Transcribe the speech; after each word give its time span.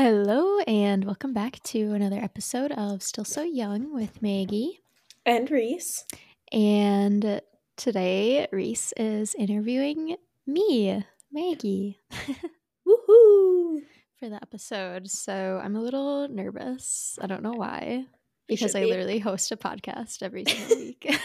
Hello, 0.00 0.60
and 0.60 1.04
welcome 1.04 1.32
back 1.32 1.60
to 1.64 1.92
another 1.92 2.20
episode 2.20 2.70
of 2.70 3.02
Still 3.02 3.24
So 3.24 3.42
Young 3.42 3.92
with 3.92 4.22
Maggie. 4.22 4.78
And 5.26 5.50
Reece. 5.50 6.04
And 6.52 7.42
today, 7.76 8.46
Reece 8.52 8.92
is 8.96 9.34
interviewing 9.34 10.14
me, 10.46 11.04
Maggie, 11.32 11.98
Woohoo! 12.86 13.80
for 14.20 14.28
the 14.28 14.38
episode. 14.40 15.10
So 15.10 15.60
I'm 15.60 15.74
a 15.74 15.80
little 15.80 16.28
nervous. 16.28 17.18
I 17.20 17.26
don't 17.26 17.42
know 17.42 17.54
why, 17.54 18.06
because 18.46 18.76
I 18.76 18.82
be. 18.82 18.90
literally 18.90 19.18
host 19.18 19.50
a 19.50 19.56
podcast 19.56 20.22
every 20.22 20.44
single 20.46 20.76
week. 20.76 21.12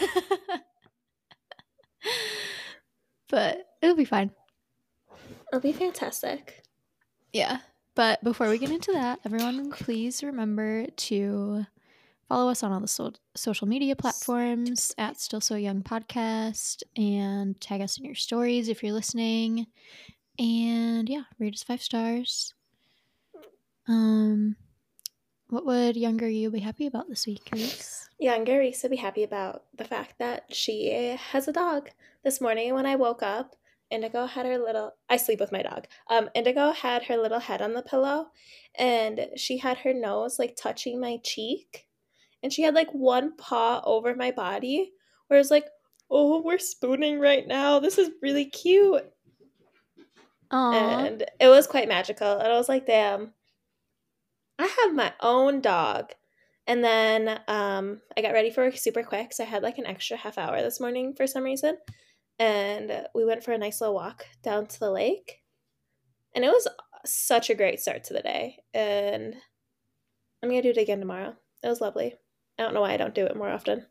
but 3.28 3.68
it'll 3.80 3.94
be 3.94 4.04
fine. 4.04 4.32
It'll 5.52 5.60
be 5.60 5.72
fantastic. 5.72 6.64
Yeah. 7.32 7.60
But 7.94 8.22
before 8.24 8.48
we 8.48 8.58
get 8.58 8.70
into 8.70 8.92
that, 8.92 9.20
everyone, 9.24 9.70
please 9.70 10.22
remember 10.22 10.86
to 10.86 11.64
follow 12.28 12.50
us 12.50 12.62
on 12.64 12.72
all 12.72 12.80
the 12.80 12.88
so- 12.88 13.12
social 13.36 13.68
media 13.68 13.94
platforms 13.94 14.92
at 14.98 15.20
Still 15.20 15.40
So 15.40 15.54
Young 15.54 15.82
Podcast 15.82 16.82
and 16.96 17.60
tag 17.60 17.80
us 17.80 17.96
in 17.96 18.04
your 18.04 18.16
stories 18.16 18.68
if 18.68 18.82
you're 18.82 18.92
listening. 18.92 19.66
And 20.38 21.08
yeah, 21.08 21.22
rate 21.38 21.54
us 21.54 21.62
five 21.62 21.82
stars. 21.82 22.54
Um, 23.86 24.56
what 25.48 25.64
would 25.64 25.96
younger 25.96 26.28
you 26.28 26.50
be 26.50 26.58
happy 26.58 26.86
about 26.86 27.08
this 27.08 27.26
week, 27.26 27.48
Reece? 27.52 28.08
Younger 28.18 28.58
Reece 28.58 28.82
would 28.82 28.90
be 28.90 28.96
happy 28.96 29.22
about 29.22 29.64
the 29.76 29.84
fact 29.84 30.18
that 30.18 30.52
she 30.52 31.16
has 31.30 31.46
a 31.46 31.52
dog. 31.52 31.90
This 32.24 32.40
morning 32.40 32.74
when 32.74 32.86
I 32.86 32.96
woke 32.96 33.22
up, 33.22 33.54
Indigo 33.90 34.26
had 34.26 34.46
her 34.46 34.58
little 34.58 34.92
I 35.08 35.16
sleep 35.16 35.40
with 35.40 35.52
my 35.52 35.62
dog. 35.62 35.86
Um 36.10 36.30
Indigo 36.34 36.72
had 36.72 37.04
her 37.04 37.16
little 37.16 37.40
head 37.40 37.62
on 37.62 37.74
the 37.74 37.82
pillow 37.82 38.26
and 38.78 39.28
she 39.36 39.58
had 39.58 39.78
her 39.78 39.94
nose 39.94 40.38
like 40.38 40.56
touching 40.56 41.00
my 41.00 41.18
cheek. 41.22 41.86
And 42.42 42.52
she 42.52 42.62
had 42.62 42.74
like 42.74 42.90
one 42.90 43.36
paw 43.36 43.82
over 43.84 44.14
my 44.14 44.30
body 44.30 44.92
where 45.28 45.40
it's 45.40 45.50
like, 45.50 45.66
oh, 46.10 46.42
we're 46.42 46.58
spooning 46.58 47.18
right 47.18 47.46
now. 47.46 47.78
This 47.78 47.98
is 47.98 48.10
really 48.22 48.44
cute. 48.46 49.04
Aww. 50.52 50.74
and 50.74 51.24
it 51.40 51.48
was 51.48 51.66
quite 51.66 51.88
magical. 51.88 52.38
And 52.38 52.52
I 52.52 52.56
was 52.56 52.68
like, 52.68 52.86
damn, 52.86 53.32
I 54.58 54.66
have 54.82 54.94
my 54.94 55.12
own 55.20 55.60
dog. 55.60 56.12
And 56.66 56.82
then 56.82 57.40
um, 57.48 58.00
I 58.16 58.22
got 58.22 58.32
ready 58.32 58.50
for 58.50 58.64
work 58.64 58.76
super 58.76 59.02
quick. 59.02 59.32
So 59.32 59.44
I 59.44 59.46
had 59.46 59.62
like 59.62 59.78
an 59.78 59.86
extra 59.86 60.16
half 60.16 60.38
hour 60.38 60.62
this 60.62 60.80
morning 60.80 61.14
for 61.14 61.26
some 61.26 61.42
reason. 61.44 61.76
And 62.38 63.06
we 63.14 63.24
went 63.24 63.44
for 63.44 63.52
a 63.52 63.58
nice 63.58 63.80
little 63.80 63.94
walk 63.94 64.26
down 64.42 64.66
to 64.66 64.80
the 64.80 64.90
lake. 64.90 65.40
And 66.34 66.44
it 66.44 66.48
was 66.48 66.66
such 67.04 67.48
a 67.50 67.54
great 67.54 67.80
start 67.80 68.04
to 68.04 68.12
the 68.14 68.22
day. 68.22 68.58
And 68.72 69.34
I'm 70.42 70.48
going 70.50 70.60
to 70.62 70.72
do 70.72 70.78
it 70.78 70.82
again 70.82 70.98
tomorrow. 71.00 71.36
It 71.62 71.68
was 71.68 71.80
lovely. 71.80 72.14
I 72.58 72.62
don't 72.62 72.74
know 72.74 72.80
why 72.80 72.92
I 72.92 72.96
don't 72.96 73.14
do 73.14 73.24
it 73.26 73.36
more 73.36 73.48
often. 73.50 73.86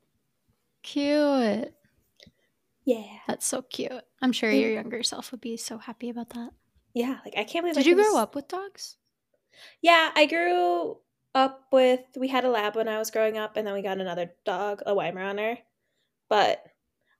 Cute. 0.83 1.73
Yeah. 2.85 3.17
That's 3.27 3.45
so 3.45 3.61
cute. 3.61 4.03
I'm 4.21 4.33
sure 4.33 4.51
Mm. 4.51 4.59
your 4.59 4.71
younger 4.71 5.03
self 5.03 5.31
would 5.31 5.41
be 5.41 5.55
so 5.57 5.77
happy 5.77 6.09
about 6.09 6.29
that. 6.31 6.51
Yeah. 6.93 7.19
Like, 7.23 7.35
I 7.37 7.43
can't 7.45 7.63
believe 7.63 7.75
Did 7.75 7.85
I 7.87 7.89
you 7.89 7.95
grow 7.95 8.15
s- 8.15 8.15
up 8.15 8.35
with 8.35 8.47
dogs? 8.49 8.97
Yeah, 9.81 10.11
I 10.15 10.25
grew 10.25 10.97
up 11.35 11.67
with 11.71 12.01
we 12.17 12.27
had 12.27 12.43
a 12.43 12.49
lab 12.49 12.75
when 12.75 12.87
I 12.89 12.99
was 12.99 13.09
growing 13.11 13.37
up 13.37 13.55
and 13.55 13.65
then 13.65 13.73
we 13.73 13.81
got 13.81 13.99
another 13.99 14.33
dog, 14.45 14.81
a 14.85 14.93
Weimaraner. 14.93 15.57
But 16.29 16.63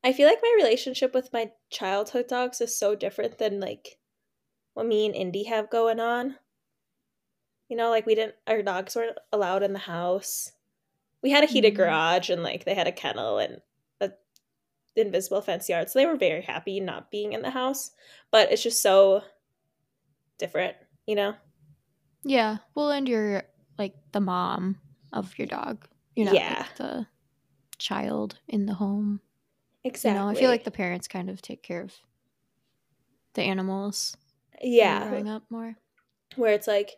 I 0.04 0.12
feel 0.14 0.28
like 0.28 0.40
my 0.42 0.54
relationship 0.58 1.14
with 1.14 1.32
my 1.32 1.52
childhood 1.70 2.28
dogs 2.28 2.59
is 2.62 2.78
so 2.78 2.94
different 2.96 3.38
than 3.38 3.59
like 3.59 3.98
what 4.73 4.86
me 4.86 5.06
and 5.06 5.16
Indy 5.16 5.44
have 5.44 5.70
going 5.70 6.00
on. 6.00 6.36
You 7.70 7.78
know, 7.78 7.90
like 7.90 8.06
we 8.06 8.16
didn't 8.16 8.36
our 8.48 8.62
dogs 8.62 8.96
weren't 8.96 9.18
allowed 9.31 9.64
in 9.64 9.74
the 9.74 9.80
house. 9.80 10.52
We 11.22 11.31
had 11.31 11.44
a 11.44 11.48
heated 11.48 11.74
Mm. 11.74 11.78
garage 11.78 12.30
and 12.30 12.44
like 12.44 12.66
they 12.66 12.74
had 12.74 12.88
a 12.88 12.92
kennel 12.92 13.38
and 13.40 13.62
a 14.02 14.12
invisible 14.96 15.42
fence 15.42 15.69
yard. 15.69 15.90
So 15.90 16.00
they 16.00 16.06
were 16.06 16.18
very 16.18 16.42
happy 16.42 16.80
not 16.81 17.09
being 17.09 17.31
in 17.34 17.42
the 17.42 17.50
house. 17.52 17.92
But 18.30 18.52
it's 18.52 18.63
just 18.63 18.81
so 18.81 19.24
different, 20.38 20.75
you 21.08 21.16
know? 21.16 21.36
Yeah. 22.24 22.58
Well, 22.75 22.92
and 22.92 23.08
you're 23.08 23.44
like 23.78 23.96
the 24.12 24.19
mom 24.19 24.78
of 25.13 25.38
your 25.40 25.47
dog. 25.47 25.88
You're 26.16 26.25
not 26.25 26.36
Yeah. 26.36 26.56
like 26.59 26.75
the 26.75 27.08
child 27.78 28.40
in 28.47 28.66
the 28.66 28.74
home. 28.75 29.22
Exactly. 29.83 30.17
You 30.17 30.25
know, 30.25 30.29
I 30.29 30.35
feel 30.35 30.49
like 30.49 30.63
the 30.63 30.71
parents 30.71 31.07
kind 31.07 31.29
of 31.29 31.41
take 31.41 31.61
care 31.61 31.81
of 31.81 31.94
the 33.33 33.41
animals. 33.41 34.16
yeah, 34.61 35.09
Growing 35.09 35.27
up 35.29 35.44
more. 35.49 35.75
where 36.35 36.53
it's 36.53 36.67
like 36.67 36.91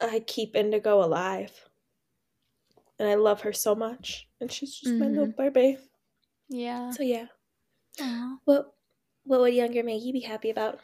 I 0.00 0.20
keep 0.20 0.56
Indigo 0.56 1.02
alive, 1.04 1.52
and 2.98 3.08
I 3.08 3.14
love 3.14 3.40
her 3.42 3.52
so 3.52 3.74
much, 3.74 4.28
and 4.40 4.50
she's 4.50 4.74
just 4.74 4.94
my 4.94 5.06
little 5.06 5.26
baby. 5.26 5.78
Yeah. 6.48 6.90
So 6.90 7.02
yeah, 7.02 7.26
Aw. 8.00 8.36
what 8.44 8.72
what 9.24 9.40
would 9.40 9.54
younger 9.54 9.82
Maggie 9.82 10.12
be 10.12 10.20
happy 10.20 10.50
about? 10.50 10.80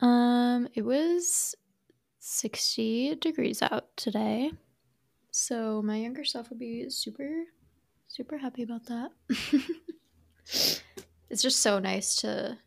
Um, 0.00 0.68
it 0.74 0.82
was 0.82 1.54
60 2.20 3.16
degrees 3.16 3.62
out 3.62 3.88
today. 3.96 4.50
So 5.30 5.82
my 5.82 5.96
younger 5.96 6.24
self 6.24 6.50
would 6.50 6.58
be 6.58 6.88
super, 6.90 7.44
super 8.20 8.36
happy 8.36 8.62
about 8.62 8.84
that. 8.84 9.10
it's 11.30 11.40
just 11.40 11.60
so 11.60 11.78
nice 11.78 12.16
to 12.16 12.58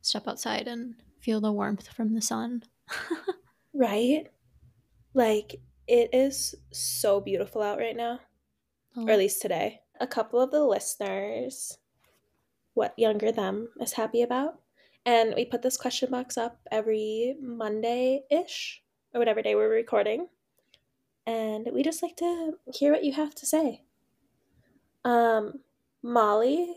step 0.00 0.28
outside 0.28 0.68
and 0.68 0.94
feel 1.18 1.40
the 1.40 1.50
warmth 1.50 1.88
from 1.88 2.14
the 2.14 2.22
sun. 2.22 2.62
Right, 3.74 4.28
like 5.12 5.56
it 5.86 6.08
is 6.14 6.54
so 6.72 7.20
beautiful 7.20 7.60
out 7.60 7.78
right 7.78 7.96
now, 7.96 8.20
oh. 8.96 9.06
or 9.06 9.10
at 9.10 9.18
least 9.18 9.42
today. 9.42 9.80
A 10.00 10.06
couple 10.06 10.40
of 10.40 10.50
the 10.50 10.64
listeners, 10.64 11.76
what 12.72 12.94
younger 12.96 13.32
them 13.32 13.68
is 13.78 13.92
happy 13.92 14.22
about, 14.22 14.60
and 15.04 15.34
we 15.36 15.44
put 15.44 15.60
this 15.60 15.76
question 15.76 16.10
box 16.10 16.38
up 16.38 16.60
every 16.72 17.36
Monday 17.42 18.22
ish 18.30 18.82
or 19.12 19.18
whatever 19.18 19.42
day 19.42 19.54
we're 19.56 19.68
recording. 19.68 20.28
and 21.26 21.68
we 21.70 21.82
just 21.82 22.02
like 22.02 22.16
to 22.16 22.52
hear 22.72 22.92
what 22.92 23.04
you 23.04 23.12
have 23.12 23.34
to 23.34 23.44
say. 23.44 23.82
Um, 25.06 25.60
Molly, 26.02 26.74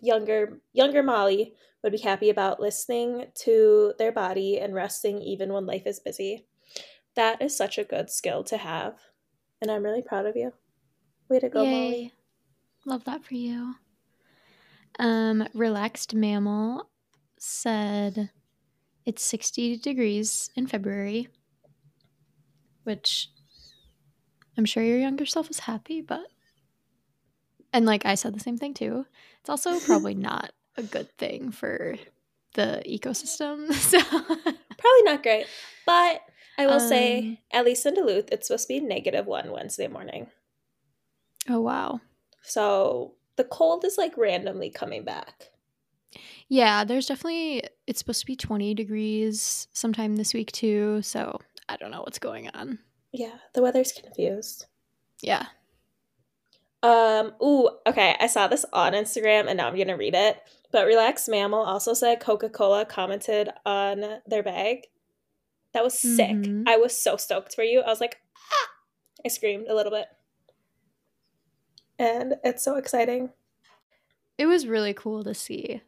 younger 0.00 0.58
younger 0.72 1.02
Molly 1.02 1.54
would 1.82 1.92
be 1.92 1.98
happy 1.98 2.30
about 2.30 2.60
listening 2.60 3.26
to 3.42 3.92
their 3.98 4.10
body 4.10 4.58
and 4.58 4.74
resting 4.74 5.20
even 5.20 5.52
when 5.52 5.66
life 5.66 5.86
is 5.86 6.00
busy. 6.00 6.46
That 7.14 7.42
is 7.42 7.54
such 7.54 7.76
a 7.76 7.84
good 7.84 8.08
skill 8.08 8.42
to 8.44 8.56
have, 8.56 8.94
and 9.60 9.70
I'm 9.70 9.82
really 9.82 10.00
proud 10.00 10.24
of 10.24 10.34
you. 10.34 10.54
Way 11.28 11.40
to 11.40 11.50
go, 11.50 11.62
Molly. 11.66 12.12
Love 12.86 13.04
that 13.04 13.22
for 13.22 13.34
you. 13.34 13.74
Um, 14.98 15.46
relaxed 15.52 16.14
mammal 16.14 16.88
said 17.38 18.30
it's 19.04 19.22
60 19.22 19.76
degrees 19.76 20.48
in 20.56 20.66
February, 20.66 21.28
which 22.84 23.28
I'm 24.56 24.64
sure 24.64 24.82
your 24.82 24.98
younger 24.98 25.26
self 25.26 25.50
is 25.50 25.60
happy, 25.60 26.00
but 26.00 26.28
and 27.76 27.86
like 27.86 28.06
I 28.06 28.14
said 28.16 28.34
the 28.34 28.40
same 28.40 28.56
thing 28.56 28.74
too. 28.74 29.06
It's 29.40 29.50
also 29.50 29.78
probably 29.80 30.14
not 30.30 30.52
a 30.76 30.82
good 30.82 31.10
thing 31.18 31.50
for 31.52 31.96
the 32.54 32.82
ecosystem. 32.86 33.72
So 33.72 34.00
Probably 34.00 35.02
not 35.04 35.22
great, 35.22 35.46
but 35.86 36.20
I 36.58 36.66
will 36.66 36.74
Um, 36.80 36.88
say, 36.88 37.40
at 37.52 37.64
least 37.64 37.86
in 37.86 37.94
Duluth, 37.94 38.30
it's 38.32 38.48
supposed 38.48 38.66
to 38.68 38.74
be 38.74 38.80
negative 38.80 39.26
one 39.26 39.50
Wednesday 39.52 39.88
morning. 39.88 40.28
Oh 41.48 41.60
wow. 41.60 42.00
So 42.42 43.14
the 43.36 43.44
cold 43.44 43.84
is 43.84 43.98
like 43.98 44.16
randomly 44.16 44.70
coming 44.70 45.04
back. 45.04 45.50
Yeah, 46.48 46.84
there's 46.84 47.06
definitely 47.06 47.62
it's 47.86 47.98
supposed 47.98 48.20
to 48.20 48.26
be 48.26 48.36
20 48.36 48.74
degrees 48.74 49.68
sometime 49.72 50.16
this 50.16 50.32
week 50.34 50.52
too, 50.52 51.02
so 51.02 51.38
I 51.68 51.76
don't 51.76 51.90
know 51.90 52.00
what's 52.02 52.18
going 52.18 52.48
on. 52.50 52.78
Yeah, 53.12 53.36
the 53.54 53.62
weather's 53.62 53.92
confused. 53.92 54.66
Yeah. 55.22 55.46
Um, 56.82 57.32
ooh, 57.42 57.68
okay, 57.86 58.16
I 58.20 58.26
saw 58.26 58.46
this 58.48 58.64
on 58.72 58.92
Instagram 58.92 59.48
and 59.48 59.56
now 59.56 59.68
I'm 59.68 59.76
gonna 59.76 59.96
read 59.96 60.14
it. 60.14 60.38
But 60.72 60.86
Relax 60.86 61.28
Mammal 61.28 61.60
also 61.62 61.94
said 61.94 62.20
Coca 62.20 62.48
Cola 62.48 62.84
commented 62.84 63.48
on 63.64 64.20
their 64.26 64.42
bag. 64.42 64.86
That 65.72 65.84
was 65.84 65.98
sick. 65.98 66.30
Mhm. 66.30 66.64
I 66.66 66.76
was 66.76 66.96
so 67.00 67.16
stoked 67.16 67.54
for 67.54 67.62
you. 67.62 67.80
I 67.80 67.88
was 67.88 68.00
like, 68.00 68.18
ah! 68.36 68.70
I 69.24 69.28
screamed 69.28 69.68
a 69.68 69.74
little 69.74 69.92
bit. 69.92 70.06
And 71.98 72.34
it's 72.44 72.62
so 72.62 72.76
exciting. 72.76 73.30
It 74.38 74.46
was 74.46 74.66
really 74.66 74.92
cool 74.92 75.24
to 75.24 75.34
see 75.34 75.82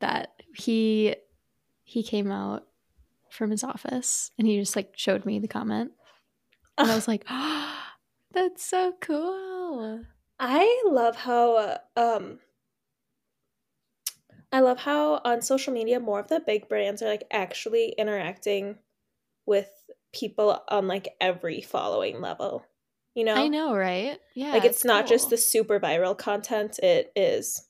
that 0.00 0.42
he 0.54 1.14
he 1.84 2.02
came 2.02 2.30
out 2.30 2.66
from 3.30 3.50
his 3.50 3.62
office 3.62 4.32
and 4.38 4.46
he 4.46 4.58
just 4.58 4.74
like 4.74 4.92
showed 4.96 5.24
me 5.24 5.38
the 5.38 5.48
comment. 5.48 5.92
And 6.78 6.90
I 6.90 6.94
was 6.96 7.06
like, 7.08 7.24
that's 8.32 8.64
so 8.64 8.94
cool. 9.00 9.58
I 10.38 10.82
love 10.86 11.16
how 11.16 11.78
um 11.96 12.38
I 14.52 14.60
love 14.60 14.78
how 14.78 15.20
on 15.24 15.42
social 15.42 15.72
media 15.72 16.00
more 16.00 16.20
of 16.20 16.28
the 16.28 16.40
big 16.40 16.68
brands 16.68 17.02
are 17.02 17.08
like 17.08 17.24
actually 17.30 17.94
interacting 17.96 18.78
with 19.46 19.68
people 20.12 20.62
on 20.68 20.88
like 20.88 21.08
every 21.20 21.60
following 21.60 22.20
level. 22.20 22.64
You 23.14 23.24
know? 23.24 23.34
I 23.34 23.48
know, 23.48 23.74
right? 23.74 24.18
Yeah. 24.34 24.52
Like 24.52 24.64
it's, 24.64 24.78
it's 24.78 24.84
not 24.84 25.04
cool. 25.04 25.08
just 25.08 25.30
the 25.30 25.36
super 25.36 25.78
viral 25.78 26.16
content, 26.16 26.78
it 26.78 27.12
is 27.14 27.66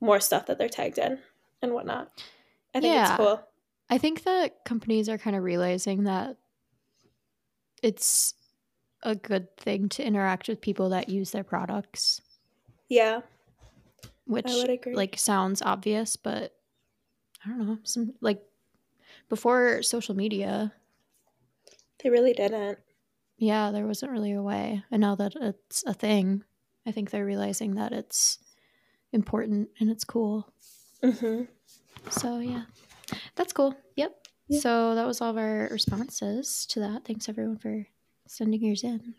more 0.00 0.20
stuff 0.20 0.46
that 0.46 0.58
they're 0.58 0.68
tagged 0.68 0.98
in 0.98 1.18
and 1.62 1.72
whatnot. 1.72 2.10
I 2.74 2.80
think 2.80 2.94
yeah. 2.94 3.08
it's 3.08 3.16
cool. 3.16 3.42
I 3.88 3.98
think 3.98 4.24
that 4.24 4.64
companies 4.64 5.08
are 5.08 5.18
kind 5.18 5.36
of 5.36 5.42
realizing 5.42 6.04
that 6.04 6.36
it's 7.82 8.34
a 9.02 9.14
good 9.14 9.56
thing 9.56 9.88
to 9.90 10.04
interact 10.04 10.48
with 10.48 10.60
people 10.60 10.90
that 10.90 11.08
use 11.08 11.30
their 11.30 11.44
products. 11.44 12.20
Yeah. 12.88 13.20
Which 14.26 14.46
like 14.86 15.18
sounds 15.18 15.62
obvious, 15.62 16.16
but 16.16 16.54
I 17.44 17.48
don't 17.48 17.66
know. 17.66 17.78
Some 17.82 18.14
like 18.20 18.42
before 19.28 19.82
social 19.82 20.14
media, 20.14 20.72
they 22.02 22.10
really 22.10 22.32
didn't. 22.32 22.78
Yeah, 23.38 23.72
there 23.72 23.86
wasn't 23.86 24.12
really 24.12 24.32
a 24.32 24.42
way. 24.42 24.84
And 24.90 25.00
now 25.00 25.16
that 25.16 25.34
it's 25.40 25.82
a 25.84 25.94
thing, 25.94 26.44
I 26.86 26.92
think 26.92 27.10
they're 27.10 27.26
realizing 27.26 27.74
that 27.74 27.92
it's 27.92 28.38
important 29.12 29.70
and 29.80 29.90
it's 29.90 30.04
cool. 30.04 30.48
Mm-hmm. 31.02 31.44
So, 32.10 32.38
yeah, 32.38 32.62
that's 33.34 33.52
cool. 33.52 33.74
Yep. 33.96 34.16
Yeah. 34.48 34.60
So, 34.60 34.94
that 34.94 35.06
was 35.06 35.20
all 35.20 35.30
of 35.30 35.38
our 35.38 35.68
responses 35.70 36.66
to 36.66 36.80
that. 36.80 37.04
Thanks, 37.04 37.28
everyone, 37.28 37.58
for 37.58 37.86
sending 38.32 38.64
yours 38.64 38.82
in. 38.82 39.14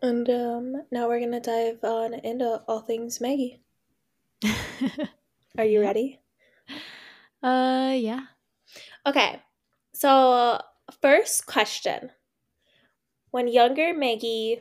And 0.00 0.30
um, 0.30 0.82
now 0.92 1.08
we're 1.08 1.18
going 1.18 1.32
to 1.32 1.40
dive 1.40 1.82
on 1.82 2.14
into 2.14 2.62
all 2.68 2.80
things 2.80 3.20
Maggie. 3.20 3.60
Are 5.58 5.64
you 5.64 5.80
ready? 5.80 6.20
Uh, 7.42 7.94
yeah. 7.96 8.20
Okay. 9.04 9.42
So, 9.92 10.60
first 11.02 11.46
question. 11.46 12.10
When 13.32 13.48
younger 13.48 13.92
Maggie 13.92 14.60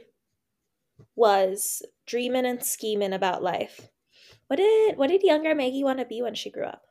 was 1.16 1.84
dreaming 2.08 2.46
and 2.46 2.64
scheming 2.64 3.14
about 3.14 3.44
life, 3.44 3.90
what 4.48 4.58
did 4.58 4.98
what 4.98 5.10
did 5.10 5.22
younger 5.22 5.54
Maggie 5.54 5.84
want 5.84 6.00
to 6.00 6.06
be 6.06 6.22
when 6.24 6.34
she 6.34 6.50
grew 6.50 6.66
up? 6.66 6.82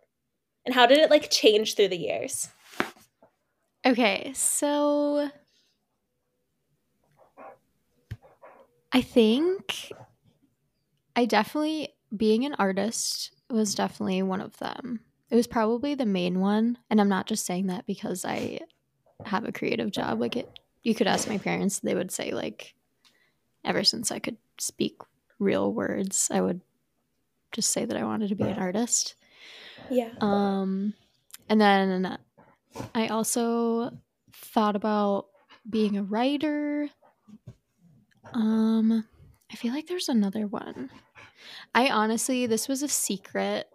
And 0.64 0.74
how 0.74 0.86
did 0.86 0.98
it 0.98 1.10
like 1.10 1.30
change 1.30 1.74
through 1.74 1.88
the 1.88 1.98
years? 1.98 2.48
Okay, 3.84 4.32
so 4.34 5.30
I 8.96 9.02
think 9.02 9.92
I 11.14 11.26
definitely 11.26 11.90
being 12.16 12.46
an 12.46 12.54
artist 12.58 13.30
was 13.50 13.74
definitely 13.74 14.22
one 14.22 14.40
of 14.40 14.56
them. 14.56 15.00
It 15.28 15.36
was 15.36 15.46
probably 15.46 15.94
the 15.94 16.06
main 16.06 16.40
one, 16.40 16.78
and 16.88 16.98
I'm 16.98 17.10
not 17.10 17.26
just 17.26 17.44
saying 17.44 17.66
that 17.66 17.84
because 17.84 18.24
I 18.24 18.60
have 19.26 19.44
a 19.44 19.52
creative 19.52 19.90
job. 19.90 20.18
Like 20.18 20.34
it, 20.36 20.48
you 20.82 20.94
could 20.94 21.06
ask 21.06 21.28
my 21.28 21.36
parents; 21.36 21.80
they 21.80 21.94
would 21.94 22.10
say 22.10 22.30
like, 22.30 22.74
ever 23.66 23.84
since 23.84 24.10
I 24.10 24.18
could 24.18 24.38
speak 24.56 24.96
real 25.38 25.74
words, 25.74 26.30
I 26.32 26.40
would 26.40 26.62
just 27.52 27.72
say 27.72 27.84
that 27.84 27.98
I 27.98 28.04
wanted 28.04 28.30
to 28.30 28.34
be 28.34 28.44
an 28.44 28.58
artist. 28.58 29.14
Yeah. 29.90 30.08
Um, 30.22 30.94
and 31.50 31.60
then 31.60 32.16
I 32.94 33.08
also 33.08 33.98
thought 34.32 34.74
about 34.74 35.26
being 35.68 35.98
a 35.98 36.02
writer. 36.02 36.88
Um, 38.34 39.04
I 39.50 39.56
feel 39.56 39.72
like 39.72 39.86
there's 39.86 40.08
another 40.08 40.46
one. 40.46 40.90
I 41.74 41.88
honestly, 41.88 42.46
this 42.46 42.68
was 42.68 42.82
a 42.82 42.88
secret 42.88 43.68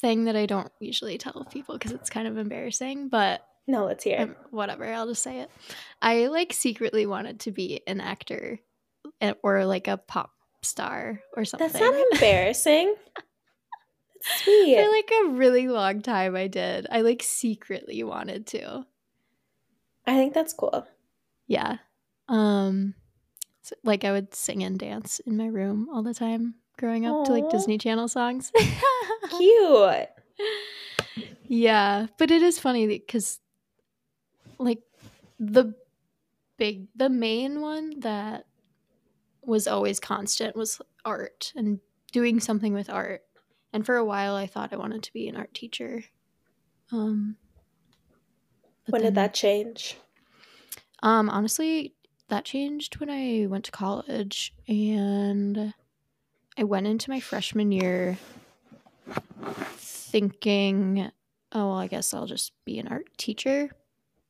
thing 0.00 0.24
that 0.24 0.36
I 0.36 0.46
don't 0.46 0.70
usually 0.80 1.18
tell 1.18 1.44
people 1.50 1.76
because 1.76 1.92
it's 1.92 2.10
kind 2.10 2.28
of 2.28 2.38
embarrassing, 2.38 3.08
but 3.08 3.42
no, 3.66 3.84
let's 3.84 4.04
hear 4.04 4.18
it. 4.18 4.22
Um, 4.22 4.36
whatever, 4.50 4.90
I'll 4.90 5.06
just 5.06 5.22
say 5.22 5.40
it. 5.40 5.50
I 6.00 6.28
like 6.28 6.52
secretly 6.52 7.06
wanted 7.06 7.40
to 7.40 7.52
be 7.52 7.82
an 7.86 8.00
actor 8.00 8.58
eh, 9.20 9.34
or 9.42 9.64
like 9.66 9.88
a 9.88 9.96
pop 9.98 10.30
star 10.62 11.20
or 11.36 11.44
something. 11.44 11.68
That's 11.68 11.80
not 11.80 11.94
embarrassing. 12.12 12.94
That's 13.16 14.42
sweet. 14.44 14.76
For 14.76 14.90
like 14.90 15.10
a 15.22 15.28
really 15.36 15.68
long 15.68 16.00
time, 16.00 16.34
I 16.34 16.46
did. 16.46 16.86
I 16.90 17.02
like 17.02 17.22
secretly 17.22 18.02
wanted 18.02 18.46
to. 18.48 18.86
I 20.06 20.14
think 20.14 20.32
that's 20.32 20.54
cool. 20.54 20.86
Yeah. 21.46 21.76
Um, 22.28 22.94
like 23.84 24.04
I 24.04 24.12
would 24.12 24.34
sing 24.34 24.62
and 24.62 24.78
dance 24.78 25.20
in 25.20 25.36
my 25.36 25.46
room 25.46 25.88
all 25.92 26.02
the 26.02 26.14
time 26.14 26.54
growing 26.78 27.06
up 27.06 27.16
Aww. 27.16 27.24
to 27.26 27.32
like 27.32 27.50
Disney 27.50 27.76
Channel 27.78 28.08
songs. 28.08 28.52
Cute. 29.36 30.08
Yeah, 31.44 32.06
but 32.18 32.30
it 32.30 32.42
is 32.42 32.58
funny 32.58 32.86
because 32.86 33.40
like 34.58 34.80
the 35.38 35.74
big 36.56 36.88
the 36.94 37.08
main 37.08 37.60
one 37.60 38.00
that 38.00 38.46
was 39.42 39.66
always 39.66 40.00
constant 40.00 40.56
was 40.56 40.80
art 41.04 41.52
and 41.56 41.80
doing 42.12 42.40
something 42.40 42.74
with 42.74 42.90
art. 42.90 43.22
And 43.72 43.84
for 43.84 43.96
a 43.96 44.04
while 44.04 44.34
I 44.34 44.46
thought 44.46 44.72
I 44.72 44.76
wanted 44.76 45.02
to 45.04 45.12
be 45.12 45.28
an 45.28 45.36
art 45.36 45.54
teacher. 45.54 46.04
Um 46.92 47.36
when 48.86 49.02
then, 49.02 49.12
did 49.12 49.14
that 49.16 49.34
change? 49.34 49.96
Um 51.02 51.28
honestly, 51.30 51.94
that 52.28 52.44
changed 52.44 53.00
when 53.00 53.10
I 53.10 53.46
went 53.46 53.64
to 53.66 53.70
college 53.70 54.54
and 54.66 55.74
I 56.56 56.64
went 56.64 56.86
into 56.86 57.10
my 57.10 57.20
freshman 57.20 57.72
year 57.72 58.18
thinking, 59.76 61.10
oh, 61.52 61.68
well, 61.68 61.78
I 61.78 61.86
guess 61.86 62.12
I'll 62.12 62.26
just 62.26 62.52
be 62.64 62.78
an 62.78 62.88
art 62.88 63.06
teacher. 63.16 63.70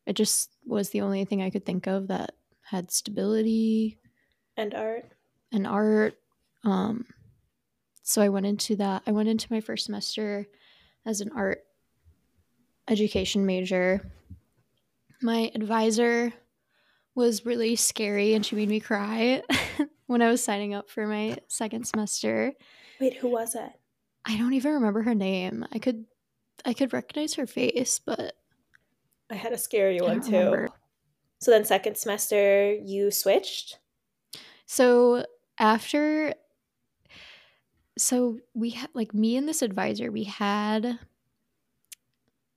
It 0.07 0.15
just 0.15 0.51
was 0.65 0.91
the 0.91 1.01
only 1.01 1.25
thing 1.25 1.43
I 1.43 1.51
could 1.51 1.67
think 1.67 1.87
of 1.87 2.09
that 2.09 2.35
had 2.63 2.91
stability 2.91 3.99
and 4.57 4.75
art 4.75 5.07
and 5.53 5.67
art. 5.67 6.15
Um, 6.65 7.07
so 8.03 8.23
I 8.23 8.29
went 8.29 8.47
into 8.47 8.77
that. 8.77 9.03
I 9.07 9.13
went 9.13 9.29
into 9.29 9.53
my 9.53 9.61
first 9.61 9.87
semester 9.87 10.47
as 11.05 11.21
an 11.21 11.31
art 11.35 11.65
education 12.89 13.45
major. 13.45 14.01
My 15.21 15.51
advisor 15.55 16.33
was 17.19 17.45
really 17.45 17.75
scary 17.75 18.33
and 18.33 18.47
she 18.47 18.55
made 18.55 18.69
me 18.69 18.79
cry 18.79 19.43
when 20.07 20.23
I 20.23 20.31
was 20.31 20.43
signing 20.43 20.73
up 20.73 20.89
for 20.89 21.05
my 21.05 21.37
second 21.49 21.85
semester. 21.85 22.53
Wait, 23.01 23.17
who 23.17 23.29
was 23.29 23.57
it? 23.57 23.73
I 24.25 24.39
don't 24.39 24.53
even 24.53 24.75
remember 24.75 25.03
her 25.03 25.17
name. 25.17 25.67
I 25.73 25.81
could 25.81 26.05
I 26.65 26.75
could 26.75 26.93
recognize 26.93 27.35
her 27.35 27.47
face, 27.47 27.99
but 27.99 28.35
I 29.31 29.35
had 29.35 29.53
a 29.53 29.59
scary 29.59 30.01
one 30.01 30.21
too. 30.21 30.37
Remember. 30.37 30.69
So 31.41 31.51
then 31.51 31.65
second 31.65 31.97
semester 31.97 32.73
you 32.73 33.11
switched? 33.11 33.81
So 34.67 35.27
after 35.59 36.35
so 37.99 38.39
we 38.55 38.71
had 38.71 38.91
like 38.95 39.13
me 39.13 39.37
and 39.37 39.49
this 39.49 39.63
advisor, 39.63 40.13
we 40.13 40.23
had 40.23 41.01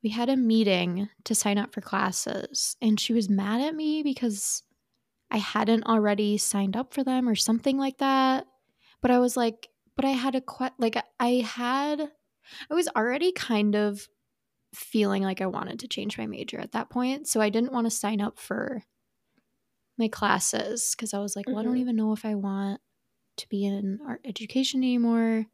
we 0.03 0.09
had 0.09 0.29
a 0.29 0.37
meeting 0.37 1.09
to 1.25 1.35
sign 1.35 1.57
up 1.57 1.73
for 1.73 1.81
classes 1.81 2.75
and 2.81 2.99
she 2.99 3.13
was 3.13 3.29
mad 3.29 3.61
at 3.61 3.75
me 3.75 4.01
because 4.03 4.63
I 5.29 5.37
hadn't 5.37 5.85
already 5.85 6.37
signed 6.37 6.75
up 6.75 6.93
for 6.93 7.03
them 7.03 7.29
or 7.29 7.35
something 7.35 7.77
like 7.77 7.99
that. 7.99 8.47
But 9.01 9.11
I 9.11 9.19
was 9.19 9.37
like, 9.37 9.69
but 9.95 10.05
I 10.05 10.09
had 10.09 10.35
a 10.35 10.41
que- 10.41 10.75
like 10.77 11.01
I 11.19 11.45
had 11.45 12.11
I 12.69 12.73
was 12.73 12.89
already 12.95 13.31
kind 13.31 13.75
of 13.75 14.07
feeling 14.73 15.23
like 15.23 15.41
I 15.41 15.47
wanted 15.47 15.79
to 15.79 15.87
change 15.87 16.17
my 16.17 16.25
major 16.25 16.59
at 16.59 16.71
that 16.73 16.89
point, 16.89 17.27
so 17.27 17.39
I 17.39 17.49
didn't 17.49 17.73
want 17.73 17.85
to 17.85 17.91
sign 17.91 18.21
up 18.21 18.39
for 18.39 18.83
my 19.97 20.07
classes 20.07 20.95
cuz 20.95 21.13
I 21.13 21.19
was 21.19 21.35
like, 21.35 21.45
mm-hmm. 21.45 21.53
well, 21.53 21.61
I 21.61 21.63
don't 21.63 21.73
mm-hmm. 21.73 21.81
even 21.81 21.95
know 21.95 22.13
if 22.13 22.25
I 22.25 22.35
want 22.35 22.81
to 23.37 23.49
be 23.49 23.65
in 23.65 23.99
art 24.05 24.21
education 24.25 24.83
anymore. 24.83 25.45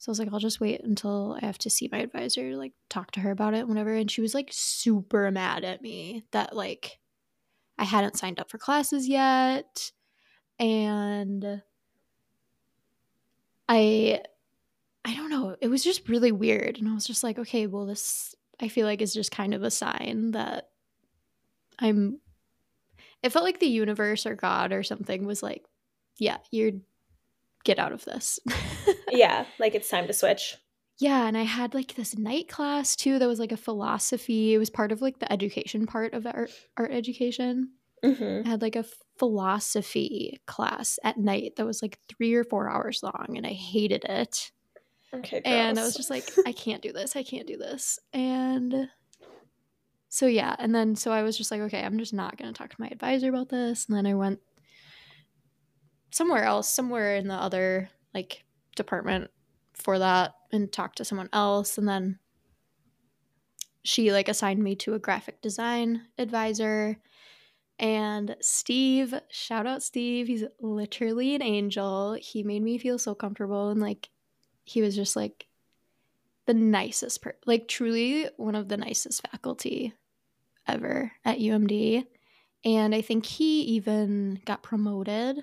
So 0.00 0.08
I 0.08 0.12
was 0.12 0.18
like, 0.18 0.32
I'll 0.32 0.38
just 0.38 0.60
wait 0.60 0.82
until 0.82 1.36
I 1.42 1.44
have 1.44 1.58
to 1.58 1.68
see 1.68 1.86
my 1.92 1.98
advisor, 1.98 2.56
like 2.56 2.72
talk 2.88 3.10
to 3.12 3.20
her 3.20 3.30
about 3.30 3.52
it, 3.52 3.68
whatever. 3.68 3.94
And 3.94 4.10
she 4.10 4.22
was 4.22 4.32
like 4.32 4.48
super 4.50 5.30
mad 5.30 5.62
at 5.62 5.82
me 5.82 6.24
that 6.32 6.56
like 6.56 6.98
I 7.78 7.84
hadn't 7.84 8.16
signed 8.16 8.40
up 8.40 8.50
for 8.50 8.56
classes 8.56 9.06
yet. 9.06 9.92
And 10.58 11.62
I 13.68 14.22
I 15.04 15.14
don't 15.14 15.28
know, 15.28 15.56
it 15.60 15.68
was 15.68 15.84
just 15.84 16.08
really 16.08 16.32
weird. 16.32 16.78
And 16.78 16.88
I 16.88 16.94
was 16.94 17.06
just 17.06 17.22
like, 17.22 17.38
okay, 17.38 17.66
well 17.66 17.84
this 17.84 18.34
I 18.58 18.68
feel 18.68 18.86
like 18.86 19.02
is 19.02 19.12
just 19.12 19.30
kind 19.30 19.52
of 19.52 19.62
a 19.62 19.70
sign 19.70 20.30
that 20.30 20.70
I'm 21.78 22.20
it 23.22 23.32
felt 23.32 23.44
like 23.44 23.60
the 23.60 23.66
universe 23.66 24.24
or 24.24 24.34
God 24.34 24.72
or 24.72 24.82
something 24.82 25.26
was 25.26 25.42
like, 25.42 25.66
yeah, 26.16 26.38
you're 26.50 26.72
get 27.64 27.78
out 27.78 27.92
of 27.92 28.04
this. 28.04 28.38
yeah, 29.10 29.44
like 29.58 29.74
it's 29.74 29.88
time 29.88 30.06
to 30.06 30.12
switch. 30.12 30.56
Yeah, 30.98 31.26
and 31.26 31.36
I 31.36 31.44
had 31.44 31.72
like 31.72 31.94
this 31.94 32.16
night 32.16 32.48
class 32.48 32.94
too 32.94 33.18
that 33.18 33.28
was 33.28 33.40
like 33.40 33.52
a 33.52 33.56
philosophy. 33.56 34.54
It 34.54 34.58
was 34.58 34.70
part 34.70 34.92
of 34.92 35.00
like 35.00 35.18
the 35.18 35.32
education 35.32 35.86
part 35.86 36.12
of 36.12 36.26
art, 36.26 36.50
art 36.76 36.92
education. 36.92 37.70
Mm-hmm. 38.04 38.46
I 38.46 38.50
had 38.50 38.62
like 38.62 38.76
a 38.76 38.84
philosophy 39.18 40.40
class 40.46 40.98
at 41.04 41.18
night 41.18 41.54
that 41.56 41.66
was 41.66 41.82
like 41.82 41.98
three 42.08 42.34
or 42.34 42.44
four 42.44 42.70
hours 42.70 43.02
long, 43.02 43.34
and 43.36 43.46
I 43.46 43.52
hated 43.52 44.04
it. 44.04 44.52
Okay. 45.12 45.40
And 45.44 45.78
I 45.78 45.82
was 45.82 45.96
just 45.96 46.10
like, 46.10 46.30
I 46.46 46.52
can't 46.52 46.82
do 46.82 46.92
this. 46.92 47.16
I 47.16 47.22
can't 47.22 47.46
do 47.46 47.56
this. 47.56 47.98
And 48.12 48.88
so 50.08 50.26
yeah, 50.26 50.54
and 50.58 50.74
then 50.74 50.96
so 50.96 51.12
I 51.12 51.22
was 51.22 51.36
just 51.36 51.50
like, 51.50 51.60
okay, 51.62 51.82
I'm 51.82 51.98
just 51.98 52.12
not 52.12 52.36
gonna 52.36 52.52
talk 52.52 52.70
to 52.70 52.80
my 52.80 52.88
advisor 52.88 53.28
about 53.28 53.48
this. 53.48 53.86
And 53.88 53.96
then 53.96 54.06
I 54.06 54.14
went 54.14 54.40
somewhere 56.10 56.44
else, 56.44 56.68
somewhere 56.68 57.16
in 57.16 57.28
the 57.28 57.34
other 57.34 57.88
like 58.14 58.44
department 58.76 59.30
for 59.74 59.98
that 59.98 60.34
and 60.52 60.70
talked 60.70 60.98
to 60.98 61.04
someone 61.04 61.28
else. 61.32 61.78
And 61.78 61.88
then 61.88 62.18
she 63.82 64.12
like 64.12 64.28
assigned 64.28 64.62
me 64.62 64.74
to 64.76 64.94
a 64.94 64.98
graphic 64.98 65.40
design 65.40 66.02
advisor. 66.18 66.98
And 67.78 68.36
Steve, 68.40 69.14
shout 69.30 69.66
out 69.66 69.82
Steve, 69.82 70.26
he's 70.26 70.44
literally 70.60 71.34
an 71.34 71.42
angel. 71.42 72.16
He 72.20 72.42
made 72.42 72.62
me 72.62 72.76
feel 72.78 72.98
so 72.98 73.14
comfortable 73.14 73.70
and 73.70 73.80
like 73.80 74.10
he 74.64 74.82
was 74.82 74.94
just 74.94 75.16
like 75.16 75.46
the 76.46 76.54
nicest 76.54 77.22
per 77.22 77.34
like 77.46 77.68
truly 77.68 78.28
one 78.36 78.54
of 78.54 78.68
the 78.68 78.76
nicest 78.76 79.26
faculty 79.30 79.94
ever 80.66 81.12
at 81.24 81.38
UMD. 81.38 82.04
And 82.64 82.94
I 82.94 83.00
think 83.00 83.24
he 83.24 83.62
even 83.62 84.40
got 84.44 84.62
promoted 84.62 85.42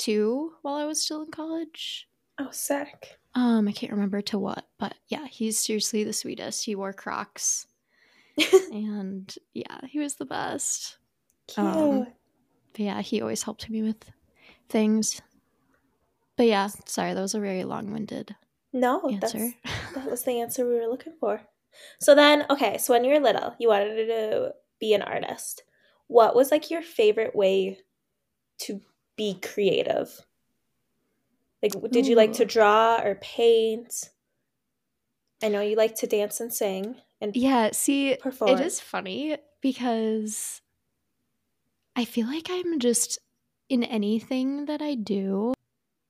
too 0.00 0.52
while 0.62 0.74
I 0.74 0.86
was 0.86 1.00
still 1.02 1.22
in 1.22 1.30
college. 1.30 2.08
Oh, 2.38 2.48
sick. 2.50 3.18
Um, 3.34 3.68
I 3.68 3.72
can't 3.72 3.92
remember 3.92 4.20
to 4.22 4.38
what, 4.38 4.66
but 4.78 4.94
yeah, 5.06 5.26
he's 5.28 5.58
seriously 5.58 6.02
the 6.02 6.12
sweetest. 6.12 6.64
He 6.64 6.74
wore 6.74 6.92
Crocs, 6.92 7.66
and 8.72 9.32
yeah, 9.54 9.78
he 9.86 10.00
was 10.00 10.16
the 10.16 10.24
best. 10.24 10.96
Cute. 11.46 11.66
Um, 11.66 12.06
But 12.72 12.80
yeah, 12.80 13.00
he 13.02 13.20
always 13.20 13.42
helped 13.44 13.68
me 13.70 13.82
with 13.82 14.10
things. 14.68 15.20
But 16.36 16.46
yeah, 16.46 16.68
sorry, 16.86 17.14
that 17.14 17.20
was 17.20 17.34
a 17.34 17.40
very 17.40 17.64
long-winded 17.64 18.34
no, 18.72 19.00
answer. 19.10 19.50
that's 19.64 19.94
that 19.94 20.06
was 20.10 20.24
the 20.24 20.40
answer 20.40 20.66
we 20.66 20.74
were 20.74 20.88
looking 20.88 21.14
for. 21.20 21.40
So 22.00 22.14
then, 22.14 22.46
okay, 22.50 22.78
so 22.78 22.94
when 22.94 23.04
you 23.04 23.12
were 23.12 23.20
little, 23.20 23.54
you 23.58 23.68
wanted 23.68 24.06
to 24.06 24.54
be 24.80 24.94
an 24.94 25.02
artist. 25.02 25.62
What 26.08 26.34
was 26.34 26.50
like 26.50 26.70
your 26.70 26.82
favorite 26.82 27.36
way 27.36 27.78
to 28.62 28.80
be 29.20 29.34
creative? 29.34 30.24
Like, 31.62 31.74
did 31.90 32.06
you 32.06 32.16
like 32.16 32.32
to 32.34 32.46
draw 32.46 33.02
or 33.04 33.16
paint? 33.16 34.08
I 35.42 35.48
know 35.48 35.60
you 35.60 35.76
like 35.76 35.94
to 35.96 36.06
dance 36.06 36.40
and 36.40 36.50
sing 36.50 36.96
and 37.20 37.36
Yeah, 37.36 37.68
see, 37.72 38.16
perform. 38.16 38.58
it 38.58 38.64
is 38.64 38.80
funny 38.80 39.36
because 39.60 40.62
I 41.94 42.06
feel 42.06 42.28
like 42.28 42.48
I'm 42.48 42.78
just 42.78 43.18
in 43.68 43.84
anything 43.84 44.64
that 44.64 44.80
I 44.80 44.94
do. 44.94 45.52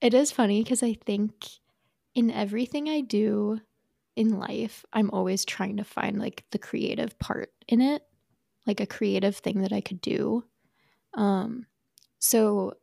It 0.00 0.14
is 0.14 0.30
funny 0.30 0.62
because 0.62 0.84
I 0.84 0.94
think 0.94 1.32
in 2.14 2.30
everything 2.30 2.88
I 2.88 3.00
do 3.00 3.60
in 4.14 4.38
life, 4.38 4.84
I'm 4.92 5.10
always 5.10 5.44
trying 5.44 5.78
to 5.78 5.84
find 5.84 6.16
like 6.20 6.44
the 6.52 6.58
creative 6.58 7.18
part 7.18 7.52
in 7.66 7.80
it, 7.80 8.04
like 8.68 8.78
a 8.78 8.86
creative 8.86 9.34
thing 9.36 9.62
that 9.62 9.72
I 9.72 9.80
could 9.80 10.00
do. 10.00 10.44
Um, 11.14 11.66
so 12.20 12.74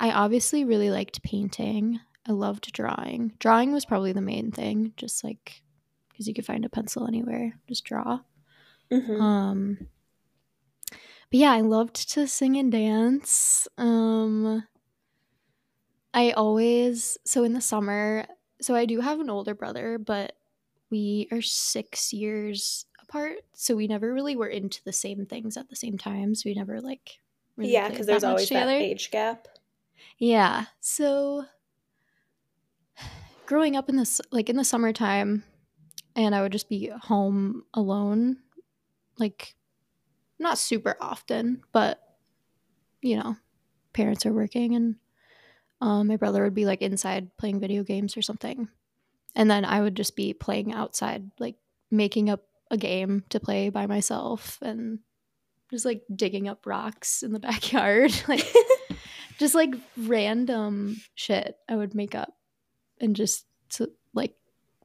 I 0.00 0.10
obviously 0.10 0.64
really 0.64 0.90
liked 0.90 1.22
painting. 1.22 2.00
I 2.26 2.32
loved 2.32 2.72
drawing. 2.72 3.32
Drawing 3.38 3.72
was 3.72 3.84
probably 3.84 4.12
the 4.12 4.20
main 4.20 4.50
thing, 4.52 4.92
just 4.96 5.24
like 5.24 5.62
because 6.10 6.26
you 6.28 6.34
could 6.34 6.46
find 6.46 6.64
a 6.64 6.68
pencil 6.68 7.06
anywhere, 7.06 7.58
just 7.68 7.84
draw. 7.84 8.20
Mhm. 8.90 9.20
Um, 9.20 9.78
but 11.30 11.40
yeah, 11.40 11.52
I 11.52 11.60
loved 11.60 12.10
to 12.12 12.26
sing 12.26 12.56
and 12.56 12.72
dance. 12.72 13.68
Um, 13.76 14.64
I 16.14 16.32
always 16.32 17.18
so 17.24 17.44
in 17.44 17.52
the 17.52 17.60
summer. 17.60 18.26
So 18.60 18.74
I 18.74 18.86
do 18.86 19.00
have 19.00 19.20
an 19.20 19.30
older 19.30 19.54
brother, 19.54 19.98
but 19.98 20.36
we 20.90 21.28
are 21.30 21.42
six 21.42 22.12
years 22.12 22.86
apart, 23.00 23.38
so 23.54 23.76
we 23.76 23.86
never 23.86 24.12
really 24.12 24.36
were 24.36 24.48
into 24.48 24.82
the 24.84 24.92
same 24.92 25.26
things 25.26 25.56
at 25.56 25.68
the 25.68 25.76
same 25.76 25.96
time. 25.96 26.34
So 26.34 26.42
we 26.46 26.54
never 26.54 26.80
like 26.80 27.20
really 27.56 27.72
yeah, 27.72 27.88
because 27.88 28.06
there's 28.06 28.24
always 28.24 28.48
that 28.48 28.68
age 28.68 29.10
gap. 29.10 29.48
Yeah. 30.18 30.66
So 30.80 31.44
growing 33.46 33.76
up 33.76 33.88
in 33.88 33.96
this 33.96 34.20
like 34.30 34.50
in 34.50 34.56
the 34.56 34.64
summertime 34.64 35.42
and 36.14 36.34
I 36.34 36.42
would 36.42 36.52
just 36.52 36.68
be 36.68 36.90
home 37.02 37.64
alone 37.72 38.38
like 39.18 39.54
not 40.38 40.58
super 40.58 40.96
often, 41.00 41.62
but 41.72 42.00
you 43.02 43.16
know, 43.16 43.36
parents 43.92 44.26
are 44.26 44.32
working 44.32 44.74
and 44.74 44.96
um, 45.80 46.08
my 46.08 46.16
brother 46.16 46.42
would 46.42 46.54
be 46.54 46.66
like 46.66 46.82
inside 46.82 47.36
playing 47.36 47.60
video 47.60 47.82
games 47.82 48.16
or 48.16 48.22
something. 48.22 48.68
And 49.34 49.50
then 49.50 49.64
I 49.64 49.80
would 49.80 49.94
just 49.94 50.16
be 50.16 50.34
playing 50.34 50.72
outside 50.72 51.30
like 51.38 51.56
making 51.90 52.28
up 52.30 52.44
a 52.70 52.76
game 52.76 53.24
to 53.30 53.40
play 53.40 53.70
by 53.70 53.86
myself 53.86 54.58
and 54.60 54.98
just 55.70 55.84
like 55.84 56.02
digging 56.14 56.48
up 56.48 56.66
rocks 56.66 57.22
in 57.22 57.32
the 57.32 57.40
backyard 57.48 58.12
like 58.28 58.44
just 59.38 59.54
like 59.54 59.74
random 59.96 61.00
shit 61.14 61.56
I 61.68 61.76
would 61.76 61.94
make 61.94 62.14
up 62.14 62.34
and 63.00 63.16
just 63.16 63.46
to 63.70 63.90
like 64.12 64.34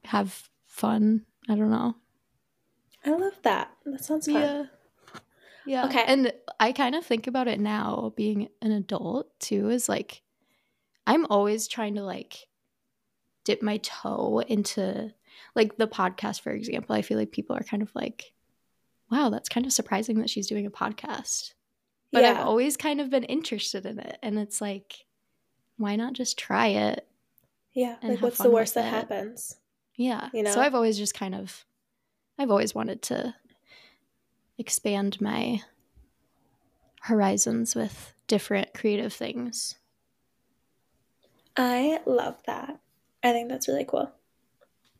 have 0.04 0.48
fun. 0.66 1.26
I 1.48 1.56
don't 1.56 1.70
know. 1.70 1.96
I 3.04 3.10
love 3.10 3.34
that. 3.42 3.70
That 3.84 4.04
sounds 4.04 4.26
fun. 4.26 4.34
Yeah. 4.36 4.64
Yeah. 5.66 5.86
Okay. 5.86 6.04
And 6.06 6.32
I 6.60 6.72
kind 6.72 6.94
of 6.94 7.04
think 7.04 7.26
about 7.26 7.48
it 7.48 7.58
now 7.58 8.12
being 8.16 8.48
an 8.62 8.70
adult 8.70 9.28
too 9.40 9.70
is 9.70 9.88
like 9.88 10.22
I'm 11.06 11.26
always 11.26 11.68
trying 11.68 11.96
to 11.96 12.02
like 12.02 12.46
dip 13.44 13.62
my 13.62 13.78
toe 13.78 14.42
into 14.46 15.12
like 15.54 15.76
the 15.76 15.88
podcast 15.88 16.40
for 16.42 16.50
example. 16.50 16.94
I 16.94 17.02
feel 17.02 17.18
like 17.18 17.32
people 17.32 17.56
are 17.56 17.62
kind 17.62 17.82
of 17.82 17.94
like 17.94 18.32
wow, 19.10 19.30
that's 19.30 19.48
kind 19.48 19.66
of 19.66 19.72
surprising 19.72 20.18
that 20.20 20.30
she's 20.30 20.46
doing 20.46 20.66
a 20.66 20.70
podcast. 20.70 21.52
But 22.14 22.24
I've 22.24 22.46
always 22.46 22.76
kind 22.76 23.00
of 23.00 23.10
been 23.10 23.24
interested 23.24 23.84
in 23.86 23.98
it 23.98 24.18
and 24.22 24.38
it's 24.38 24.60
like 24.60 25.06
why 25.76 25.96
not 25.96 26.12
just 26.12 26.38
try 26.38 26.68
it? 26.68 27.06
Yeah. 27.72 27.96
Like, 28.02 28.22
what's 28.22 28.38
the 28.38 28.50
worst 28.50 28.74
that 28.74 28.86
it. 28.86 28.90
happens? 28.90 29.56
Yeah. 29.96 30.28
You 30.32 30.46
So? 30.46 30.60
I've 30.60 30.74
always 30.74 30.96
just 30.96 31.14
kind 31.14 31.34
of 31.34 31.64
I've 32.38 32.50
always 32.50 32.74
wanted 32.74 33.02
to 33.02 33.34
expand 34.58 35.20
my 35.20 35.62
horizons 37.02 37.74
with 37.74 38.14
different 38.26 38.72
creative 38.74 39.12
things. 39.12 39.76
I 41.56 42.00
love 42.06 42.36
that. 42.46 42.80
I 43.22 43.32
think 43.32 43.48
that's 43.48 43.68
really 43.68 43.84
cool. 43.84 44.10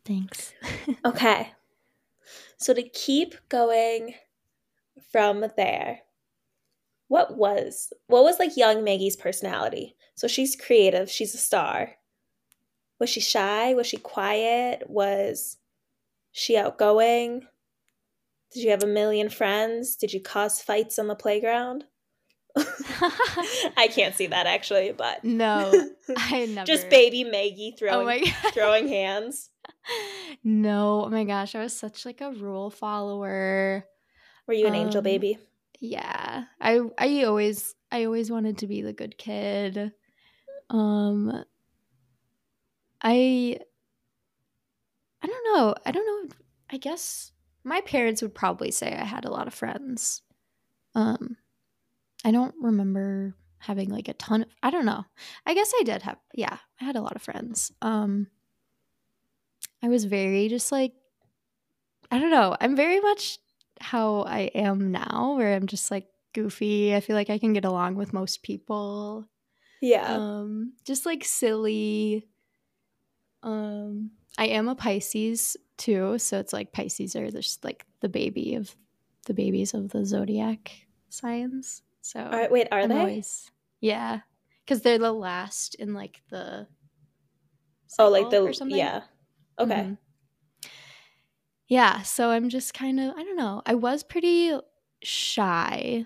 Thanks. 0.05 0.53
Okay. 1.05 1.51
So 2.57 2.73
to 2.73 2.83
keep 2.83 3.35
going 3.49 4.15
from 5.11 5.45
there, 5.57 6.01
what 7.07 7.37
was 7.37 7.91
what 8.07 8.23
was 8.23 8.39
like 8.39 8.57
young 8.57 8.83
Maggie's 8.83 9.15
personality? 9.15 9.95
So 10.15 10.27
she's 10.27 10.55
creative, 10.55 11.09
she's 11.09 11.33
a 11.33 11.37
star. 11.37 11.91
Was 12.99 13.09
she 13.09 13.19
shy? 13.19 13.73
Was 13.73 13.87
she 13.87 13.97
quiet? 13.97 14.83
Was 14.89 15.57
she 16.31 16.55
outgoing? 16.57 17.41
Did 18.53 18.63
you 18.63 18.69
have 18.71 18.83
a 18.83 18.87
million 18.87 19.29
friends? 19.29 19.95
Did 19.97 20.13
you 20.13 20.21
cause 20.21 20.61
fights 20.61 20.97
on 20.97 21.07
the 21.07 21.15
playground? 21.15 21.83
I 23.77 23.89
can't 23.93 24.15
see 24.15 24.27
that 24.27 24.45
actually, 24.47 24.93
but 24.93 25.23
no, 25.25 25.73
I 26.17 26.45
never. 26.45 26.65
just 26.65 26.89
baby 26.89 27.25
Maggie 27.25 27.75
throwing 27.77 28.23
Oh 28.25 28.49
throwing 28.53 28.87
hands. 28.87 29.49
no, 30.43 31.03
oh 31.05 31.09
my 31.09 31.25
gosh, 31.25 31.53
I 31.55 31.59
was 31.61 31.75
such 31.77 32.05
like 32.05 32.21
a 32.21 32.31
rule 32.31 32.69
follower. 32.69 33.85
Were 34.47 34.53
you 34.53 34.67
an 34.67 34.75
angel 34.75 34.99
Um, 34.99 35.03
baby? 35.03 35.37
Yeah. 35.89 36.45
I 36.59 36.81
I 36.97 37.23
always 37.23 37.75
I 37.91 38.05
always 38.05 38.31
wanted 38.31 38.57
to 38.59 38.67
be 38.67 38.81
the 38.81 38.93
good 38.93 39.17
kid. 39.17 39.91
Um 40.69 41.45
I 43.01 43.59
I 45.21 45.27
don't 45.27 45.53
know. 45.53 45.75
I 45.85 45.91
don't 45.91 46.05
know. 46.05 46.35
I 46.71 46.77
guess 46.77 47.31
my 47.63 47.81
parents 47.81 48.21
would 48.21 48.33
probably 48.35 48.71
say 48.71 48.93
I 48.93 49.05
had 49.05 49.25
a 49.25 49.31
lot 49.31 49.47
of 49.47 49.53
friends. 49.53 50.21
Um 50.95 51.37
I 52.23 52.31
don't 52.31 52.55
remember 52.59 53.35
having 53.59 53.89
like 53.89 54.07
a 54.07 54.13
ton 54.13 54.43
of 54.43 54.49
I 54.63 54.71
don't 54.71 54.85
know. 54.85 55.05
I 55.45 55.53
guess 55.53 55.71
I 55.79 55.83
did 55.83 56.01
have 56.01 56.17
yeah, 56.33 56.57
I 56.81 56.83
had 56.83 56.95
a 56.95 57.01
lot 57.01 57.15
of 57.15 57.21
friends. 57.21 57.71
Um 57.81 58.27
I 59.83 59.87
was 59.89 60.05
very 60.05 60.47
just 60.47 60.71
like 60.71 60.93
I 62.11 62.19
don't 62.19 62.31
know. 62.31 62.55
I'm 62.59 62.75
very 62.75 62.99
much 62.99 63.39
how 63.79 64.21
I 64.21 64.51
am 64.55 64.91
now 64.91 65.35
where 65.37 65.55
I'm 65.55 65.67
just 65.67 65.91
like 65.91 66.07
goofy. 66.33 66.95
I 66.95 66.99
feel 66.99 67.15
like 67.15 67.29
I 67.29 67.37
can 67.37 67.53
get 67.53 67.65
along 67.65 67.95
with 67.95 68.13
most 68.13 68.43
people. 68.43 69.27
Yeah. 69.81 70.15
Um 70.15 70.73
just 70.83 71.05
like 71.05 71.23
silly. 71.23 72.27
Um 73.43 74.11
I 74.37 74.47
am 74.47 74.67
a 74.67 74.75
Pisces 74.75 75.55
too, 75.77 76.17
so 76.17 76.39
it's 76.39 76.53
like 76.53 76.73
Pisces 76.73 77.15
are 77.15 77.29
just 77.31 77.63
like 77.63 77.85
the 78.01 78.09
baby 78.09 78.55
of 78.55 78.75
the 79.25 79.33
babies 79.33 79.73
of 79.73 79.89
the 79.89 80.05
zodiac 80.05 80.71
signs. 81.09 81.81
So 82.01 82.19
All 82.21 82.31
right, 82.31 82.51
wait, 82.51 82.67
are 82.71 82.81
I'm 82.81 82.89
they? 82.89 82.99
always 82.99 83.51
yeah, 83.81 84.21
because 84.63 84.81
they're 84.81 84.97
the 84.97 85.11
last 85.11 85.75
in 85.75 85.93
like 85.93 86.21
the 86.29 86.67
oh, 87.99 88.09
like 88.09 88.29
the 88.29 88.41
or 88.43 88.53
something. 88.53 88.77
yeah. 88.77 89.01
Okay. 89.59 89.73
Mm-hmm. 89.73 89.93
Yeah, 91.67 92.01
so 92.03 92.29
I'm 92.29 92.49
just 92.49 92.73
kind 92.73 92.99
of 92.99 93.15
I 93.15 93.23
don't 93.23 93.35
know. 93.37 93.61
I 93.65 93.73
was 93.75 94.03
pretty 94.03 94.57
shy. 95.01 96.05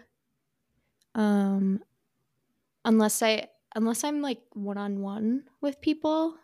Um 1.15 1.81
unless 2.85 3.21
I 3.21 3.47
unless 3.75 4.03
I'm 4.03 4.21
like 4.21 4.39
one-on-one 4.53 5.43
with 5.61 5.81
people, 5.81 6.35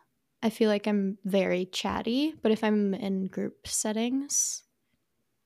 I 0.44 0.50
feel 0.50 0.70
like 0.70 0.88
I'm 0.88 1.18
very 1.26 1.66
chatty, 1.66 2.36
but 2.42 2.52
if 2.52 2.64
I'm 2.64 2.94
in 2.94 3.28
group 3.28 3.68
settings, 3.68 4.64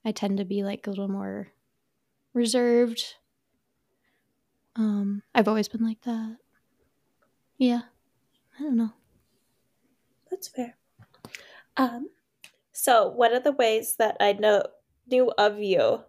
I 0.05 0.11
tend 0.11 0.37
to 0.39 0.45
be 0.45 0.63
like 0.63 0.87
a 0.87 0.91
little 0.91 1.07
more 1.09 1.49
reserved. 2.33 3.15
Um 4.75 5.23
I've 5.33 5.47
always 5.47 5.67
been 5.67 5.83
like 5.83 6.01
that. 6.01 6.37
Yeah. 7.57 7.81
I 8.59 8.63
don't 8.63 8.77
know. 8.77 8.93
That's 10.29 10.47
fair. 10.47 10.75
Um 11.77 12.09
so 12.79 13.09
one 13.09 13.33
of 13.33 13.43
the 13.43 13.51
ways 13.51 13.95
that 13.97 14.15
I 14.21 14.31
know 14.33 14.63
knew 15.11 15.33
of 15.37 15.59
you 15.59 15.99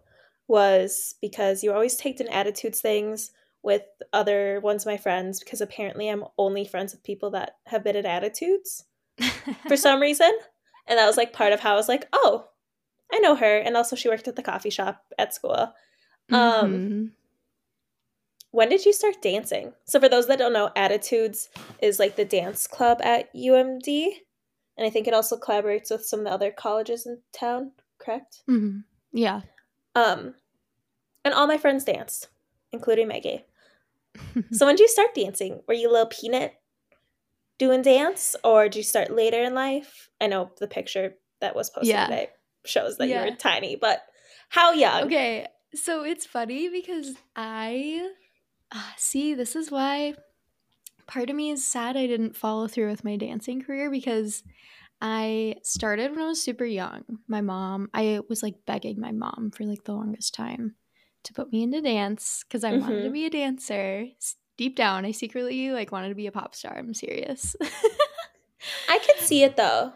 was 0.47 1.15
because 1.21 1.63
you 1.63 1.73
always 1.73 1.97
take 1.97 2.21
an 2.21 2.29
attitudes 2.29 2.79
things 2.79 3.31
with 3.61 3.81
other 4.13 4.61
ones 4.61 4.83
of 4.83 4.87
my 4.87 4.95
friends 4.95 5.41
because 5.41 5.59
apparently 5.59 6.07
I'm 6.07 6.23
only 6.37 6.63
friends 6.63 6.93
with 6.93 7.03
people 7.03 7.31
that 7.31 7.57
have 7.65 7.83
been 7.83 7.97
in 7.97 8.05
attitudes 8.05 8.85
for 9.67 9.75
some 9.75 9.99
reason. 9.99 10.31
And 10.87 10.97
that 10.97 11.07
was 11.07 11.17
like 11.17 11.33
part 11.33 11.51
of 11.51 11.59
how 11.59 11.73
I 11.73 11.75
was 11.75 11.89
like, 11.89 12.07
oh, 12.13 12.47
I 13.11 13.19
know 13.19 13.35
her. 13.35 13.57
And 13.57 13.75
also 13.75 13.97
she 13.97 14.07
worked 14.07 14.29
at 14.29 14.37
the 14.37 14.41
coffee 14.41 14.69
shop 14.69 15.03
at 15.19 15.33
school. 15.33 15.73
Um, 16.31 16.39
mm-hmm. 16.39 16.65
Um 16.65 17.11
when 18.51 18.69
did 18.69 18.85
you 18.85 18.93
start 18.93 19.21
dancing? 19.21 19.73
So 19.85 19.99
for 19.99 20.09
those 20.09 20.27
that 20.27 20.39
don't 20.39 20.53
know, 20.53 20.71
Attitudes 20.75 21.49
is 21.81 21.99
like 21.99 22.15
the 22.17 22.25
dance 22.25 22.67
club 22.67 22.99
at 23.01 23.33
UMD 23.33 24.09
and 24.77 24.85
I 24.85 24.89
think 24.89 25.07
it 25.07 25.13
also 25.13 25.37
collaborates 25.37 25.91
with 25.91 26.05
some 26.05 26.21
of 26.21 26.25
the 26.25 26.31
other 26.31 26.51
colleges 26.51 27.05
in 27.05 27.19
town. 27.33 27.71
Correct? 27.99 28.43
Mm-hmm. 28.49 28.79
Yeah. 29.13 29.41
Um, 29.95 30.35
and 31.23 31.33
all 31.33 31.47
my 31.47 31.57
friends 31.57 31.83
danced, 31.83 32.29
including 32.71 33.07
Maggie. 33.07 33.45
so 34.51 34.65
when 34.65 34.75
did 34.75 34.83
you 34.83 34.87
start 34.87 35.13
dancing? 35.13 35.61
Were 35.67 35.73
you 35.73 35.89
a 35.89 35.91
little 35.91 36.07
peanut 36.07 36.53
doing 37.57 37.81
dance, 37.81 38.35
or 38.43 38.63
did 38.63 38.77
you 38.77 38.83
start 38.83 39.11
later 39.11 39.43
in 39.43 39.53
life? 39.53 40.09
I 40.19 40.27
know 40.27 40.51
the 40.59 40.67
picture 40.67 41.15
that 41.41 41.55
was 41.55 41.69
posted 41.69 41.89
yeah. 41.89 42.07
today 42.07 42.29
shows 42.65 42.97
that 42.97 43.07
yeah. 43.07 43.23
you 43.23 43.31
were 43.31 43.37
tiny, 43.37 43.75
but 43.75 44.03
how 44.49 44.73
young? 44.73 45.03
Okay, 45.03 45.47
so 45.75 46.03
it's 46.03 46.25
funny 46.25 46.69
because 46.69 47.13
I 47.35 48.09
uh, 48.71 48.81
see 48.97 49.33
this 49.33 49.55
is 49.55 49.69
why 49.69 50.15
part 51.07 51.29
of 51.29 51.35
me 51.35 51.51
is 51.51 51.65
sad 51.65 51.97
I 51.97 52.07
didn't 52.07 52.35
follow 52.35 52.67
through 52.67 52.89
with 52.89 53.03
my 53.03 53.15
dancing 53.15 53.61
career 53.61 53.89
because 53.89 54.43
I 55.01 55.55
started 55.63 56.11
when 56.11 56.19
I 56.19 56.27
was 56.27 56.41
super 56.41 56.65
young. 56.65 57.03
My 57.27 57.41
mom, 57.41 57.89
I 57.93 58.19
was 58.29 58.43
like 58.43 58.65
begging 58.65 58.99
my 58.99 59.11
mom 59.11 59.51
for 59.55 59.63
like 59.63 59.83
the 59.83 59.93
longest 59.93 60.33
time 60.33 60.75
to 61.23 61.33
put 61.33 61.51
me 61.51 61.63
into 61.63 61.81
dance 61.81 62.43
because 62.47 62.63
I 62.63 62.71
mm-hmm. 62.71 62.81
wanted 62.81 62.97
to 62.97 63.03
mm-hmm. 63.05 63.13
be 63.13 63.25
a 63.25 63.29
dancer. 63.29 64.05
Deep 64.57 64.75
down, 64.75 65.05
I 65.05 65.11
secretly 65.11 65.71
like 65.71 65.91
wanted 65.91 66.09
to 66.09 66.15
be 66.15 66.27
a 66.27 66.31
pop 66.31 66.53
star. 66.53 66.77
I'm 66.77 66.93
serious. 66.93 67.55
I 68.89 68.99
could 68.99 69.25
see 69.25 69.43
it 69.43 69.55
though. 69.55 69.93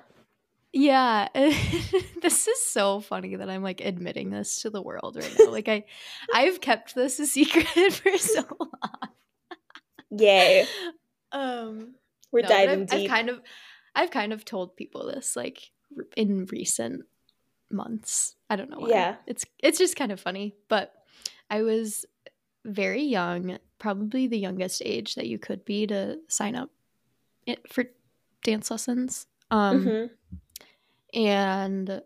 Yeah, 0.73 1.29
this 1.33 2.49
is 2.49 2.61
so 2.65 2.99
funny 2.99 3.37
that 3.37 3.49
I'm 3.49 3.63
like 3.63 3.79
admitting 3.79 4.29
this 4.29 4.61
to 4.63 4.69
the 4.69 4.81
world 4.81 5.15
right 5.15 5.35
now. 5.39 5.49
Like 5.49 5.69
I, 5.69 5.85
I've 6.33 6.59
kept 6.59 6.95
this 6.95 7.17
a 7.19 7.25
secret 7.25 7.65
for 7.93 8.17
so 8.17 8.43
long. 8.59 9.09
Yay! 10.11 10.65
Um, 11.31 11.95
we're 12.31 12.43
no, 12.43 12.47
diving 12.47 12.81
I've, 12.83 12.87
deep. 12.87 13.11
I've 13.11 13.17
kind 13.17 13.29
of, 13.29 13.41
I've 13.93 14.11
kind 14.11 14.31
of 14.31 14.45
told 14.45 14.77
people 14.77 15.05
this 15.07 15.35
like 15.35 15.71
in 16.15 16.45
recent 16.45 17.03
months. 17.69 18.35
I 18.49 18.55
don't 18.55 18.69
know 18.69 18.79
why. 18.79 18.89
Yeah. 18.89 19.15
It's 19.27 19.45
it's 19.59 19.77
just 19.77 19.95
kind 19.95 20.13
of 20.13 20.19
funny, 20.19 20.55
but 20.69 20.93
I 21.49 21.63
was 21.63 22.05
very 22.63 23.03
young, 23.03 23.57
probably 23.79 24.27
the 24.27 24.39
youngest 24.39 24.81
age 24.85 25.15
that 25.15 25.27
you 25.27 25.37
could 25.37 25.65
be 25.65 25.85
to 25.87 26.19
sign 26.27 26.55
up 26.55 26.69
for 27.69 27.85
dance 28.43 28.71
lessons. 28.71 29.27
Um 29.51 29.85
mm-hmm. 29.85 31.19
and 31.19 32.01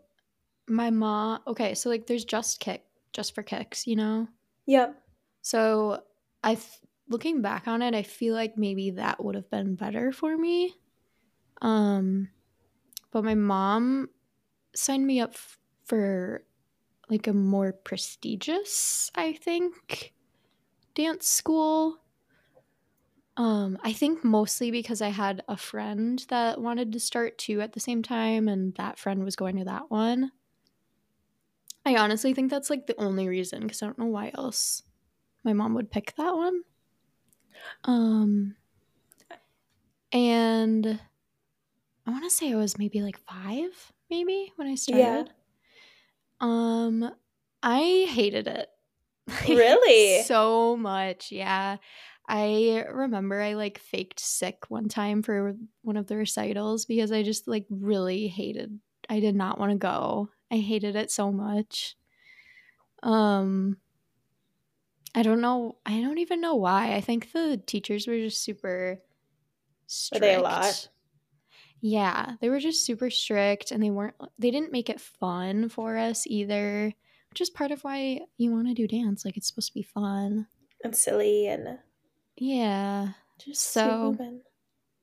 my 0.68 0.90
mom, 0.90 1.40
okay, 1.48 1.74
so 1.74 1.90
like 1.90 2.08
there's 2.08 2.26
just 2.26 2.60
kick, 2.60 2.84
just 3.14 3.34
for 3.34 3.44
kicks, 3.44 3.88
you 3.88 3.96
know? 3.96 4.28
Yep. 4.66 5.02
So 5.42 6.04
I 6.44 6.58
looking 7.10 7.42
back 7.42 7.68
on 7.68 7.82
it, 7.82 7.94
I 7.96 8.04
feel 8.04 8.34
like 8.36 8.58
maybe 8.58 8.92
that 8.92 9.24
would 9.24 9.36
have 9.36 9.50
been 9.50 9.76
better 9.76 10.12
for 10.12 10.38
me. 10.38 10.76
Um, 11.62 12.30
but 13.12 13.24
my 13.24 13.36
mom 13.36 14.10
signed 14.76 15.08
me 15.08 15.20
up 15.22 15.32
f- 15.32 15.60
for 15.86 16.46
like 17.10 17.28
a 17.28 17.34
more 17.34 17.74
prestigious, 17.74 19.12
I 19.16 19.34
think, 19.34 20.14
dance 20.96 21.28
school. 21.28 22.00
Um, 23.38 23.78
I 23.84 23.94
think 23.94 24.24
mostly 24.24 24.70
because 24.70 25.02
I 25.02 25.10
had 25.10 25.44
a 25.48 25.56
friend 25.56 26.24
that 26.30 26.60
wanted 26.62 26.92
to 26.92 27.00
start 27.00 27.38
too 27.38 27.62
at 27.62 27.74
the 27.74 27.80
same 27.80 28.04
time, 28.04 28.48
and 28.48 28.76
that 28.76 29.00
friend 29.00 29.24
was 29.24 29.36
going 29.36 29.56
to 29.58 29.64
that 29.66 29.90
one. 29.90 30.32
I 31.86 31.96
honestly 31.98 32.34
think 32.34 32.52
that's 32.52 32.70
like 32.70 32.88
the 32.88 33.00
only 33.00 33.28
reason 33.28 33.64
because 33.64 33.82
I 33.82 33.88
don't 33.88 34.00
know 34.00 34.06
why 34.06 34.32
else 34.34 34.84
my 35.44 35.54
mom 35.54 35.74
would 35.76 35.92
pick 35.92 36.16
that 36.18 36.36
one. 36.36 36.64
Um, 37.84 38.56
and 40.12 41.00
I 42.06 42.12
want 42.12 42.24
to 42.24 42.30
say 42.30 42.52
I 42.52 42.56
was 42.56 42.78
maybe 42.78 43.02
like 43.02 43.18
five, 43.20 43.94
maybe 44.10 44.52
when 44.56 44.68
I 44.68 44.76
started. 44.76 45.02
Yeah. 45.02 45.24
Um, 46.42 47.12
I 47.62 48.08
hated 48.10 48.48
it. 48.48 48.70
Really? 49.48 50.24
so 50.24 50.76
much, 50.76 51.32
yeah. 51.32 51.78
I 52.28 52.86
remember 52.92 53.42
I 53.42 53.54
like 53.54 53.80
faked 53.80 54.20
sick 54.20 54.66
one 54.70 54.88
time 54.88 55.24
for 55.24 55.56
one 55.82 55.98
of 55.98 56.08
the 56.08 56.16
recitals 56.16 56.86
because 56.86 57.12
I 57.12 57.24
just 57.24 57.48
like 57.48 57.66
really 57.70 58.28
hated. 58.28 58.80
I 59.10 59.20
did 59.20 59.36
not 59.36 59.60
want 59.60 59.72
to 59.72 59.78
go. 59.78 60.30
I 60.52 60.58
hated 60.58 60.96
it 60.96 61.12
so 61.12 61.32
much. 61.32 61.96
Um 63.02 63.78
I 65.16 65.24
don't 65.24 65.42
know. 65.42 65.78
I 65.86 66.02
don't 66.02 66.20
even 66.20 66.42
know 66.42 66.56
why. 66.56 66.94
I 66.94 67.02
think 67.02 67.32
the 67.32 67.62
teachers 67.66 68.08
were 68.08 68.18
just 68.18 68.44
super 68.44 69.02
strict. 69.88 70.22
Were 70.22 70.28
they 70.28 70.36
a 70.36 70.42
lot? 70.42 70.90
Yeah, 71.82 72.34
they 72.42 72.50
were 72.50 72.60
just 72.60 72.86
super 72.86 73.10
strict 73.10 73.72
and 73.72 73.82
they 73.82 73.90
weren't 73.90 74.16
they 74.38 74.52
didn't 74.52 74.72
make 74.72 74.90
it 74.90 75.00
fun 75.00 75.70
for 75.70 75.98
us 75.98 76.28
either, 76.28 76.94
which 77.30 77.42
is 77.42 77.50
part 77.50 77.72
of 77.72 77.84
why 77.84 78.22
you 78.38 78.52
want 78.52 78.68
to 78.68 78.74
do 78.74 78.88
dance. 78.88 79.24
Like 79.24 79.38
it's 79.38 79.48
supposed 79.48 79.70
to 79.70 79.74
be 79.74 79.84
fun 79.84 80.48
and 80.84 80.96
silly 80.96 81.48
and 81.48 81.80
yeah. 82.38 83.10
Just 83.44 83.72
so 83.72 84.18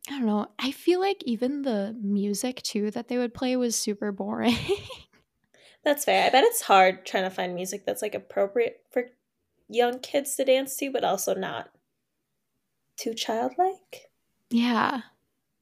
I 0.09 0.11
don't 0.11 0.27
know. 0.27 0.47
I 0.59 0.71
feel 0.71 1.01
like 1.01 1.23
even 1.25 1.63
the 1.63 1.97
music 2.01 2.63
too 2.63 2.91
that 2.93 3.09
they 3.09 3.19
would 3.19 3.35
play 3.35 3.57
was 3.57 3.75
super 3.75 4.13
boring. 4.13 4.57
that's 5.85 6.05
fair. 6.05 6.27
I 6.27 6.31
bet 6.31 6.45
it's 6.45 6.63
hard 6.63 7.07
trying 7.07 7.25
to 7.25 7.31
find 7.31 7.55
music 7.55 7.85
that's 7.87 8.03
like 8.03 8.15
appropriate 8.15 8.83
for 8.91 9.05
young 9.69 9.99
kids 9.99 10.37
to 10.37 10.45
dance 10.45 10.77
to, 10.77 10.91
but 10.91 11.05
also 11.05 11.35
not 11.35 11.71
too 12.97 13.15
childlike. 13.15 14.11
Yeah. 14.51 15.03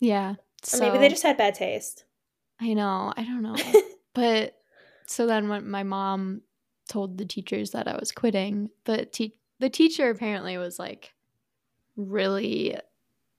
Yeah. 0.01 0.35
So, 0.63 0.79
or 0.79 0.81
maybe 0.81 0.99
they 0.99 1.09
just 1.09 1.23
had 1.23 1.37
bad 1.37 1.55
taste. 1.55 2.05
I 2.61 2.75
know. 2.75 3.13
I 3.17 3.25
don't 3.25 3.43
know. 3.43 3.57
but 4.15 4.57
so 5.07 5.27
then 5.27 5.49
when 5.49 5.69
my 5.69 5.83
mom 5.83 6.43
told 6.89 7.19
the 7.19 7.25
teachers 7.25 7.73
that 7.73 7.89
I 7.89 7.97
was 7.97 8.13
quitting, 8.13 8.71
the 8.85 9.05
te- 9.05 9.39
the 9.59 9.71
teacher 9.71 10.11
apparently 10.11 10.57
was 10.59 10.79
like 10.79 11.13
really 11.97 12.77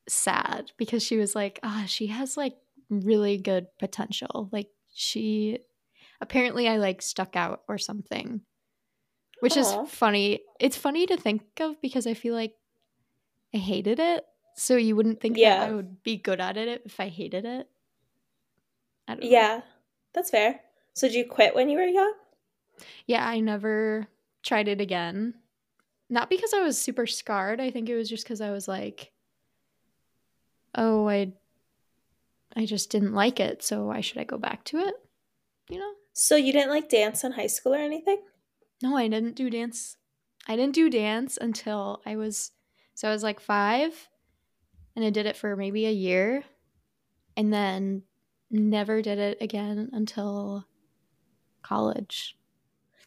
sad 0.08 0.72
because 0.78 1.04
she 1.04 1.18
was 1.18 1.36
like, 1.36 1.60
"Ah, 1.64 1.84
oh, 1.84 1.88
she 1.88 2.08
has 2.08 2.38
like 2.38 2.56
really 2.90 3.38
good 3.38 3.68
potential. 3.80 4.50
Like 4.52 4.70
she 4.94 5.60
apparently 6.22 6.68
I 6.68 6.78
like 6.78 7.02
stuck 7.02 7.36
out 7.36 7.64
or 7.68 7.78
something." 7.78 8.42
Which 9.46 9.54
Aww. 9.54 9.86
is 9.86 9.92
funny. 9.92 10.40
It's 10.60 10.76
funny 10.76 11.06
to 11.06 11.18
think 11.18 11.44
of 11.60 11.80
because 11.80 12.08
I 12.08 12.16
feel 12.16 12.34
like 12.34 12.56
I 13.54 13.58
hated 13.58 14.00
it 14.00 14.26
so 14.56 14.78
you 14.78 14.96
wouldn't 14.96 15.20
think 15.22 15.38
yeah. 15.38 15.60
that 15.60 15.70
I 15.70 15.74
would 15.74 16.02
be 16.02 16.18
good 16.18 16.40
at 16.40 16.58
it 16.58 16.82
if 16.86 17.00
I 17.00 17.10
hated 17.10 17.46
it? 17.46 17.70
I 19.08 19.18
yeah, 19.22 19.62
that's 20.14 20.32
fair. 20.32 20.62
So 20.94 21.08
did 21.08 21.16
you 21.16 21.26
quit 21.26 21.54
when 21.54 21.70
you 21.70 21.78
were 21.78 21.84
young? 21.84 22.14
Yeah, 23.06 23.28
I 23.28 23.42
never 23.42 24.08
tried 24.42 24.68
it 24.68 24.82
again. 24.82 25.36
Not 26.10 26.30
because 26.30 26.54
I 26.54 26.62
was 26.62 26.80
super 26.80 27.06
scarred. 27.06 27.60
I 27.60 27.70
think 27.70 27.90
it 27.90 27.96
was 27.96 28.10
just 28.10 28.24
because 28.24 28.42
I 28.42 28.52
was 28.52 28.68
like, 28.68 29.12
oh, 30.74 31.08
I, 31.08 31.34
I 32.56 32.66
just 32.66 32.90
didn't 32.90 33.14
like 33.14 33.40
it. 33.40 33.62
So 33.62 33.86
why 33.86 34.02
should 34.02 34.18
I 34.18 34.24
go 34.24 34.38
back 34.38 34.64
to 34.66 34.80
it? 34.80 34.96
You 35.70 35.80
know. 35.80 35.92
So 36.14 36.36
you 36.36 36.54
didn't 36.54 36.72
like 36.72 36.88
dance 36.88 37.24
in 37.24 37.34
high 37.34 37.48
school 37.48 37.74
or 37.74 37.80
anything? 37.80 38.20
No, 38.86 38.96
I 38.96 39.08
didn't 39.08 39.36
do 39.36 39.50
dance. 39.50 39.98
I 40.48 40.56
didn't 40.56 40.76
do 40.76 40.92
dance 40.92 41.40
until 41.42 42.04
I 42.06 42.18
was 42.18 42.52
so 42.94 43.08
I 43.08 43.12
was 43.12 43.24
like 43.24 43.40
five 43.40 44.10
and 44.96 45.04
I 45.04 45.10
did 45.10 45.26
it 45.26 45.36
for 45.36 45.56
maybe 45.56 45.88
a 45.88 45.92
year. 45.92 46.44
And 47.36 47.52
then 47.52 48.04
never 48.52 49.02
did 49.02 49.18
it 49.18 49.40
again 49.42 49.90
until 49.92 50.66
college. 51.64 52.38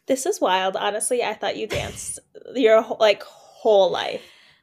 This 0.05 0.25
is 0.25 0.41
wild. 0.41 0.75
Honestly, 0.75 1.23
I 1.23 1.33
thought 1.33 1.55
you 1.55 1.65
danced 1.65 2.19
your 2.53 2.85
like 2.99 3.23
whole 3.23 3.89
life. 3.89 4.21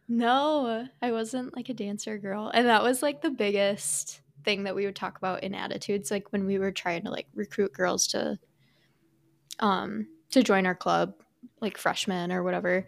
No, 0.08 0.86
I 1.00 1.12
wasn't 1.12 1.56
like 1.56 1.70
a 1.70 1.74
dancer 1.74 2.18
girl. 2.18 2.50
And 2.52 2.66
that 2.66 2.82
was 2.82 3.02
like 3.02 3.22
the 3.22 3.30
biggest 3.30 4.20
thing 4.44 4.64
that 4.64 4.76
we 4.76 4.84
would 4.84 4.94
talk 4.96 5.16
about 5.16 5.42
in 5.42 5.54
attitudes 5.54 6.10
like 6.10 6.30
when 6.30 6.44
we 6.44 6.58
were 6.58 6.72
trying 6.72 7.04
to 7.04 7.10
like 7.10 7.26
recruit 7.34 7.72
girls 7.72 8.06
to 8.08 8.38
um 9.58 10.06
to 10.30 10.42
join 10.42 10.66
our 10.66 10.74
club 10.74 11.14
like 11.60 11.78
freshmen 11.78 12.32
or 12.32 12.42
whatever. 12.42 12.86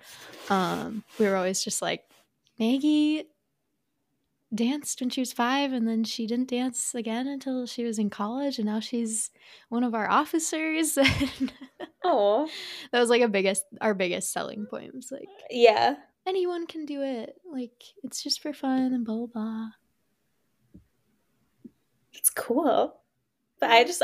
Um 0.51 1.05
we 1.19 1.27
were 1.27 1.37
always 1.37 1.63
just 1.63 1.83
like 1.83 2.05
Maggie 2.59 3.25
danced 4.55 5.01
when 5.01 5.11
she 5.11 5.21
was 5.21 5.33
five 5.33 5.73
and 5.73 5.87
then 5.87 6.05
she 6.05 6.27
didn't 6.27 6.49
dance 6.49 6.95
again 6.95 7.27
until 7.27 7.67
she 7.67 7.85
was 7.85 7.99
in 7.99 8.09
college 8.09 8.59
and 8.59 8.67
now 8.67 8.81
she's 8.81 9.31
one 9.69 9.85
of 9.85 9.95
our 9.95 10.09
officers. 10.11 10.99
Oh 12.05 12.49
that 12.93 13.01
was 13.01 13.11
like 13.11 13.23
a 13.23 13.29
biggest 13.29 13.65
our 13.81 13.93
biggest 13.93 14.33
selling 14.33 14.67
point. 14.67 14.95
Was 14.95 15.11
like 15.13 15.29
yeah. 15.51 15.97
Anyone 16.27 16.67
can 16.67 16.85
do 16.87 17.03
it. 17.03 17.37
Like 17.51 17.83
it's 18.03 18.23
just 18.23 18.41
for 18.41 18.53
fun 18.53 18.93
and 18.93 19.05
blah 19.05 19.17
blah 19.17 19.27
blah. 19.27 19.69
It's 22.15 22.31
cool 22.31 22.99
but 23.61 23.71
i 23.71 23.85
just 23.85 24.03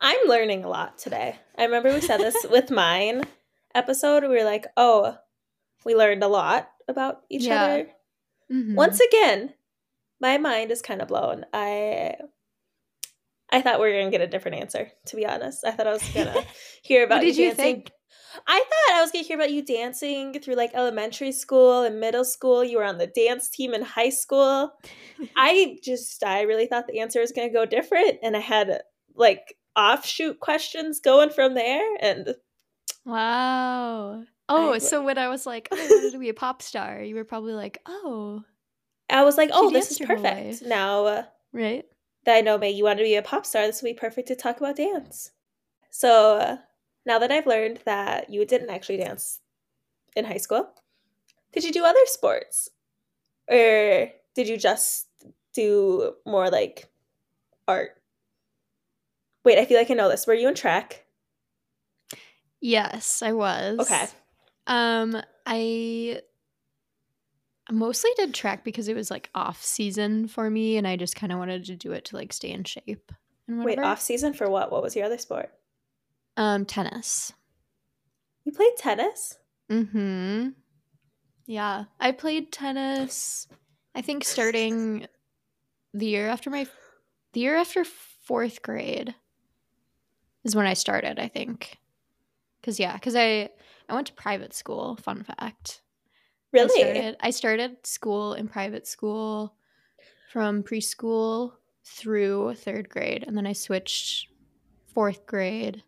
i'm 0.00 0.28
learning 0.28 0.64
a 0.64 0.68
lot 0.68 0.98
today 0.98 1.36
i 1.56 1.64
remember 1.64 1.92
we 1.92 2.00
said 2.00 2.18
this 2.18 2.46
with 2.50 2.70
mine 2.70 3.24
episode 3.74 4.22
we 4.22 4.28
were 4.28 4.44
like 4.44 4.66
oh 4.76 5.16
we 5.84 5.94
learned 5.94 6.22
a 6.22 6.28
lot 6.28 6.70
about 6.88 7.22
each 7.30 7.44
yeah. 7.44 7.62
other 7.62 7.88
mm-hmm. 8.50 8.74
once 8.74 9.00
again 9.00 9.52
my 10.20 10.38
mind 10.38 10.70
is 10.70 10.82
kind 10.82 11.00
of 11.02 11.08
blown. 11.08 11.44
I 11.52 12.16
I 13.50 13.62
thought 13.62 13.80
we 13.80 13.86
were 13.86 13.98
gonna 13.98 14.10
get 14.10 14.20
a 14.20 14.26
different 14.26 14.58
answer. 14.58 14.90
To 15.06 15.16
be 15.16 15.26
honest, 15.26 15.64
I 15.64 15.70
thought 15.70 15.86
I 15.86 15.92
was 15.92 16.08
gonna 16.10 16.44
hear 16.82 17.04
about. 17.04 17.16
what 17.16 17.24
did 17.24 17.36
you, 17.36 17.46
you 17.46 17.54
think? 17.54 17.90
I 18.46 18.58
thought 18.58 18.96
I 18.96 19.02
was 19.02 19.10
gonna 19.10 19.24
hear 19.24 19.36
about 19.36 19.52
you 19.52 19.64
dancing 19.64 20.38
through 20.40 20.54
like 20.54 20.70
elementary 20.74 21.32
school 21.32 21.82
and 21.82 22.00
middle 22.00 22.24
school. 22.24 22.64
You 22.64 22.78
were 22.78 22.84
on 22.84 22.98
the 22.98 23.06
dance 23.06 23.48
team 23.48 23.74
in 23.74 23.82
high 23.82 24.10
school. 24.10 24.72
I 25.36 25.78
just 25.84 26.22
I 26.22 26.42
really 26.42 26.66
thought 26.66 26.86
the 26.86 27.00
answer 27.00 27.20
was 27.20 27.32
gonna 27.32 27.52
go 27.52 27.64
different, 27.66 28.18
and 28.22 28.36
I 28.36 28.40
had 28.40 28.82
like 29.14 29.56
offshoot 29.76 30.40
questions 30.40 31.00
going 31.00 31.30
from 31.30 31.54
there. 31.54 31.96
And 32.00 32.34
wow. 33.04 34.22
Oh, 34.50 34.72
I, 34.74 34.78
so 34.78 35.04
when 35.04 35.18
I 35.18 35.28
was 35.28 35.46
like, 35.46 35.68
oh, 35.70 35.76
I 35.76 35.86
wanted 35.90 36.12
to 36.12 36.18
be 36.18 36.30
a 36.30 36.34
pop 36.34 36.62
star, 36.62 37.02
you 37.02 37.14
were 37.14 37.24
probably 37.24 37.52
like, 37.52 37.78
oh, 37.86 38.42
I 39.10 39.24
was 39.24 39.36
like, 39.36 39.50
oh, 39.52 39.70
this 39.70 39.90
is 39.90 39.98
perfect. 39.98 40.62
Now, 40.62 41.06
uh, 41.06 41.24
right? 41.52 41.84
That 42.24 42.36
I 42.36 42.40
know, 42.40 42.58
May, 42.58 42.70
you 42.70 42.84
want 42.84 42.98
to 42.98 43.04
be 43.04 43.14
a 43.14 43.22
pop 43.22 43.46
star. 43.46 43.66
This 43.66 43.82
would 43.82 43.88
be 43.88 43.94
perfect 43.94 44.28
to 44.28 44.36
talk 44.36 44.58
about 44.58 44.76
dance. 44.76 45.30
So 45.90 46.38
uh, 46.38 46.56
now 47.06 47.18
that 47.18 47.32
I've 47.32 47.46
learned 47.46 47.80
that 47.84 48.30
you 48.30 48.44
didn't 48.44 48.70
actually 48.70 48.98
dance 48.98 49.40
in 50.16 50.24
high 50.24 50.36
school, 50.38 50.68
did 51.52 51.64
you 51.64 51.72
do 51.72 51.84
other 51.84 52.04
sports, 52.04 52.68
or 53.50 54.10
did 54.34 54.48
you 54.48 54.56
just 54.56 55.08
do 55.54 56.14
more 56.26 56.50
like 56.50 56.88
art? 57.66 57.90
Wait, 59.44 59.58
I 59.58 59.64
feel 59.64 59.78
like 59.78 59.90
I 59.90 59.94
know 59.94 60.08
this. 60.08 60.26
Were 60.26 60.34
you 60.34 60.48
in 60.48 60.54
track? 60.54 61.04
Yes, 62.60 63.22
I 63.22 63.32
was. 63.32 63.78
Okay. 63.78 64.06
Um, 64.66 65.20
I 65.46 66.20
mostly 67.70 68.10
did 68.16 68.34
track 68.34 68.64
because 68.64 68.88
it 68.88 68.96
was 68.96 69.10
like 69.10 69.30
off 69.34 69.64
season 69.64 70.28
for 70.28 70.50
me 70.50 70.76
and 70.76 70.86
I 70.86 70.96
just 70.96 71.16
kind 71.16 71.32
of 71.32 71.38
wanted 71.38 71.64
to 71.66 71.76
do 71.76 71.92
it 71.92 72.04
to 72.06 72.16
like 72.16 72.32
stay 72.32 72.50
in 72.50 72.64
shape. 72.64 73.12
Wait, 73.46 73.78
off 73.78 74.00
season 74.00 74.34
for 74.34 74.50
what? 74.50 74.70
What 74.70 74.82
was 74.82 74.94
your 74.94 75.06
other 75.06 75.18
sport? 75.18 75.50
Um, 76.38 76.64
tennis. 76.64 77.32
You 78.44 78.52
played 78.52 78.76
tennis? 78.78 79.38
Mm 79.68 79.90
Mhm. 79.92 80.54
Yeah, 81.46 81.86
I 81.98 82.12
played 82.12 82.52
tennis 82.52 83.48
I 83.94 84.02
think 84.02 84.24
starting 84.24 85.06
the 85.92 86.06
year 86.06 86.28
after 86.28 86.48
my 86.48 86.66
the 87.32 87.40
year 87.40 87.56
after 87.56 87.84
4th 87.84 88.62
grade 88.62 89.14
is 90.44 90.54
when 90.54 90.66
I 90.66 90.74
started, 90.74 91.18
I 91.18 91.26
think. 91.28 91.76
Cuz 92.62 92.78
yeah, 92.78 92.96
cuz 92.98 93.16
I 93.16 93.50
I 93.88 93.94
went 93.94 94.06
to 94.06 94.12
private 94.12 94.54
school, 94.54 94.96
fun 94.96 95.24
fact. 95.24 95.82
Really? 96.52 96.70
I 96.80 96.92
started, 96.92 97.16
I 97.20 97.30
started 97.30 97.86
school 97.86 98.34
in 98.34 98.48
private 98.48 98.86
school 98.86 99.56
from 100.32 100.62
preschool 100.62 101.54
through 101.84 102.54
third 102.54 102.88
grade, 102.88 103.24
and 103.26 103.36
then 103.36 103.46
I 103.46 103.54
switched 103.54 104.28
fourth 104.94 105.26
grade. 105.26 105.82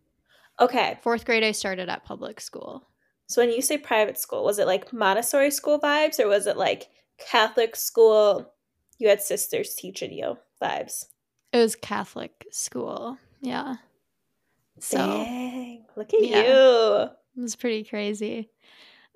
Okay. 0.61 0.99
Fourth 1.03 1.25
grade, 1.25 1.43
I 1.43 1.53
started 1.53 1.89
at 1.89 2.05
public 2.05 2.41
school. 2.41 2.87
So 3.27 3.41
when 3.41 3.51
you 3.51 3.63
say 3.63 3.79
private 3.79 4.19
school, 4.19 4.45
was 4.45 4.59
it 4.59 4.67
like 4.67 4.93
Montessori 4.93 5.51
school 5.51 5.81
vibes, 5.81 6.21
or 6.21 6.29
was 6.29 6.47
it 6.47 6.57
like 6.57 6.89
Catholic 7.19 7.77
school? 7.77 8.53
You 8.99 9.09
had 9.09 9.23
sisters 9.23 9.75
teaching 9.75 10.13
you 10.13 10.37
vibes. 10.61 11.07
It 11.53 11.59
was 11.59 11.77
Catholic 11.77 12.47
school. 12.51 13.19
Yeah. 13.41 13.77
So, 14.79 14.99
Dang, 14.99 15.85
look 15.97 16.13
at 16.13 16.23
yeah, 16.23 16.43
you. 16.43 17.03
It 17.37 17.41
was 17.41 17.57
pretty 17.57 17.85
crazy. 17.85 18.51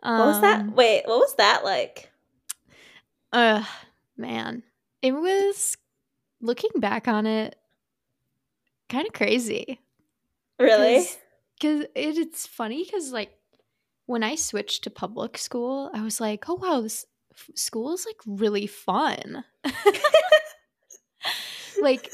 Um, 0.02 0.18
what 0.18 0.26
was 0.26 0.40
that? 0.42 0.60
Um, 0.60 0.74
Wait, 0.74 1.02
what 1.06 1.18
was 1.18 1.34
that 1.36 1.64
like? 1.64 2.10
Uh, 3.32 3.64
man, 4.16 4.62
it 5.02 5.12
was 5.12 5.76
looking 6.40 6.70
back 6.76 7.08
on 7.08 7.26
it, 7.26 7.56
kind 8.88 9.06
of 9.06 9.12
crazy. 9.12 9.80
Really? 10.58 11.06
Because 11.54 11.82
it, 11.94 12.18
it's 12.18 12.46
funny 12.46 12.84
because 12.84 13.12
like 13.12 13.38
when 14.06 14.22
I 14.22 14.34
switched 14.34 14.84
to 14.84 14.90
public 14.90 15.38
school, 15.38 15.90
I 15.94 16.02
was 16.02 16.20
like, 16.20 16.48
oh 16.48 16.54
wow, 16.54 16.80
this 16.80 17.06
f- 17.32 17.50
school 17.54 17.92
is 17.92 18.06
like 18.06 18.20
really 18.26 18.66
fun. 18.66 19.44
like 21.80 22.10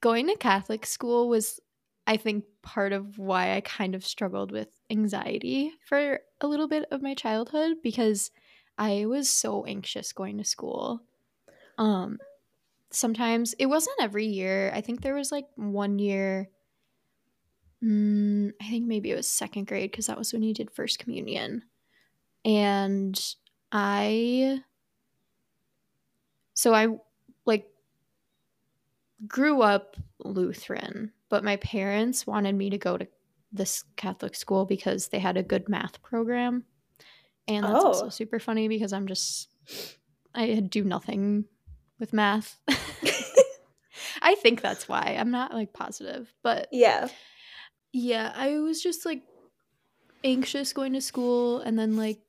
going 0.00 0.26
to 0.28 0.36
Catholic 0.36 0.86
school 0.86 1.28
was 1.28 1.60
I 2.06 2.16
think 2.16 2.44
part 2.62 2.92
of 2.92 3.18
why 3.18 3.54
I 3.54 3.60
kind 3.60 3.94
of 3.94 4.04
struggled 4.04 4.50
with 4.50 4.68
anxiety 4.90 5.72
for 5.86 6.20
a 6.40 6.46
little 6.46 6.66
bit 6.66 6.86
of 6.90 7.02
my 7.02 7.14
childhood 7.14 7.76
because 7.82 8.30
I 8.78 9.06
was 9.06 9.28
so 9.28 9.64
anxious 9.66 10.12
going 10.12 10.38
to 10.38 10.44
school. 10.44 11.02
Um 11.78 12.18
sometimes 12.90 13.54
it 13.54 13.66
wasn't 13.66 14.00
every 14.00 14.26
year. 14.26 14.72
I 14.74 14.80
think 14.80 15.00
there 15.00 15.14
was 15.14 15.30
like 15.30 15.46
one 15.54 15.98
year 15.98 16.48
mm, 17.82 18.52
I 18.60 18.68
think 18.68 18.86
maybe 18.86 19.10
it 19.10 19.16
was 19.16 19.28
second 19.28 19.66
grade 19.66 19.90
because 19.90 20.06
that 20.06 20.18
was 20.18 20.32
when 20.32 20.42
you 20.42 20.54
did 20.54 20.70
first 20.70 20.98
communion. 20.98 21.62
And 22.44 23.18
I 23.72 24.62
so 26.54 26.74
I 26.74 26.88
like 27.44 27.68
grew 29.26 29.62
up 29.62 29.96
Lutheran 30.18 31.12
but 31.30 31.44
my 31.44 31.56
parents 31.56 32.26
wanted 32.26 32.54
me 32.54 32.68
to 32.68 32.76
go 32.76 32.98
to 32.98 33.06
this 33.52 33.84
Catholic 33.96 34.34
school 34.34 34.66
because 34.66 35.08
they 35.08 35.18
had 35.18 35.38
a 35.38 35.42
good 35.42 35.68
math 35.68 36.02
program. 36.02 36.64
And 37.48 37.64
that's 37.64 37.84
oh. 37.84 37.86
also 37.86 38.08
super 38.10 38.38
funny 38.38 38.68
because 38.68 38.92
I'm 38.92 39.06
just 39.06 39.48
I 40.34 40.56
do 40.56 40.84
nothing 40.84 41.46
with 41.98 42.12
math. 42.12 42.58
I 44.22 44.34
think 44.36 44.60
that's 44.60 44.88
why. 44.88 45.16
I'm 45.18 45.30
not 45.30 45.54
like 45.54 45.72
positive, 45.72 46.32
but 46.42 46.68
yeah. 46.70 47.08
Yeah, 47.92 48.32
I 48.34 48.58
was 48.58 48.82
just 48.82 49.04
like 49.04 49.22
anxious 50.22 50.72
going 50.72 50.92
to 50.92 51.00
school 51.00 51.60
and 51.60 51.78
then 51.78 51.96
like 51.96 52.20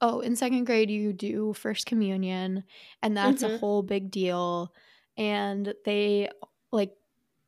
oh, 0.00 0.20
in 0.20 0.36
second 0.36 0.64
grade 0.64 0.90
you 0.90 1.12
do 1.12 1.52
first 1.54 1.86
communion 1.86 2.64
and 3.02 3.16
that's 3.16 3.42
mm-hmm. 3.42 3.54
a 3.54 3.58
whole 3.58 3.82
big 3.82 4.10
deal 4.10 4.72
and 5.16 5.72
they 5.84 6.28
like 6.72 6.92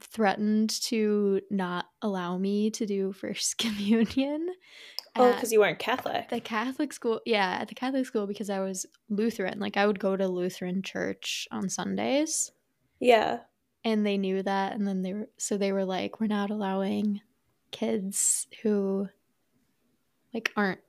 threatened 0.01 0.71
to 0.71 1.41
not 1.51 1.87
allow 2.03 2.39
me 2.39 2.71
to 2.71 2.87
do 2.87 3.13
first 3.13 3.59
communion. 3.59 4.49
Oh, 5.19 5.33
because 5.33 5.51
you 5.51 5.61
weren't 5.61 5.79
Catholic. 5.79 6.29
The 6.29 6.41
Catholic 6.41 6.93
school, 6.93 7.21
yeah, 7.25 7.59
at 7.61 7.69
the 7.69 7.75
Catholic 7.75 8.05
school 8.05 8.27
because 8.27 8.51
I 8.51 8.61
was 8.61 8.85
Lutheran. 9.09 9.59
Like 9.59 9.77
I 9.77 9.87
would 9.87 9.99
go 9.99 10.15
to 10.15 10.29
Lutheran 10.29 10.83
church 10.83 11.49
on 11.51 11.71
Sundays. 11.71 12.53
Yeah. 13.01 13.41
And 13.87 14.05
they 14.05 14.19
knew 14.19 14.43
that, 14.43 14.75
and 14.75 14.87
then 14.87 15.01
they 15.01 15.15
were 15.15 15.29
so 15.39 15.57
they 15.57 15.73
were 15.73 15.87
like, 15.87 16.21
"We're 16.21 16.27
not 16.27 16.51
allowing 16.51 17.23
kids 17.71 18.47
who 18.63 19.09
like 20.35 20.53
aren't 20.57 20.81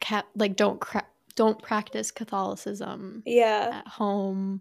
cat 0.00 0.26
like 0.36 0.56
don't 0.56 0.80
cra- 0.80 1.08
don't 1.34 1.60
practice 1.60 2.10
Catholicism. 2.10 3.22
Yeah. 3.26 3.80
At 3.84 3.88
home 3.88 4.60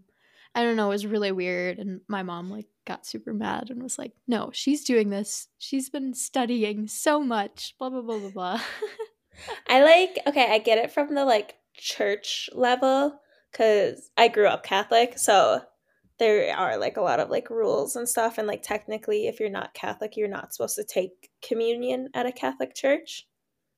I 0.56 0.64
don't 0.64 0.78
know, 0.78 0.86
it 0.86 0.94
was 0.94 1.06
really 1.06 1.34
weird. 1.34 1.80
And 1.80 2.00
my 2.08 2.24
mom 2.24 2.50
like 2.50 2.68
got 2.86 3.06
super 3.06 3.34
mad 3.34 3.70
and 3.70 3.84
was 3.84 4.00
like, 4.00 4.14
no, 4.26 4.52
she's 4.54 4.86
doing 4.86 5.10
this. 5.10 5.50
She's 5.58 5.90
been 5.90 6.14
studying 6.14 6.88
so 6.88 7.20
much, 7.20 7.76
blah, 7.78 7.90
blah, 7.90 8.02
blah, 8.02 8.20
blah, 8.20 8.30
blah. 8.30 8.62
I 9.68 9.84
like, 9.84 10.18
okay, 10.26 10.48
I 10.50 10.60
get 10.60 10.78
it 10.78 10.94
from 10.94 11.14
the 11.14 11.26
like 11.26 11.56
church 11.76 12.50
level 12.54 13.20
because 13.52 14.10
I 14.16 14.30
grew 14.30 14.48
up 14.48 14.64
Catholic. 14.64 15.20
So 15.20 15.62
there 16.18 16.56
are 16.56 16.78
like 16.78 16.98
a 16.98 17.02
lot 17.02 17.20
of 17.20 17.30
like 17.30 17.50
rules 17.50 17.96
and 17.96 18.08
stuff 18.08 18.38
and 18.38 18.48
like 18.48 18.64
technically 18.64 19.28
if 19.28 19.40
you're 19.40 19.50
not 19.50 19.74
catholic 19.74 20.16
you're 20.16 20.28
not 20.28 20.54
supposed 20.54 20.76
to 20.76 20.84
take 20.84 21.30
communion 21.42 22.10
at 22.14 22.26
a 22.26 22.32
catholic 22.32 22.74
church. 22.74 23.28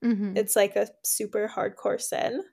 Mm-hmm. 0.03 0.37
it's 0.37 0.55
like 0.55 0.75
a 0.75 0.87
super 1.03 1.51
hardcore 1.53 1.99
sin. 1.99 2.43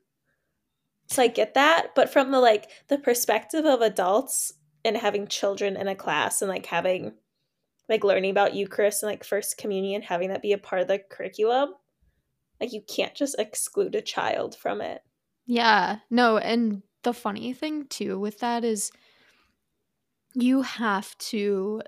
So 1.09 1.23
i 1.23 1.27
get 1.27 1.55
that 1.55 1.94
but 1.94 2.11
from 2.11 2.31
the 2.31 2.40
like 2.40 2.70
the 2.88 2.99
perspective 2.99 3.66
of 3.66 3.83
adults 3.83 4.55
and 4.85 4.97
having 4.97 5.27
children 5.27 5.77
in 5.77 5.88
a 5.88 5.94
class 5.94 6.40
and 6.40 6.49
like 6.49 6.66
having 6.66 7.12
like 7.88 8.05
learning 8.05 8.31
about 8.31 8.55
eucharist 8.55 9.03
and 9.03 9.11
like 9.11 9.25
first 9.25 9.59
communion 9.59 10.01
having 10.01 10.31
that 10.31 10.42
be 10.42 10.53
a 10.53 10.59
part 10.59 10.81
of 10.81 10.88
the 10.88 10.99
curriculum 11.11 11.75
like 12.61 12.73
you 12.73 12.83
can't 12.83 13.14
just 13.14 13.37
exclude 13.38 13.94
a 13.94 14.03
child 14.03 14.57
from 14.57 14.81
it. 14.81 15.03
Yeah. 15.47 15.99
No 16.11 16.38
and 16.38 16.83
the 17.03 17.12
funny 17.12 17.53
thing 17.53 17.87
too 17.87 18.18
with 18.18 18.38
that 18.40 18.64
is 18.64 18.90
you 20.35 20.62
have 20.62 21.16
to 21.18 21.83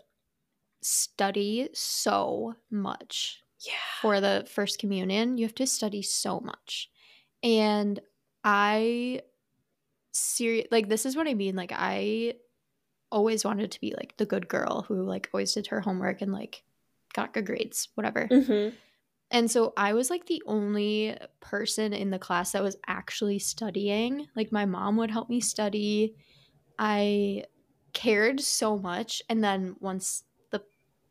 study 0.82 1.68
so 1.72 2.54
much 2.70 3.42
yeah. 3.60 3.72
for 4.00 4.20
the 4.20 4.46
first 4.48 4.78
communion. 4.78 5.36
You 5.36 5.44
have 5.44 5.54
to 5.56 5.66
study 5.66 6.02
so 6.02 6.40
much. 6.40 6.88
And 7.42 8.00
I 8.44 9.22
serious 10.12 10.68
like 10.70 10.88
this 10.88 11.04
is 11.04 11.16
what 11.16 11.28
I 11.28 11.34
mean. 11.34 11.56
Like 11.56 11.72
I 11.74 12.34
always 13.10 13.44
wanted 13.44 13.72
to 13.72 13.80
be 13.80 13.94
like 13.96 14.16
the 14.16 14.26
good 14.26 14.48
girl 14.48 14.84
who 14.88 15.02
like 15.02 15.28
always 15.32 15.52
did 15.52 15.68
her 15.68 15.80
homework 15.80 16.22
and 16.22 16.32
like 16.32 16.62
got 17.14 17.34
good 17.34 17.46
grades, 17.46 17.88
whatever. 17.94 18.28
Mm-hmm. 18.30 18.74
And 19.32 19.50
so 19.50 19.72
I 19.76 19.92
was 19.92 20.08
like 20.08 20.26
the 20.26 20.42
only 20.46 21.16
person 21.40 21.92
in 21.92 22.10
the 22.10 22.18
class 22.18 22.52
that 22.52 22.62
was 22.62 22.76
actually 22.86 23.40
studying. 23.40 24.28
Like 24.36 24.52
my 24.52 24.66
mom 24.66 24.96
would 24.98 25.10
help 25.10 25.28
me 25.28 25.40
study. 25.40 26.14
I 26.78 27.44
cared 27.96 28.40
so 28.40 28.76
much 28.76 29.22
and 29.30 29.42
then 29.42 29.74
once 29.80 30.24
the 30.50 30.62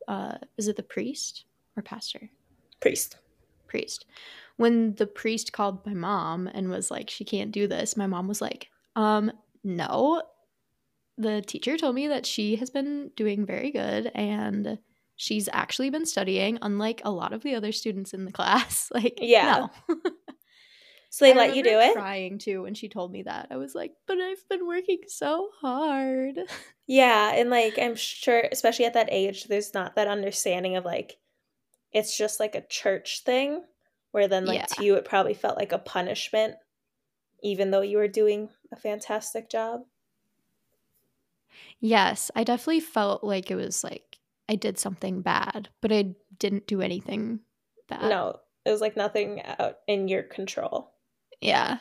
uh 0.08 0.38
is 0.56 0.67
it 0.67 0.76
the 0.76 0.84
priest 0.84 1.45
or 1.76 1.82
pastor? 1.82 2.30
Priest. 2.80 3.17
Priest. 3.67 4.06
When 4.58 4.93
the 4.93 5.08
priest 5.08 5.52
called 5.52 5.84
my 5.86 5.95
mom 5.95 6.48
and 6.48 6.69
was 6.69 6.91
like 6.91 7.10
she 7.10 7.26
can't 7.26 7.52
do 7.52 7.67
this 7.67 7.98
my 7.98 8.06
mom 8.06 8.28
was 8.28 8.39
like 8.39 8.69
um 8.95 9.32
no. 9.63 10.21
The 11.17 11.41
teacher 11.41 11.78
told 11.78 11.95
me 11.95 12.08
that 12.10 12.26
she 12.26 12.58
has 12.58 12.69
been 12.69 13.10
doing 13.15 13.45
very 13.45 13.71
good 13.71 14.12
and 14.13 14.78
she's 15.15 15.50
actually 15.52 15.89
been 15.89 16.06
studying 16.06 16.60
unlike 16.62 17.02
a 17.04 17.10
lot 17.10 17.34
of 17.34 17.41
the 17.41 17.56
other 17.56 17.71
students 17.71 18.13
in 18.13 18.26
the 18.26 18.32
class. 18.32 18.91
Like 18.93 19.17
yeah. 19.21 19.67
no. 19.89 19.95
So 21.15 21.23
they 21.23 21.32
I 21.32 21.36
let 21.36 21.56
you 21.56 21.63
do 21.63 21.80
it? 21.80 21.93
Trying 21.93 22.39
to 22.39 22.63
when 22.63 22.73
she 22.73 22.89
told 22.89 23.10
me 23.10 23.23
that. 23.23 23.47
I 23.49 23.56
was 23.56 23.73
like, 23.73 23.93
but 24.06 24.17
I've 24.19 24.45
been 24.49 24.67
working 24.67 24.99
so 25.08 25.49
hard. 25.62 26.38
Yeah, 26.88 27.32
and 27.34 27.49
like 27.49 27.80
I'm 27.80 27.95
sure 27.95 28.43
especially 28.51 28.86
at 28.86 28.93
that 28.93 29.10
age 29.10 29.45
there's 29.45 29.73
not 29.73 29.95
that 29.95 30.08
understanding 30.08 30.75
of 30.75 30.86
like 30.86 31.17
it's 31.91 32.15
just 32.15 32.39
like 32.39 32.54
a 32.54 32.62
church 32.62 33.23
thing 33.23 33.63
where 34.12 34.28
then 34.28 34.45
like 34.45 34.60
yeah. 34.60 34.65
to 34.65 34.84
you 34.84 34.93
it 34.93 35.04
probably 35.04 35.34
felt 35.34 35.58
like 35.58 35.71
a 35.71 35.80
punishment 35.80 36.54
even 37.41 37.71
though 37.71 37.82
you 37.82 37.97
were 37.97 38.08
doing 38.08 38.49
a 38.71 38.75
fantastic 38.75 39.49
job. 39.49 39.82
Yes, 41.80 42.30
I 42.36 42.43
definitely 42.43 42.82
felt 42.82 43.23
like 43.23 43.49
it 43.49 43.56
was 43.56 43.84
like 43.84 44.19
I 44.47 44.56
did 44.56 44.78
something 44.78 45.23
bad, 45.23 45.69
but 45.82 45.91
I 45.91 46.13
didn't 46.38 46.67
do 46.67 46.82
anything 46.82 47.39
bad. 47.89 48.10
No, 48.10 48.41
it 48.63 48.69
was 48.69 48.82
like 48.82 48.95
nothing 48.95 49.41
out 49.43 49.78
in 49.88 50.08
your 50.08 50.21
control. 50.21 50.91
Yeah. 51.41 51.78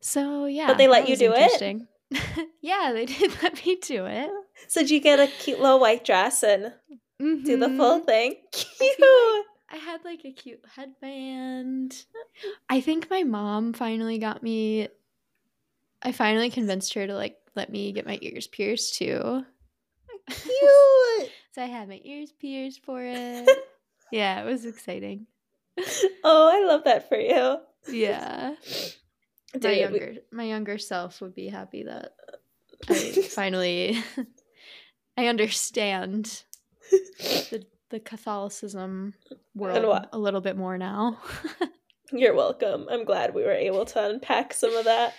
So 0.00 0.46
yeah. 0.46 0.66
But 0.66 0.78
they 0.78 0.88
let 0.88 1.08
you 1.08 1.16
do 1.16 1.32
it? 1.34 1.82
yeah, 2.60 2.92
they 2.92 3.06
did 3.06 3.32
let 3.42 3.64
me 3.64 3.76
do 3.76 4.06
it. 4.06 4.30
So 4.68 4.80
did 4.80 4.90
you 4.90 5.00
get 5.00 5.20
a 5.20 5.26
cute 5.26 5.60
little 5.60 5.80
white 5.80 6.04
dress 6.04 6.42
and 6.42 6.72
mm-hmm. 7.20 7.44
do 7.44 7.58
the 7.58 7.68
full 7.68 7.98
mm-hmm. 7.98 8.06
thing? 8.06 8.36
Cute. 8.52 8.78
I, 8.80 9.42
like 9.70 9.80
I 9.80 9.84
had 9.84 10.04
like 10.04 10.24
a 10.24 10.32
cute 10.32 10.64
headband. 10.74 12.04
I 12.68 12.80
think 12.80 13.10
my 13.10 13.22
mom 13.22 13.72
finally 13.72 14.18
got 14.18 14.42
me 14.42 14.88
I 16.04 16.12
finally 16.12 16.50
convinced 16.50 16.94
her 16.94 17.06
to 17.06 17.14
like 17.14 17.36
let 17.56 17.70
me 17.70 17.92
get 17.92 18.06
my 18.06 18.18
ears 18.20 18.46
pierced 18.46 18.96
too. 18.96 19.44
Cute. 20.28 21.30
so 21.52 21.62
I 21.62 21.66
had 21.66 21.88
my 21.88 22.00
ears 22.04 22.32
pierced 22.32 22.84
for 22.84 23.02
it. 23.02 23.48
yeah, 24.12 24.42
it 24.42 24.44
was 24.44 24.66
exciting. 24.66 25.26
Oh, 26.22 26.50
I 26.52 26.66
love 26.66 26.84
that 26.84 27.08
for 27.08 27.16
you. 27.16 27.58
Yeah. 27.88 28.54
my 29.62 29.70
younger 29.70 30.14
my 30.32 30.44
younger 30.44 30.78
self 30.78 31.20
would 31.20 31.34
be 31.34 31.48
happy 31.48 31.84
that 31.84 32.14
I 32.88 32.94
finally 33.30 34.02
I 35.16 35.26
understand 35.26 36.42
the 36.90 37.64
the 37.90 38.00
Catholicism 38.00 39.14
world 39.54 40.06
a 40.12 40.18
little 40.18 40.40
bit 40.40 40.56
more 40.56 40.76
now. 40.76 41.18
You're 42.10 42.34
welcome. 42.34 42.86
I'm 42.90 43.04
glad 43.04 43.34
we 43.34 43.44
were 43.44 43.52
able 43.52 43.84
to 43.86 44.06
unpack 44.08 44.52
some 44.52 44.74
of 44.76 44.84
that. 44.84 45.14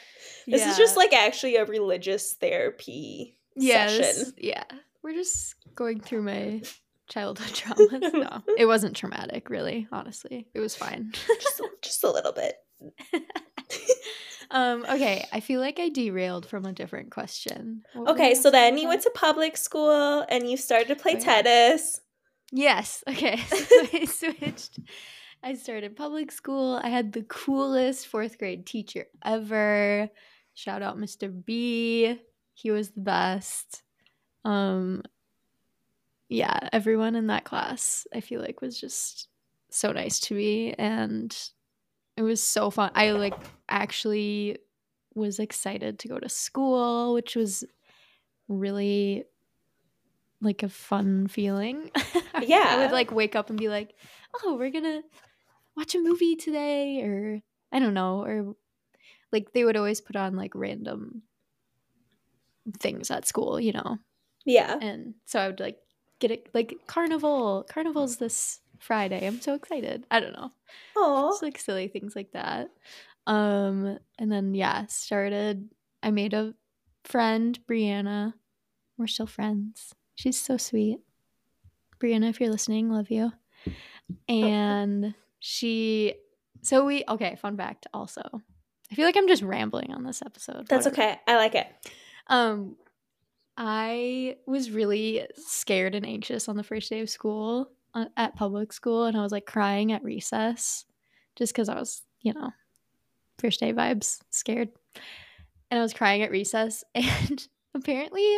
This 0.46 0.62
yeah. 0.62 0.72
is 0.72 0.78
just 0.78 0.98
like 0.98 1.14
actually 1.14 1.56
a 1.56 1.66
religious 1.66 2.34
therapy 2.34 3.38
yeah, 3.56 3.88
session. 3.88 4.34
Yeah. 4.38 4.64
We're 5.02 5.14
just 5.14 5.56
going 5.74 6.02
through 6.02 6.24
my 6.24 6.62
childhood 7.08 7.48
traumas. 7.54 8.14
no, 8.14 8.42
it 8.58 8.66
wasn't 8.66 8.96
traumatic, 8.96 9.50
really. 9.50 9.88
Honestly, 9.92 10.48
it 10.54 10.60
was 10.60 10.76
fine. 10.76 11.12
just, 11.14 11.62
just 11.82 12.04
a 12.04 12.12
little 12.12 12.34
bit. 12.34 12.56
um. 14.52 14.86
Okay, 14.90 15.26
I 15.32 15.40
feel 15.40 15.60
like 15.60 15.80
I 15.80 15.90
derailed 15.90 16.46
from 16.46 16.66
a 16.66 16.74
different 16.74 17.12
question. 17.12 17.84
What 17.94 18.12
okay, 18.12 18.34
so 18.34 18.52
then 18.52 18.78
you 18.78 18.88
went 18.88 19.04
to 19.04 19.12
public 19.14 19.58
school 19.58 20.26
and 20.30 20.50
you 20.50 20.58
started 20.58 20.88
to 20.90 20.96
play 20.96 21.16
oh, 21.16 21.20
tennis. 21.20 22.02
Yes. 22.52 23.04
Okay. 23.08 23.38
So 23.38 23.88
I 23.94 24.06
switched. 24.06 24.80
I 25.44 25.54
started 25.54 25.96
public 25.96 26.32
school. 26.32 26.80
I 26.82 26.90
had 26.90 27.14
the 27.14 27.24
coolest 27.24 28.08
fourth 28.08 28.38
grade 28.38 28.66
teacher 28.66 29.06
ever. 29.24 30.10
Shout 30.56 30.82
out 30.82 30.98
Mr. 30.98 31.32
B. 31.46 32.20
He 32.54 32.72
was 32.72 32.92
the 32.92 33.02
best. 33.02 33.84
Um, 34.44 35.04
yeah, 36.30 36.70
everyone 36.74 37.16
in 37.16 37.28
that 37.28 37.44
class 37.44 38.08
I 38.14 38.22
feel 38.22 38.42
like 38.42 38.62
was 38.62 38.80
just 38.80 39.30
so 39.70 39.92
nice 39.92 40.20
to 40.22 40.36
me 40.36 40.74
and 40.74 41.36
it 42.18 42.24
was 42.24 42.42
so 42.42 42.70
fun. 42.70 42.92
I 42.96 43.12
like 43.12 43.36
actually 43.70 44.58
was 45.14 45.40
excited 45.40 46.00
to 46.00 46.08
go 46.08 46.20
to 46.20 46.30
school, 46.30 47.14
which 47.14 47.36
was 47.36 47.64
really 48.48 49.26
like 50.42 50.64
a 50.64 50.70
fun 50.70 51.28
feeling. 51.28 51.92
Yeah. 52.42 52.66
I 52.68 52.78
would 52.78 52.92
like 52.92 53.12
wake 53.12 53.36
up 53.36 53.50
and 53.50 53.60
be 53.60 53.70
like, 53.70 53.96
"Oh, 54.44 54.56
we're 54.58 54.72
going 54.72 54.84
to 54.84 55.04
watch 55.76 55.96
a 55.96 56.00
movie 56.00 56.36
today 56.36 57.02
or 57.02 57.42
I 57.72 57.80
don't 57.80 57.94
know, 57.94 58.24
or 58.24 58.56
like 59.32 59.52
they 59.54 59.66
would 59.66 59.78
always 59.78 60.02
put 60.02 60.16
on 60.16 60.36
like 60.36 60.54
random 60.56 61.24
things 62.80 63.12
at 63.12 63.28
school, 63.28 63.60
you 63.60 63.74
know. 63.74 63.98
Yeah. 64.46 64.78
And 64.80 65.16
so 65.26 65.40
I 65.40 65.48
would 65.48 65.60
like 65.60 65.78
get 66.20 66.32
it 66.32 66.50
like 66.54 66.76
carnival. 66.88 67.66
Carnival's 67.70 68.18
this 68.18 68.60
Friday. 68.80 69.26
I'm 69.26 69.42
so 69.42 69.54
excited. 69.54 70.06
I 70.12 70.20
don't 70.20 70.34
know. 70.34 70.52
Oh, 70.96 71.32
Just 71.32 71.44
like 71.44 71.58
silly 71.58 71.88
things 71.88 72.16
like 72.16 72.32
that. 72.34 72.70
Um, 73.28 73.98
and 74.20 74.32
then 74.32 74.54
yeah, 74.54 74.86
started. 74.88 75.70
I 76.04 76.12
made 76.12 76.34
a 76.34 76.54
friend, 77.04 77.58
Brianna. 77.70 78.34
We're 78.98 79.08
still 79.08 79.28
friends. 79.28 79.94
She's 80.16 80.40
so 80.40 80.58
sweet. 80.58 81.00
Brianna, 82.00 82.30
if 82.30 82.40
you're 82.40 82.50
listening, 82.52 82.90
love 82.90 83.10
you. 83.10 83.32
And 84.30 85.16
she, 85.40 86.16
so 86.62 86.86
we, 86.86 87.04
okay, 87.10 87.36
fun 87.36 87.58
fact 87.58 87.88
also. 87.94 88.22
I 88.92 88.96
feel 88.96 89.06
like 89.06 89.18
I'm 89.18 89.28
just 89.28 89.42
rambling 89.42 89.92
on 89.92 90.04
this 90.04 90.22
episode. 90.24 90.68
That's 90.70 90.86
whatever. 90.86 91.10
okay. 91.10 91.20
I 91.28 91.36
like 91.38 91.56
it. 91.56 91.68
Um, 92.28 92.76
I 93.58 94.38
was 94.46 94.72
really 94.72 95.26
scared 95.36 95.96
and 95.96 96.06
anxious 96.06 96.50
on 96.50 96.58
the 96.58 96.64
first 96.64 96.90
day 96.90 97.00
of 97.02 97.10
school 97.10 97.72
uh, 97.94 98.06
at 98.18 98.36
public 98.36 98.74
school, 98.74 99.06
and 99.06 99.18
I 99.18 99.22
was 99.22 99.32
like 99.32 99.46
crying 99.46 99.92
at 99.92 100.04
recess 100.04 100.86
just 101.36 101.54
because 101.54 101.70
I 101.70 101.76
was, 101.76 102.02
you 102.22 102.34
know, 102.34 102.52
first 103.40 103.60
day 103.60 103.74
vibes, 103.74 104.20
scared. 104.30 104.70
And 105.72 105.80
I 105.80 105.84
was 105.84 105.94
crying 105.94 106.22
at 106.22 106.32
recess, 106.32 106.84
and 106.96 107.48
apparently 107.74 108.38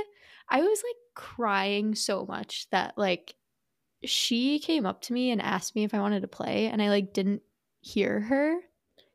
I 0.49 0.61
was 0.61 0.83
like 0.83 0.95
crying 1.15 1.95
so 1.95 2.25
much 2.25 2.67
that 2.71 2.93
like 2.97 3.35
she 4.03 4.59
came 4.59 4.85
up 4.85 5.01
to 5.01 5.13
me 5.13 5.31
and 5.31 5.41
asked 5.41 5.75
me 5.75 5.83
if 5.83 5.95
I 5.95 5.99
wanted 5.99 6.21
to 6.21 6.27
play, 6.27 6.67
and 6.67 6.81
I 6.81 6.89
like 6.89 7.13
didn't 7.13 7.41
hear 7.81 8.19
her. 8.19 8.59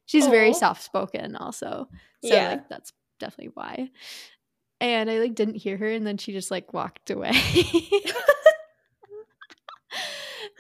She's 0.07 0.27
Aww. 0.27 0.31
very 0.31 0.53
soft 0.53 0.83
spoken, 0.83 1.37
also. 1.37 1.89
So 2.25 2.35
yeah. 2.35 2.51
like 2.51 2.69
that's 2.69 2.93
definitely 3.21 3.53
why 3.55 3.89
and 4.83 5.09
I 5.09 5.21
like 5.21 5.37
didn't 5.37 5.55
hear 5.55 5.77
her 5.77 5.87
and 5.87 6.05
then 6.05 6.19
she 6.19 6.33
just 6.33 6.51
like 6.51 6.73
walked 6.73 7.11
away. 7.11 7.31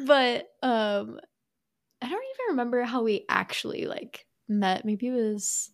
but 0.06 0.48
um 0.62 1.18
I 2.00 2.08
don't 2.08 2.24
even 2.24 2.46
remember 2.50 2.82
how 2.84 3.02
we 3.02 3.24
actually 3.28 3.86
like 3.86 4.26
met. 4.48 4.84
Maybe 4.84 5.08
it 5.08 5.12
was 5.12 5.70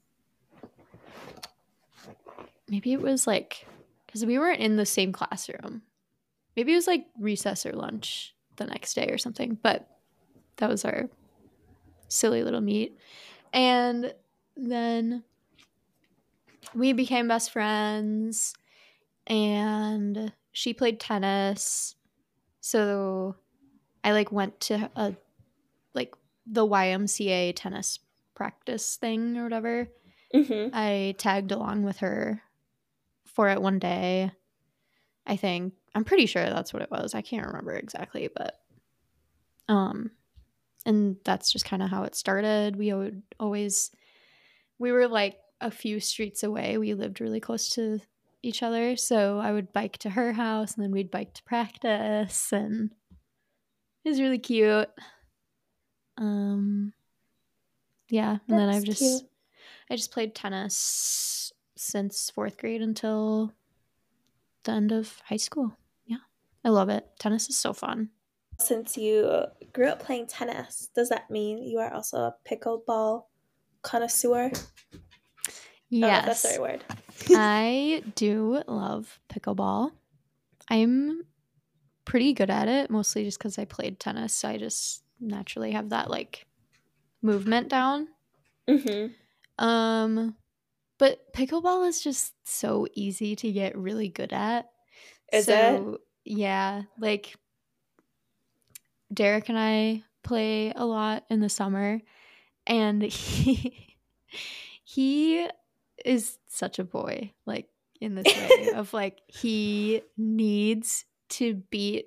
maybe 2.68 2.92
it 2.94 3.02
was 3.02 3.26
like 3.26 3.50
cuz 3.60 3.66
because 4.06 4.26
we 4.26 4.38
weren't 4.38 4.60
in 4.60 4.76
the 4.76 4.86
same 4.86 5.12
classroom. 5.12 5.82
Maybe 6.56 6.72
it 6.72 6.76
was 6.76 6.86
like 6.86 7.06
recess 7.20 7.66
or 7.66 7.72
lunch 7.72 8.34
the 8.56 8.64
next 8.64 8.94
day 8.94 9.08
or 9.10 9.18
something, 9.18 9.58
but 9.62 9.88
that 10.56 10.70
was 10.70 10.86
our 10.86 11.10
silly 12.08 12.42
little 12.42 12.62
meet. 12.62 12.98
And 13.52 14.14
then 14.56 15.22
we 16.74 16.92
became 16.92 17.28
best 17.28 17.50
friends 17.50 18.54
and 19.26 20.32
she 20.52 20.72
played 20.72 21.00
tennis. 21.00 21.94
So 22.60 23.36
I 24.02 24.12
like 24.12 24.32
went 24.32 24.60
to 24.60 24.90
a 24.96 25.14
like 25.94 26.14
the 26.46 26.66
YMCA 26.66 27.54
tennis 27.54 27.98
practice 28.34 28.96
thing 28.96 29.36
or 29.36 29.44
whatever. 29.44 29.88
Mm-hmm. 30.34 30.70
I 30.72 31.14
tagged 31.18 31.52
along 31.52 31.84
with 31.84 31.98
her 31.98 32.42
for 33.26 33.48
it 33.48 33.62
one 33.62 33.78
day. 33.78 34.30
I 35.26 35.36
think 35.36 35.74
I'm 35.94 36.04
pretty 36.04 36.26
sure 36.26 36.44
that's 36.44 36.72
what 36.72 36.82
it 36.82 36.90
was. 36.90 37.14
I 37.14 37.22
can't 37.22 37.46
remember 37.46 37.72
exactly, 37.72 38.28
but 38.34 38.58
um 39.68 40.10
and 40.86 41.16
that's 41.24 41.52
just 41.52 41.64
kind 41.64 41.82
of 41.82 41.90
how 41.90 42.04
it 42.04 42.14
started. 42.14 42.76
We 42.76 42.92
would 42.92 43.22
always 43.38 43.90
we 44.78 44.92
were 44.92 45.08
like 45.08 45.38
a 45.60 45.70
few 45.70 46.00
streets 46.00 46.42
away. 46.42 46.78
We 46.78 46.94
lived 46.94 47.20
really 47.20 47.40
close 47.40 47.68
to 47.70 48.00
each 48.42 48.62
other, 48.62 48.96
so 48.96 49.38
I 49.38 49.52
would 49.52 49.72
bike 49.72 49.98
to 49.98 50.10
her 50.10 50.32
house 50.32 50.74
and 50.74 50.84
then 50.84 50.92
we'd 50.92 51.10
bike 51.10 51.34
to 51.34 51.42
practice 51.44 52.52
and 52.52 52.92
it 54.04 54.08
was 54.08 54.20
really 54.20 54.38
cute. 54.38 54.88
Um 56.16 56.92
yeah, 58.08 58.30
and 58.30 58.40
that's 58.48 58.58
then 58.60 58.68
I've 58.68 58.84
just 58.84 59.00
cute. 59.00 59.22
I 59.90 59.96
just 59.96 60.12
played 60.12 60.34
tennis 60.34 61.52
since 61.76 62.30
4th 62.34 62.58
grade 62.58 62.82
until 62.82 63.52
the 64.64 64.72
end 64.72 64.92
of 64.92 65.20
high 65.24 65.36
school. 65.36 65.76
Yeah. 66.06 66.18
I 66.64 66.68
love 66.70 66.88
it. 66.88 67.06
Tennis 67.18 67.48
is 67.48 67.56
so 67.56 67.72
fun. 67.72 68.10
Since 68.60 68.96
you 68.96 69.44
grew 69.72 69.88
up 69.88 70.00
playing 70.00 70.26
tennis, 70.26 70.88
does 70.94 71.08
that 71.10 71.30
mean 71.30 71.62
you 71.62 71.78
are 71.78 71.92
also 71.92 72.18
a 72.18 72.34
pickleball 72.48 73.24
connoisseur? 73.82 74.50
Yes. 75.90 76.26
that's 76.26 76.42
the 76.42 76.60
right 76.60 76.60
word. 76.60 76.84
I 77.30 78.02
do 78.14 78.62
love 78.66 79.20
pickleball. 79.32 79.92
I'm 80.68 81.22
pretty 82.04 82.32
good 82.32 82.50
at 82.50 82.68
it, 82.68 82.90
mostly 82.90 83.24
just 83.24 83.38
because 83.38 83.58
I 83.58 83.64
played 83.64 83.98
tennis. 83.98 84.34
So 84.34 84.48
I 84.48 84.58
just 84.58 85.02
naturally 85.20 85.72
have 85.72 85.90
that 85.90 86.10
like 86.10 86.46
movement 87.22 87.68
down. 87.68 88.08
Mm-hmm. 88.68 89.64
Um, 89.64 90.36
but 90.98 91.32
pickleball 91.32 91.88
is 91.88 92.02
just 92.02 92.34
so 92.44 92.86
easy 92.94 93.36
to 93.36 93.52
get 93.52 93.76
really 93.76 94.08
good 94.08 94.32
at. 94.32 94.70
Is 95.32 95.46
so, 95.46 95.98
it? 96.24 96.32
Yeah, 96.36 96.82
like 96.98 97.34
Derek 99.12 99.48
and 99.48 99.58
I 99.58 100.02
play 100.22 100.72
a 100.74 100.84
lot 100.84 101.24
in 101.30 101.40
the 101.40 101.48
summer, 101.48 102.00
and 102.66 103.02
he 103.12 103.96
he 104.84 105.48
is 106.04 106.38
such 106.46 106.78
a 106.78 106.84
boy, 106.84 107.32
like 107.46 107.68
in 108.00 108.14
this 108.14 108.26
way 108.26 108.70
of 108.74 108.92
like 108.92 109.20
he 109.26 110.02
needs 110.16 111.04
to 111.30 111.54
beat 111.70 112.06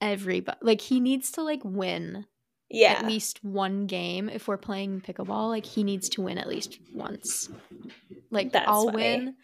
everybody. 0.00 0.58
Like 0.62 0.80
he 0.80 1.00
needs 1.00 1.32
to 1.32 1.42
like 1.42 1.60
win 1.64 2.26
yeah. 2.70 2.92
at 2.92 3.06
least 3.06 3.42
one 3.44 3.86
game 3.86 4.28
if 4.28 4.48
we're 4.48 4.56
playing 4.56 5.00
pickleball. 5.00 5.48
Like 5.48 5.66
he 5.66 5.84
needs 5.84 6.08
to 6.10 6.22
win 6.22 6.38
at 6.38 6.48
least 6.48 6.78
once. 6.94 7.48
Like 8.30 8.52
That's 8.52 8.68
I'll 8.68 8.86
funny. 8.86 8.96
win, 8.96 9.34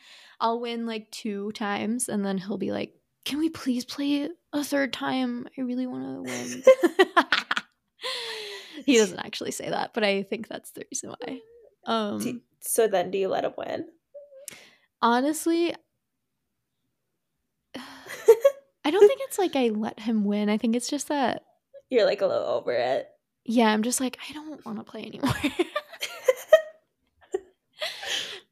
I'll 0.41 0.61
win 0.61 0.87
like 0.87 1.11
two 1.11 1.53
times, 1.53 2.09
and 2.09 2.25
then 2.25 2.39
he'll 2.39 2.59
be 2.59 2.73
like, 2.73 2.95
"Can 3.25 3.39
we 3.39 3.49
please 3.49 3.85
play 3.85 4.29
a 4.53 4.65
third 4.65 4.93
time? 4.93 5.49
I 5.59 5.63
really 5.63 5.87
want 5.87 6.05
to 6.05 6.33
win." 6.33 6.63
he 8.87 8.97
doesn't 8.97 9.19
actually 9.19 9.51
say 9.51 9.69
that, 9.71 9.93
but 9.93 10.05
I 10.05 10.23
think 10.23 10.49
that's 10.49 10.71
the 10.71 10.85
reason 10.91 11.11
why. 11.11 11.41
Um, 11.87 12.43
so 12.61 12.89
then, 12.89 13.11
do 13.11 13.19
you 13.19 13.29
let 13.29 13.45
him 13.45 13.53
win? 13.57 13.87
Honestly, 15.01 15.75
I 17.75 18.91
don't 18.91 19.07
think 19.07 19.21
it's 19.25 19.39
like 19.39 19.57
I 19.57 19.69
let 19.69 20.01
him 20.01 20.25
win. 20.25 20.49
I 20.49 20.59
think 20.59 20.77
it's 20.77 20.89
just 20.89 21.09
that 21.09 21.45
you're 21.91 22.07
like 22.07 22.21
a 22.21 22.27
little 22.27 22.47
over 22.47 22.73
it. 22.73 23.09
Yeah, 23.45 23.67
I'm 23.67 23.83
just 23.83 24.01
like 24.01 24.19
I 24.29 24.33
don't 24.33 24.65
want 24.65 24.79
to 24.79 24.85
play 24.85 25.07
anymore. 25.07 25.35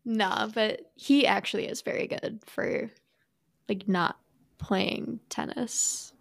nah, 0.04 0.46
but 0.48 0.92
he 0.94 1.26
actually 1.26 1.66
is 1.66 1.82
very 1.82 2.06
good 2.06 2.40
for 2.46 2.90
like 3.68 3.88
not 3.88 4.18
playing 4.58 5.20
tennis 5.28 6.12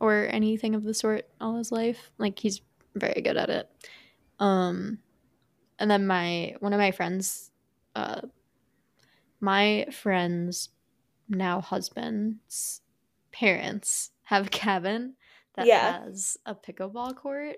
or 0.00 0.28
anything 0.30 0.74
of 0.74 0.84
the 0.84 0.94
sort 0.94 1.26
all 1.40 1.56
his 1.56 1.72
life. 1.72 2.10
Like 2.18 2.38
he's 2.38 2.60
very 2.94 3.20
good 3.20 3.36
at 3.36 3.50
it. 3.50 3.68
Um 4.38 4.98
and 5.78 5.90
then 5.90 6.06
my 6.06 6.54
one 6.60 6.72
of 6.72 6.78
my 6.78 6.90
friends 6.90 7.50
uh 7.94 8.20
my 9.40 9.86
friend's 9.92 10.70
now 11.28 11.60
husband's 11.60 12.80
parents 13.32 14.10
have 14.24 14.46
a 14.46 14.50
cabin 14.50 15.14
that 15.54 15.66
yeah. 15.66 16.00
has 16.04 16.36
a 16.46 16.54
pickleball 16.54 17.16
court. 17.16 17.56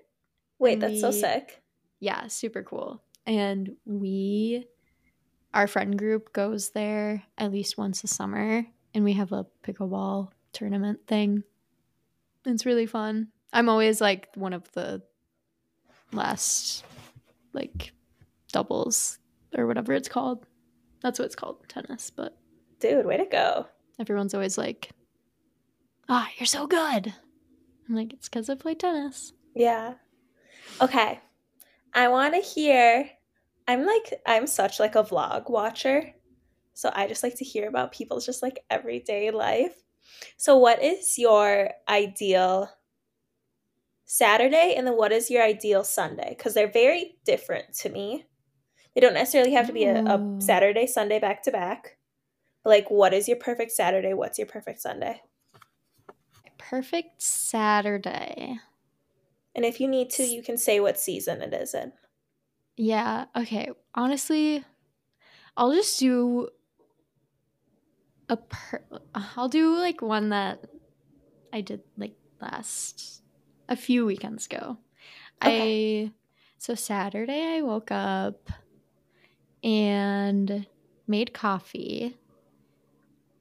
Wait, 0.59 0.79
that's 0.79 0.93
we, 0.93 0.99
so 0.99 1.11
sick. 1.11 1.61
Yeah, 1.99 2.27
super 2.27 2.63
cool. 2.63 3.01
And 3.25 3.75
we 3.85 4.65
our 5.53 5.67
friend 5.67 5.97
group 5.97 6.31
goes 6.33 6.69
there 6.69 7.23
at 7.37 7.51
least 7.51 7.77
once 7.77 8.03
a 8.03 8.07
summer 8.07 8.65
and 8.93 9.03
we 9.03 9.13
have 9.13 9.31
a 9.31 9.45
pickleball 9.63 10.29
tournament 10.53 10.99
thing. 11.07 11.43
It's 12.45 12.65
really 12.65 12.85
fun. 12.85 13.27
I'm 13.53 13.69
always 13.69 13.99
like 13.99 14.29
one 14.35 14.53
of 14.53 14.71
the 14.71 15.01
last 16.13 16.85
like 17.53 17.91
doubles 18.51 19.19
or 19.57 19.67
whatever 19.67 19.93
it's 19.93 20.09
called. 20.09 20.45
That's 21.01 21.19
what 21.19 21.25
it's 21.25 21.35
called, 21.35 21.57
tennis, 21.67 22.09
but 22.11 22.37
dude, 22.79 23.05
way 23.05 23.17
to 23.17 23.25
go. 23.25 23.67
Everyone's 23.99 24.33
always 24.33 24.57
like, 24.57 24.91
"Ah, 26.09 26.29
you're 26.37 26.45
so 26.45 26.67
good." 26.67 27.13
I'm 27.87 27.95
like, 27.95 28.13
"It's 28.13 28.29
cuz 28.29 28.49
I 28.49 28.55
play 28.55 28.75
tennis." 28.75 29.33
Yeah. 29.55 29.95
Okay. 30.79 31.19
I 31.93 32.07
want 32.07 32.33
to 32.33 32.39
hear 32.39 33.09
I'm 33.67 33.85
like 33.85 34.21
I'm 34.25 34.47
such 34.47 34.79
like 34.79 34.95
a 34.95 35.03
vlog 35.03 35.49
watcher. 35.49 36.13
So 36.73 36.91
I 36.93 37.07
just 37.07 37.23
like 37.23 37.35
to 37.37 37.45
hear 37.45 37.67
about 37.67 37.91
people's 37.91 38.25
just 38.25 38.41
like 38.41 38.63
everyday 38.69 39.31
life. 39.31 39.75
So 40.37 40.57
what 40.57 40.81
is 40.81 41.17
your 41.17 41.71
ideal 41.87 42.69
Saturday 44.05 44.73
and 44.75 44.87
then 44.87 44.97
what 44.97 45.11
is 45.11 45.29
your 45.29 45.43
ideal 45.43 45.83
Sunday? 45.83 46.35
Cuz 46.35 46.53
they're 46.53 46.71
very 46.71 47.17
different 47.25 47.73
to 47.75 47.89
me. 47.89 48.25
They 48.93 49.01
don't 49.01 49.13
necessarily 49.13 49.53
have 49.53 49.67
to 49.67 49.73
be 49.73 49.85
a, 49.85 50.03
a 50.03 50.17
oh. 50.17 50.39
Saturday, 50.39 50.85
Sunday 50.87 51.19
back 51.19 51.43
to 51.43 51.51
back. 51.51 51.97
Like, 52.65 52.91
what 52.91 53.13
is 53.13 53.27
your 53.27 53.37
perfect 53.37 53.71
Saturday? 53.71 54.13
What's 54.13 54.37
your 54.37 54.47
perfect 54.47 54.81
Sunday? 54.81 55.21
Perfect 56.57 57.21
Saturday. 57.21 58.59
And 59.55 59.65
if 59.65 59.79
you 59.79 59.87
need 59.87 60.09
to, 60.11 60.23
you 60.23 60.43
can 60.43 60.57
say 60.57 60.79
what 60.79 60.99
season 60.99 61.41
it 61.41 61.53
is 61.53 61.73
in. 61.73 61.91
Yeah. 62.77 63.25
Okay. 63.35 63.69
Honestly, 63.95 64.63
I'll 65.57 65.73
just 65.73 65.99
do 65.99 66.49
a 68.29 68.37
per. 68.37 68.81
I'll 69.13 69.49
do 69.49 69.77
like 69.77 70.01
one 70.01 70.29
that 70.29 70.65
I 71.51 71.61
did 71.61 71.81
like 71.97 72.15
last 72.41 73.21
a 73.67 73.75
few 73.75 74.05
weekends 74.05 74.45
ago. 74.45 74.77
Okay. 75.43 76.05
I 76.05 76.11
so 76.57 76.75
Saturday 76.75 77.57
I 77.57 77.61
woke 77.61 77.91
up 77.91 78.49
and 79.63 80.65
made 81.07 81.33
coffee. 81.33 82.17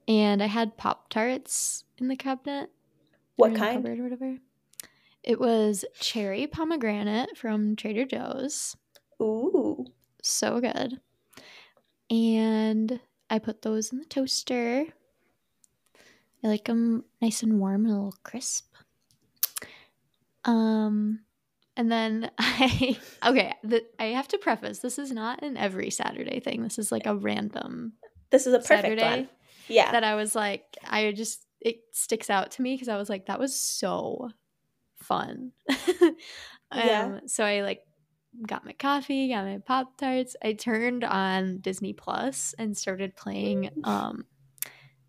And 0.09 0.43
I 0.43 0.47
had 0.47 0.77
Pop 0.77 1.09
Tarts 1.09 1.85
in 1.99 2.09
the 2.09 2.17
cabinet. 2.17 2.71
What 3.37 3.55
kind? 3.55 3.87
or 3.87 4.03
whatever. 4.03 4.37
It 5.23 5.39
was 5.39 5.85
cherry 5.99 6.47
pomegranate 6.47 7.37
from 7.37 7.77
Trader 7.77 8.05
Joe's. 8.05 8.77
Ooh. 9.23 9.87
So 10.23 10.61
good. 10.61 11.01
And 12.11 13.01
I 13.29 13.39
put 13.39 13.63
those 13.63 13.93
in 13.93 13.99
the 13.99 14.05
toaster. 14.05 14.87
I 16.43 16.49
like 16.49 16.65
them 16.65 17.05
nice 17.21 17.43
and 17.43 17.61
warm 17.61 17.85
and 17.85 17.93
a 17.93 17.97
little 17.97 18.15
crisp. 18.25 18.75
Um, 20.45 21.21
and 21.81 21.91
then 21.91 22.31
I 22.39 22.99
okay, 23.25 23.55
the, 23.65 23.83
I 23.99 24.07
have 24.07 24.29
to 24.29 24.39
preface 24.39 24.81
this 24.81 24.99
is 24.99 25.11
not 25.13 25.43
an 25.43 25.57
every 25.57 25.91
Saturday 25.91 26.39
thing. 26.39 26.63
This 26.63 26.79
is 26.79 26.93
like 26.93 27.07
a 27.07 27.17
random. 27.17 27.95
This 28.29 28.47
is 28.47 28.53
a 28.53 28.59
perfect 28.59 28.83
Saturday 28.83 29.03
one. 29.03 29.29
Yeah. 29.67 29.91
That 29.91 30.05
I 30.05 30.15
was 30.15 30.35
like, 30.35 30.77
I 30.87 31.11
just 31.13 31.47
it 31.59 31.81
sticks 31.93 32.29
out 32.29 32.51
to 32.53 32.63
me 32.63 32.75
because 32.75 32.89
I 32.89 32.99
was 32.99 33.09
like, 33.09 33.27
that 33.27 33.41
was 33.41 33.59
so 33.59 34.29
fun. 34.97 35.53
um, 36.03 36.17
yeah. 36.75 37.21
So 37.27 37.45
I 37.45 37.63
like 37.63 37.81
got 38.47 38.67
my 38.67 38.73
coffee, 38.73 39.31
got 39.31 39.47
my 39.47 39.59
pop 39.65 39.97
tarts. 39.97 40.37
I 40.45 40.53
turned 40.53 41.03
on 41.03 41.61
Disney 41.61 41.95
Plus 41.95 42.55
and 42.59 42.77
started 42.77 43.17
playing 43.17 43.71
um 43.85 44.27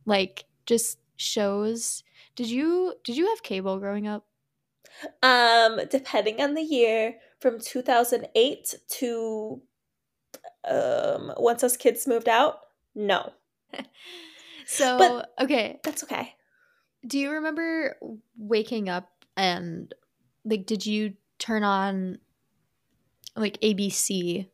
like 0.06 0.46
just 0.66 1.00
shows. 1.18 2.02
Did 2.38 2.50
you 2.50 2.94
did 3.04 3.18
you 3.18 3.28
have 3.28 3.44
cable 3.44 3.78
growing 3.78 4.08
up? 4.08 4.26
Um, 5.24 5.82
depending 5.90 6.42
on 6.42 6.54
the 6.54 6.62
year, 6.62 7.16
from 7.40 7.60
2008 7.60 8.76
to 8.88 9.62
um 10.70 11.34
once 11.38 11.64
us 11.64 11.76
kids 11.76 12.08
moved 12.08 12.30
out, 12.30 12.60
no. 12.96 13.32
so 14.66 14.98
but 14.98 15.34
okay, 15.44 15.80
that's 15.84 16.04
okay. 16.04 16.36
Do 17.06 17.18
you 17.18 17.32
remember 17.32 17.98
waking 18.38 18.90
up 18.90 19.10
and 19.36 19.94
like 20.46 20.66
did 20.66 20.86
you 20.86 21.14
turn 21.40 21.64
on 21.64 22.20
like 23.36 23.60
ABC 23.62 24.48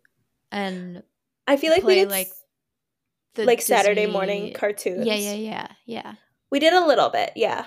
and 0.51 1.03
I 1.45 1.57
feel 1.57 1.71
like 1.71 1.81
play, 1.81 1.95
we 1.95 2.01
did 2.01 2.09
like 2.09 2.29
the 3.35 3.45
like 3.45 3.59
Disney... 3.59 3.75
Saturday 3.75 4.05
morning 4.05 4.53
cartoons. 4.53 5.05
Yeah, 5.05 5.15
yeah, 5.15 5.33
yeah, 5.33 5.67
yeah. 5.85 6.13
We 6.49 6.59
did 6.59 6.73
a 6.73 6.85
little 6.85 7.09
bit, 7.09 7.31
yeah. 7.35 7.65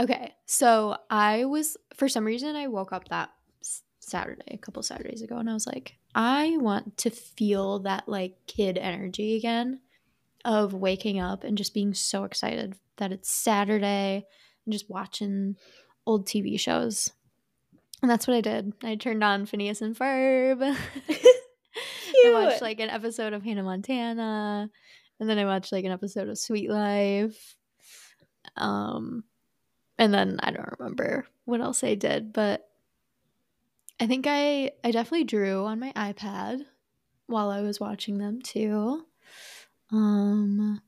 Okay, 0.00 0.34
so 0.46 0.96
I 1.08 1.44
was 1.44 1.76
for 1.94 2.08
some 2.08 2.24
reason 2.24 2.56
I 2.56 2.66
woke 2.66 2.92
up 2.92 3.08
that 3.08 3.30
Saturday, 4.00 4.54
a 4.54 4.58
couple 4.58 4.82
Saturdays 4.82 5.22
ago, 5.22 5.36
and 5.36 5.48
I 5.48 5.54
was 5.54 5.66
like, 5.66 5.96
I 6.14 6.56
want 6.58 6.96
to 6.98 7.10
feel 7.10 7.80
that 7.80 8.08
like 8.08 8.36
kid 8.46 8.76
energy 8.76 9.36
again 9.36 9.80
of 10.44 10.74
waking 10.74 11.20
up 11.20 11.44
and 11.44 11.56
just 11.56 11.74
being 11.74 11.94
so 11.94 12.24
excited 12.24 12.74
that 12.98 13.12
it's 13.12 13.30
Saturday 13.30 14.26
and 14.64 14.72
just 14.72 14.90
watching 14.90 15.56
old 16.06 16.26
TV 16.26 16.58
shows. 16.58 17.10
And 18.02 18.10
that's 18.10 18.26
what 18.26 18.36
I 18.36 18.40
did. 18.40 18.74
I 18.82 18.96
turned 18.96 19.24
on 19.24 19.46
Phineas 19.46 19.80
and 19.80 19.96
Ferb. 19.96 20.60
I 22.26 22.30
watched 22.32 22.62
like 22.62 22.80
an 22.80 22.90
episode 22.90 23.32
of 23.32 23.42
Hannah 23.42 23.62
Montana, 23.62 24.70
and 25.20 25.28
then 25.28 25.38
I 25.38 25.44
watched 25.44 25.72
like 25.72 25.84
an 25.84 25.92
episode 25.92 26.28
of 26.28 26.38
Suite 26.38 26.70
Life. 26.70 27.56
Um, 28.56 29.24
and 29.98 30.12
then 30.12 30.38
I 30.42 30.50
don't 30.50 30.74
remember 30.78 31.26
what 31.44 31.60
else 31.60 31.84
I 31.84 31.94
did, 31.94 32.32
but 32.32 32.68
I 34.00 34.06
think 34.06 34.26
I 34.28 34.72
I 34.82 34.90
definitely 34.90 35.24
drew 35.24 35.64
on 35.64 35.80
my 35.80 35.92
iPad 35.92 36.60
while 37.26 37.50
I 37.50 37.62
was 37.62 37.80
watching 37.80 38.18
them 38.18 38.42
too. 38.42 39.04
Um 39.90 40.80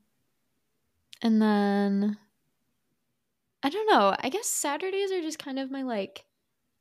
and 1.22 1.40
then 1.40 2.18
I 3.62 3.70
don't 3.70 3.90
know. 3.90 4.14
I 4.18 4.28
guess 4.28 4.46
Saturdays 4.46 5.12
are 5.12 5.22
just 5.22 5.38
kind 5.38 5.59
of 5.59 5.70
my 5.70 5.82
like 5.82 6.24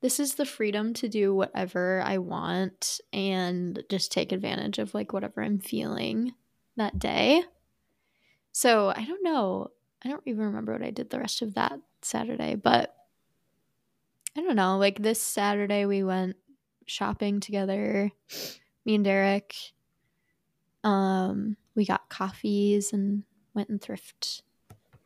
this 0.01 0.19
is 0.19 0.35
the 0.35 0.45
freedom 0.45 0.93
to 0.95 1.09
do 1.09 1.33
whatever 1.33 2.01
I 2.05 2.19
want 2.19 2.99
and 3.11 3.81
just 3.89 4.11
take 4.11 4.31
advantage 4.31 4.77
of 4.77 4.93
like 4.93 5.13
whatever 5.13 5.41
I'm 5.41 5.59
feeling 5.59 6.33
that 6.75 6.99
day. 6.99 7.43
So, 8.51 8.93
I 8.95 9.03
don't 9.03 9.23
know. 9.23 9.71
I 10.03 10.09
don't 10.09 10.21
even 10.25 10.45
remember 10.45 10.73
what 10.73 10.83
I 10.83 10.91
did 10.91 11.09
the 11.09 11.19
rest 11.19 11.41
of 11.41 11.55
that 11.55 11.79
Saturday, 12.05 12.55
but 12.55 12.95
I 14.37 14.41
don't 14.41 14.55
know. 14.55 14.77
Like 14.77 15.01
this 15.01 15.21
Saturday, 15.21 15.85
we 15.85 16.03
went 16.03 16.35
shopping 16.85 17.39
together, 17.39 18.11
me 18.85 18.95
and 18.95 19.03
Derek. 19.03 19.55
Um, 20.83 21.57
we 21.75 21.85
got 21.85 22.09
coffees 22.09 22.93
and 22.93 23.23
went 23.53 23.69
and 23.69 23.81
thrift, 23.81 24.43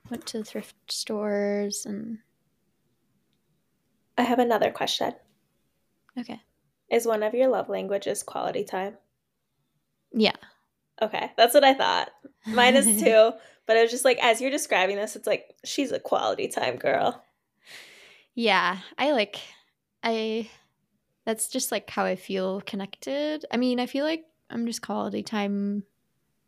went 0.10 0.26
to 0.28 0.44
thrift 0.44 0.76
stores 0.92 1.86
and. 1.86 2.20
I 4.18 4.24
have 4.24 4.40
another 4.40 4.72
question. 4.72 5.14
Okay. 6.20 6.42
Is 6.92 7.06
one 7.06 7.24
of 7.24 7.34
your 7.34 7.48
love 7.48 7.70
languages 7.70 8.24
quality 8.24 8.66
time? 8.66 8.98
Yeah. 10.12 10.36
Okay, 11.02 11.32
that's 11.38 11.54
what 11.54 11.64
I 11.64 11.74
thought. 11.74 12.10
Mine 12.48 12.76
is 12.76 12.86
too, 13.02 13.32
but 13.66 13.78
it 13.78 13.82
was 13.82 13.92
just 13.92 14.06
like 14.06 14.18
as 14.22 14.42
you're 14.42 14.52
describing 14.52 14.96
this, 14.96 15.16
it's 15.16 15.28
like 15.28 15.54
she's 15.64 15.92
a 15.92 16.00
quality 16.00 16.48
time 16.48 16.78
girl. 16.78 17.24
Yeah, 18.36 18.78
I 18.98 19.12
like 19.12 19.40
I 20.04 20.50
that's 21.26 21.48
just 21.48 21.72
like 21.72 21.90
how 21.90 22.06
I 22.06 22.16
feel 22.16 22.62
connected. 22.62 23.46
I 23.52 23.58
mean, 23.58 23.80
I 23.80 23.86
feel 23.86 24.06
like 24.06 24.26
I'm 24.50 24.66
just 24.66 24.82
quality 24.82 25.24
time 25.24 25.84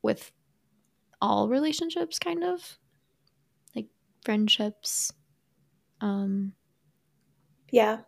with 0.02 0.32
all 1.22 1.48
relationships 1.50 2.18
kind 2.18 2.44
of. 2.44 2.78
Like 3.76 3.88
friendships. 4.24 5.12
Um 6.00 6.54
yeah. 7.72 8.00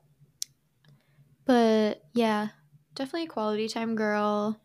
But 1.46 2.04
yeah, 2.14 2.50
definitely 2.96 3.26
a 3.26 3.28
quality 3.28 3.68
time 3.68 3.96
girl. 3.96 4.60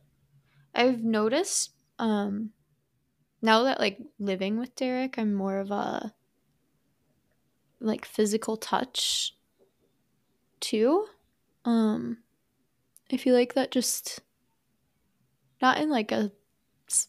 I've 0.78 1.02
noticed 1.02 1.72
um 1.98 2.50
now 3.42 3.64
that 3.64 3.80
like 3.80 3.98
living 4.18 4.58
with 4.58 4.74
Derek, 4.76 5.18
I'm 5.18 5.34
more 5.34 5.58
of 5.58 5.70
a 5.70 6.14
like 7.80 8.04
physical 8.04 8.56
touch 8.56 9.34
too. 10.60 11.06
Um 11.64 12.18
I 13.12 13.16
feel 13.16 13.34
like 13.34 13.54
that 13.54 13.72
just 13.72 14.20
not 15.60 15.78
in 15.78 15.90
like 15.90 16.12
a 16.12 16.30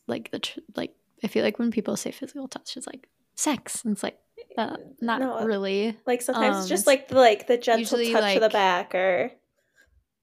like 0.08 0.32
the 0.32 0.40
tr- 0.40 0.60
like 0.76 0.96
I 1.24 1.28
feel 1.28 1.44
like 1.44 1.60
when 1.60 1.72
people 1.72 1.96
say 1.96 2.12
physical 2.12 2.48
touch 2.48 2.76
it's 2.76 2.88
like 2.88 3.08
sex 3.36 3.84
and 3.86 3.94
it's 3.94 4.04
like 4.04 4.18
uh, 4.58 4.78
not 5.00 5.20
no, 5.22 5.46
really. 5.46 5.96
Like 6.06 6.22
sometimes 6.22 6.56
um, 6.56 6.60
it's 6.62 6.70
just 6.70 6.88
like 6.88 7.08
the 7.08 7.16
like 7.16 7.48
the 7.48 7.58
gentle 7.58 7.98
touch 7.98 8.14
like, 8.14 8.34
to 8.34 8.40
the 8.40 8.50
back 8.50 8.96
or 8.96 9.32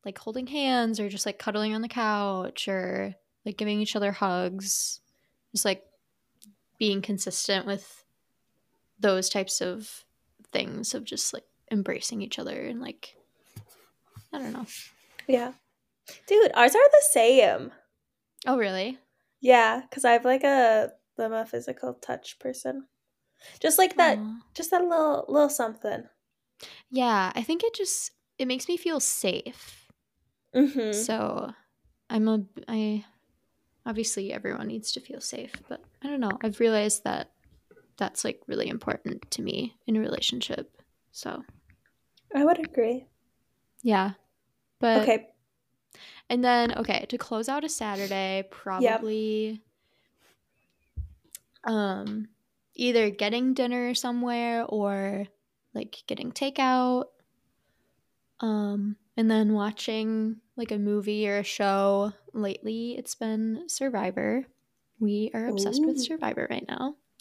like 0.05 0.19
holding 0.19 0.47
hands 0.47 1.01
or 1.01 1.09
just 1.09 1.27
like 1.27 1.39
cuddling 1.39 1.75
on 1.75 1.83
the 1.83 1.89
couch 1.89 2.69
or 2.69 3.15
like 3.47 3.57
giving 3.57 3.81
each 3.81 3.97
other 3.97 4.13
hugs. 4.13 5.01
Just 5.53 5.65
like 5.65 5.85
being 6.79 7.01
consistent 7.01 7.65
with 7.65 8.05
those 8.99 9.31
types 9.31 9.61
of 9.63 10.05
things 10.53 10.93
of 10.93 11.05
just 11.05 11.33
like 11.33 11.45
embracing 11.71 12.21
each 12.21 12.39
other 12.39 12.61
and 12.67 12.81
like 12.81 13.17
I 14.33 14.39
don't 14.39 14.53
know. 14.53 14.67
Yeah. 15.27 15.53
Dude, 16.27 16.53
ours 16.55 16.75
are 16.75 16.91
the 16.91 17.05
same. 17.11 17.73
Oh 18.47 18.59
really? 18.59 18.99
Yeah, 19.41 19.81
because 19.81 20.05
I 20.05 20.13
have 20.13 20.25
like 20.25 20.45
a 20.45 20.93
I'm 21.19 21.33
a 21.33 21.47
physical 21.47 21.95
touch 21.95 22.39
person. 22.39 22.87
Just 23.61 23.79
like 23.79 23.97
that 23.97 24.19
Aww. 24.19 24.39
just 24.55 24.71
that 24.73 24.83
little 24.83 25.25
little 25.29 25.49
something. 25.49 26.05
Yeah, 26.91 27.33
I 27.35 27.43
think 27.43 27.63
it 27.63 27.75
just 27.75 28.13
it 28.39 28.49
makes 28.49 28.69
me 28.69 28.77
feel 28.77 29.01
safe. 29.01 29.89
Mm-hmm. 30.55 30.93
So 30.93 31.53
I'm 32.11 32.29
a 32.29 32.43
I 32.69 33.05
obviously 33.87 34.33
everyone 34.33 34.67
needs 34.67 34.93
to 34.93 35.01
feel 35.01 35.21
safe, 35.21 35.53
but 35.69 35.81
I 36.03 36.09
don't 36.09 36.21
know. 36.21 36.39
I've 36.43 36.61
realized 36.61 37.05
that 37.05 37.31
that's 37.97 38.25
like 38.25 38.43
really 38.47 38.69
important 38.69 39.31
to 39.31 39.43
me 39.43 39.77
in 39.87 39.97
a 39.97 40.01
relationship. 40.01 40.71
So 41.13 41.43
I 42.35 42.45
would 42.45 42.59
agree. 42.59 43.07
Yeah. 43.83 44.13
But 44.81 45.03
Okay. 45.03 45.29
And 46.29 46.45
then 46.45 46.77
okay, 46.79 47.07
to 47.09 47.17
close 47.17 47.49
out 47.49 47.65
a 47.65 47.69
Saturday, 47.69 48.45
probably 48.51 49.63
yep. 50.97 51.05
um 51.73 52.29
either 52.75 53.11
getting 53.11 53.55
dinner 53.55 53.95
somewhere 53.95 54.65
or 54.65 55.27
like 55.73 56.03
getting 56.09 56.33
takeout. 56.33 57.05
Um 58.41 58.97
and 59.17 59.31
then 59.31 59.55
watching 59.55 60.37
like 60.57 60.71
a 60.71 60.79
movie 60.79 61.29
or 61.29 61.39
a 61.39 61.45
show. 61.45 62.13
Lately, 62.33 62.97
it's 62.99 63.15
been 63.15 63.69
Survivor. 63.69 64.45
We 64.99 65.31
are 65.35 65.49
obsessed 65.49 65.83
Ooh. 65.83 65.89
with 65.89 66.01
Survivor 66.01 66.47
right 66.51 66.67
now. 66.69 66.97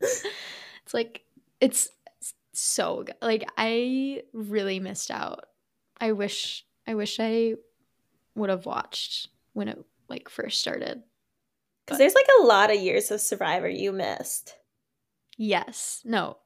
it's 0.00 0.94
like 0.94 1.22
it's 1.60 1.90
so 2.52 3.02
good. 3.04 3.16
Like 3.20 3.48
I 3.56 4.22
really 4.32 4.80
missed 4.80 5.10
out. 5.10 5.46
I 6.00 6.12
wish 6.12 6.64
I 6.86 6.94
wish 6.94 7.18
I 7.20 7.54
would 8.34 8.50
have 8.50 8.66
watched 8.66 9.28
when 9.52 9.68
it 9.68 9.78
like 10.08 10.28
first 10.28 10.60
started. 10.60 11.02
Cuz 11.86 11.98
there's 11.98 12.14
like 12.14 12.28
a 12.40 12.44
lot 12.44 12.70
of 12.70 12.80
years 12.80 13.10
of 13.10 13.20
Survivor 13.20 13.68
you 13.68 13.92
missed. 13.92 14.54
Yes. 15.36 16.02
No. 16.04 16.38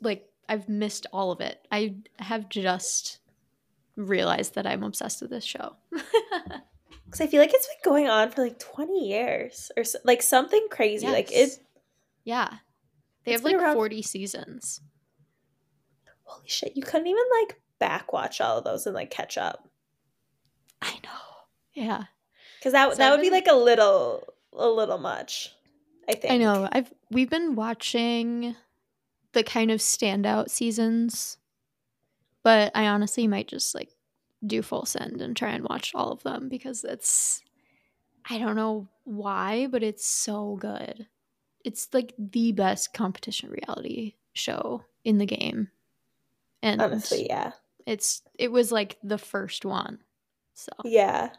Like 0.00 0.29
I've 0.50 0.68
missed 0.68 1.06
all 1.12 1.32
of 1.32 1.40
it. 1.40 1.66
I 1.70 1.94
have 2.18 2.48
just 2.48 3.20
realized 3.96 4.56
that 4.56 4.66
I'm 4.66 4.82
obsessed 4.82 5.22
with 5.22 5.30
this 5.30 5.44
show. 5.44 5.76
Because 7.10 7.22
I 7.22 7.26
feel 7.26 7.40
like 7.40 7.52
it's 7.52 7.66
been 7.66 7.92
going 7.92 8.08
on 8.08 8.30
for 8.30 8.42
like 8.42 8.60
20 8.60 9.08
years 9.08 9.72
or 9.76 9.82
so, 9.82 9.98
like 10.04 10.22
something 10.22 10.64
crazy. 10.70 11.06
Yes. 11.06 11.12
Like 11.12 11.32
it. 11.32 11.58
Yeah. 12.22 12.48
They 13.24 13.32
have 13.32 13.42
like 13.42 13.56
around... 13.56 13.74
40 13.74 14.02
seasons. 14.02 14.80
Holy 16.22 16.48
shit. 16.48 16.76
You 16.76 16.84
couldn't 16.84 17.08
even 17.08 17.24
like 17.40 17.60
back 17.80 18.12
watch 18.12 18.40
all 18.40 18.58
of 18.58 18.64
those 18.64 18.86
and 18.86 18.94
like 18.94 19.10
catch 19.10 19.36
up. 19.36 19.68
I 20.80 20.92
know. 21.02 21.10
Yeah. 21.74 22.04
Because 22.60 22.74
that, 22.74 22.92
so 22.92 22.98
that 22.98 23.10
would 23.10 23.16
been... 23.20 23.30
be 23.30 23.34
like 23.34 23.48
a 23.48 23.56
little, 23.56 24.32
a 24.52 24.68
little 24.68 24.98
much. 24.98 25.52
I 26.08 26.14
think. 26.14 26.32
I 26.32 26.36
know. 26.36 26.68
I've, 26.70 26.92
we've 27.10 27.30
been 27.30 27.56
watching 27.56 28.54
the 29.32 29.42
kind 29.44 29.70
of 29.70 29.80
standout 29.80 30.50
seasons 30.50 31.38
but 32.42 32.72
I 32.74 32.86
honestly 32.86 33.26
might 33.26 33.48
just 33.48 33.74
like 33.74 33.90
do 34.46 34.62
full 34.62 34.86
send 34.86 35.20
and 35.20 35.36
try 35.36 35.50
and 35.50 35.64
watch 35.64 35.92
all 35.94 36.10
of 36.10 36.22
them 36.22 36.48
because 36.48 36.84
it's 36.84 37.42
I 38.28 38.38
don't 38.38 38.56
know 38.56 38.88
why, 39.04 39.66
but 39.66 39.82
it's 39.82 40.06
so 40.06 40.56
good. 40.60 41.06
it's 41.64 41.88
like 41.92 42.14
the 42.18 42.52
best 42.52 42.92
competition 42.92 43.50
reality 43.50 44.14
show 44.32 44.84
in 45.04 45.18
the 45.18 45.26
game. 45.26 45.68
And 46.62 46.80
Honestly, 46.80 47.26
yeah. 47.28 47.52
It's 47.86 48.22
it 48.38 48.52
was 48.52 48.70
like 48.72 48.98
the 49.02 49.18
first 49.18 49.64
one. 49.64 49.98
So 50.54 50.72
Yeah. 50.84 51.30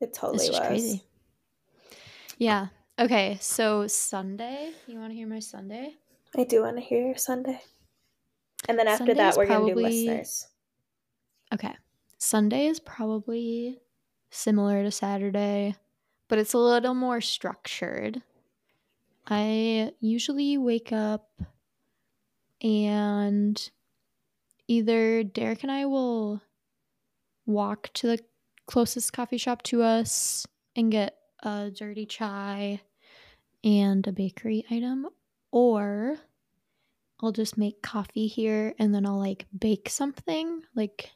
It 0.00 0.12
totally 0.12 0.48
was. 0.48 0.58
crazy. 0.58 1.02
Yeah. 2.38 2.68
Okay, 2.98 3.38
so 3.40 3.86
Sunday. 3.86 4.72
You 4.86 4.98
want 4.98 5.10
to 5.10 5.16
hear 5.16 5.26
my 5.26 5.38
Sunday? 5.38 5.94
I 6.36 6.44
do 6.44 6.62
want 6.62 6.76
to 6.76 6.82
hear 6.82 7.06
your 7.06 7.16
Sunday. 7.16 7.60
And 8.68 8.78
then 8.78 8.88
after 8.88 8.98
Sunday 9.06 9.14
that 9.14 9.36
we're 9.36 9.46
gonna 9.46 9.66
do 9.66 9.72
probably- 9.72 10.06
listeners. 10.06 10.48
Okay. 11.52 11.74
Sunday 12.18 12.66
is 12.66 12.80
probably 12.80 13.80
similar 14.30 14.82
to 14.82 14.90
Saturday, 14.90 15.74
but 16.28 16.38
it's 16.38 16.54
a 16.54 16.58
little 16.58 16.94
more 16.94 17.20
structured. 17.20 18.22
I 19.26 19.92
usually 20.00 20.56
wake 20.56 20.92
up 20.92 21.42
and 22.62 23.70
either 24.68 25.22
Derek 25.24 25.62
and 25.62 25.72
I 25.72 25.84
will 25.86 26.40
walk 27.44 27.92
to 27.94 28.06
the 28.06 28.24
closest 28.66 29.12
coffee 29.12 29.36
shop 29.36 29.62
to 29.64 29.82
us 29.82 30.46
and 30.74 30.90
get 30.90 31.18
a 31.42 31.70
dirty 31.70 32.06
chai 32.06 32.80
and 33.64 34.06
a 34.06 34.12
bakery 34.12 34.64
item, 34.70 35.08
or 35.52 36.18
I'll 37.20 37.30
just 37.30 37.56
make 37.56 37.82
coffee 37.82 38.26
here 38.26 38.74
and 38.78 38.92
then 38.92 39.06
I'll 39.06 39.18
like 39.18 39.46
bake 39.56 39.88
something 39.88 40.62
like 40.74 41.12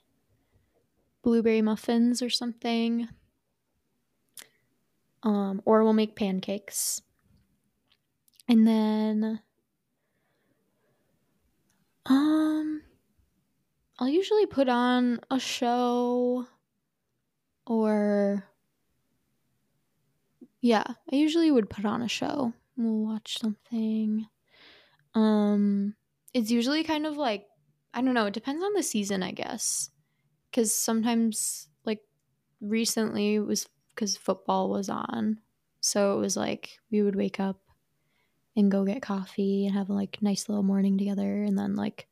blueberry 1.23 1.63
muffins 1.63 2.23
or 2.23 2.31
something. 2.31 3.09
Um, 5.25 5.61
or 5.65 5.83
we'll 5.83 5.93
make 5.95 6.15
pancakes. 6.15 7.03
And 8.49 8.69
then 8.69 9.41
um 12.05 12.83
I'll 13.99 14.09
usually 14.09 14.47
put 14.47 14.69
on 14.69 15.19
a 15.29 15.41
show 15.41 16.47
or 17.67 18.45
yeah, 20.61 20.85
I 21.13 21.17
usually 21.17 21.51
would 21.51 21.71
put 21.71 21.85
on 21.85 22.03
a 22.03 22.09
show. 22.09 22.53
We'll 22.77 23.05
watch 23.05 23.39
something. 23.39 24.27
Um 25.15 25.95
it's 26.35 26.51
usually 26.51 26.85
kind 26.85 27.07
of 27.07 27.17
like 27.17 27.47
I 27.95 28.03
don't 28.03 28.15
know, 28.15 28.27
it 28.27 28.35
depends 28.35 28.63
on 28.63 28.75
the 28.75 28.83
season, 28.83 29.23
I 29.23 29.31
guess. 29.33 29.91
Cuz 30.53 30.73
sometimes 30.73 31.69
like 31.85 32.03
recently 32.61 33.37
it 33.37 33.41
was 33.41 33.67
cuz 33.95 34.17
football 34.17 34.69
was 34.71 34.89
on. 34.89 35.41
So 35.81 36.17
it 36.17 36.21
was 36.21 36.37
like 36.37 36.79
we 36.91 37.03
would 37.03 37.17
wake 37.17 37.41
up 37.41 37.61
and 38.57 38.71
go 38.71 38.85
get 38.85 39.03
coffee 39.03 39.67
and 39.67 39.75
have 39.75 39.91
like 39.91 40.21
nice 40.23 40.49
little 40.49 40.63
morning 40.63 40.99
together 40.99 41.43
and 41.43 41.59
then 41.59 41.77
like 41.77 42.09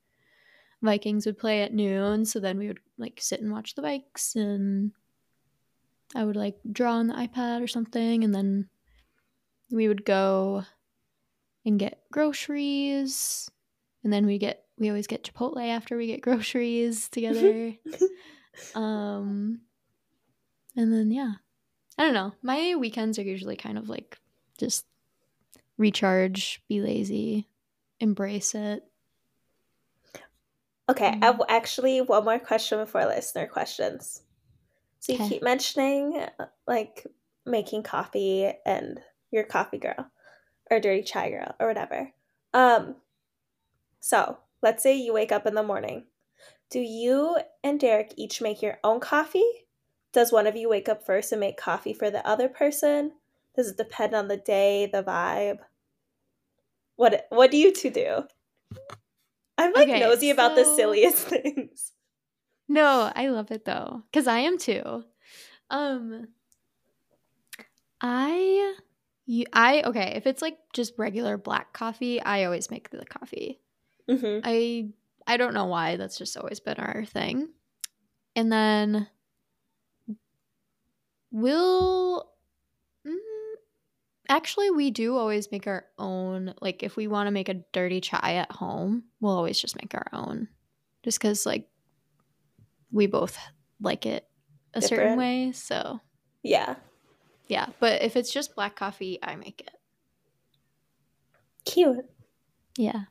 Vikings 0.82 1.24
would 1.24 1.38
play 1.38 1.62
at 1.62 1.72
noon, 1.72 2.26
so 2.26 2.38
then 2.40 2.58
we 2.58 2.66
would 2.66 2.80
like 2.98 3.18
sit 3.20 3.40
and 3.40 3.50
watch 3.50 3.74
the 3.74 3.82
Vikes 3.82 4.36
and 4.36 4.92
I 6.14 6.24
would 6.24 6.36
like 6.36 6.58
draw 6.70 6.92
on 6.94 7.06
the 7.08 7.14
iPad 7.14 7.62
or 7.62 7.66
something 7.66 8.22
and 8.22 8.34
then 8.34 8.68
we 9.70 9.88
would 9.88 10.04
go 10.04 10.64
and 11.64 11.78
get 11.78 12.04
groceries 12.10 13.50
and 14.02 14.12
then 14.12 14.26
we 14.26 14.38
get 14.38 14.66
we 14.78 14.88
always 14.88 15.06
get 15.06 15.22
Chipotle 15.24 15.66
after 15.68 15.96
we 15.96 16.06
get 16.06 16.20
groceries 16.20 17.08
together. 17.10 17.76
um 18.74 19.62
and 20.76 20.92
then 20.92 21.10
yeah. 21.10 21.34
I 21.98 22.04
don't 22.04 22.14
know. 22.14 22.34
My 22.42 22.76
weekends 22.76 23.18
are 23.18 23.24
usually 23.24 23.56
kind 23.56 23.78
of 23.78 23.88
like 23.88 24.18
just 24.58 24.86
recharge, 25.78 26.62
be 26.68 26.80
lazy, 26.82 27.48
embrace 28.00 28.54
it. 28.54 28.84
Okay, 30.88 31.16
I 31.20 31.26
Mm. 31.26 31.26
have 31.26 31.40
actually 31.48 32.00
one 32.00 32.24
more 32.24 32.38
question 32.38 32.78
before 32.78 33.04
listener 33.06 33.46
questions. 33.46 34.22
So 35.00 35.12
you 35.14 35.20
Okay. 35.20 35.20
keep 35.20 35.42
mentioning 35.42 36.18
uh, 36.38 36.48
like 36.66 37.06
making 37.46 37.84
coffee 37.84 38.52
and 38.66 39.02
your 39.34 39.44
coffee 39.44 39.78
girl 39.78 40.10
or 40.70 40.80
dirty 40.80 41.02
chai 41.02 41.30
girl 41.30 41.54
or 41.60 41.66
whatever. 41.66 42.10
Um 42.52 42.96
so 44.00 44.38
let's 44.62 44.82
say 44.82 44.96
you 44.96 45.12
wake 45.12 45.32
up 45.32 45.46
in 45.46 45.54
the 45.54 45.62
morning. 45.62 46.04
Do 46.70 46.80
you 46.80 47.38
and 47.62 47.78
Derek 47.78 48.14
each 48.16 48.40
make 48.40 48.62
your 48.62 48.78
own 48.82 49.00
coffee? 49.00 49.66
Does 50.12 50.32
one 50.32 50.46
of 50.46 50.56
you 50.56 50.68
wake 50.68 50.88
up 50.88 51.04
first 51.04 51.32
and 51.32 51.40
make 51.40 51.56
coffee 51.56 51.92
for 51.92 52.10
the 52.10 52.26
other 52.26 52.48
person? 52.48 53.12
Does 53.56 53.68
it 53.70 53.76
depend 53.76 54.14
on 54.14 54.28
the 54.28 54.36
day, 54.36 54.88
the 54.92 55.02
vibe? 55.02 55.58
What 56.96 57.26
what 57.30 57.50
do 57.50 57.56
you 57.56 57.72
two 57.72 57.90
do? 57.90 58.22
I'm 59.58 59.72
like 59.72 59.88
Okay, 59.88 60.00
nosy 60.00 60.30
about 60.30 60.56
the 60.56 60.64
silliest 60.64 61.16
things. 61.28 61.92
No, 62.68 63.12
I 63.14 63.28
love 63.28 63.50
it 63.50 63.64
though, 63.64 64.02
cuz 64.12 64.26
I 64.26 64.38
am 64.40 64.58
too. 64.58 65.04
Um 65.70 66.28
I 68.00 68.76
you 69.26 69.46
I 69.52 69.82
okay, 69.82 70.12
if 70.16 70.26
it's 70.26 70.42
like 70.42 70.58
just 70.72 70.94
regular 70.98 71.36
black 71.36 71.72
coffee, 71.72 72.20
I 72.20 72.44
always 72.44 72.70
make 72.70 72.90
the 72.90 73.04
coffee. 73.04 73.60
hmm 74.08 74.40
I 74.44 74.88
I 75.26 75.36
don't 75.36 75.54
know 75.54 75.66
why, 75.66 75.96
that's 75.96 76.18
just 76.18 76.36
always 76.36 76.60
been 76.60 76.76
our 76.78 77.04
thing. 77.04 77.48
And 78.36 78.50
then 78.52 79.08
we'll 81.30 82.28
mm, 83.06 83.14
actually 84.28 84.70
we 84.70 84.90
do 84.90 85.16
always 85.16 85.50
make 85.50 85.66
our 85.66 85.84
own 85.98 86.54
like 86.60 86.82
if 86.82 86.96
we 86.96 87.06
want 87.06 87.26
to 87.26 87.30
make 87.32 87.48
a 87.48 87.62
dirty 87.72 88.00
chai 88.00 88.34
at 88.34 88.52
home, 88.52 89.04
we'll 89.20 89.36
always 89.36 89.58
just 89.60 89.76
make 89.80 89.94
our 89.94 90.08
own. 90.12 90.48
Just 91.02 91.20
cuz 91.20 91.46
like 91.46 91.68
we 92.92 93.06
both 93.06 93.38
like 93.80 94.06
it 94.06 94.28
a 94.74 94.80
certain 94.82 95.16
way, 95.16 95.52
so 95.52 96.00
Yeah. 96.42 96.76
Yeah, 97.46 97.66
but 97.80 98.02
if 98.02 98.16
it's 98.16 98.32
just 98.32 98.54
black 98.54 98.76
coffee, 98.76 99.18
I 99.22 99.36
make 99.36 99.60
it. 99.60 99.70
Cute. 101.64 102.04
Yeah. 102.76 103.04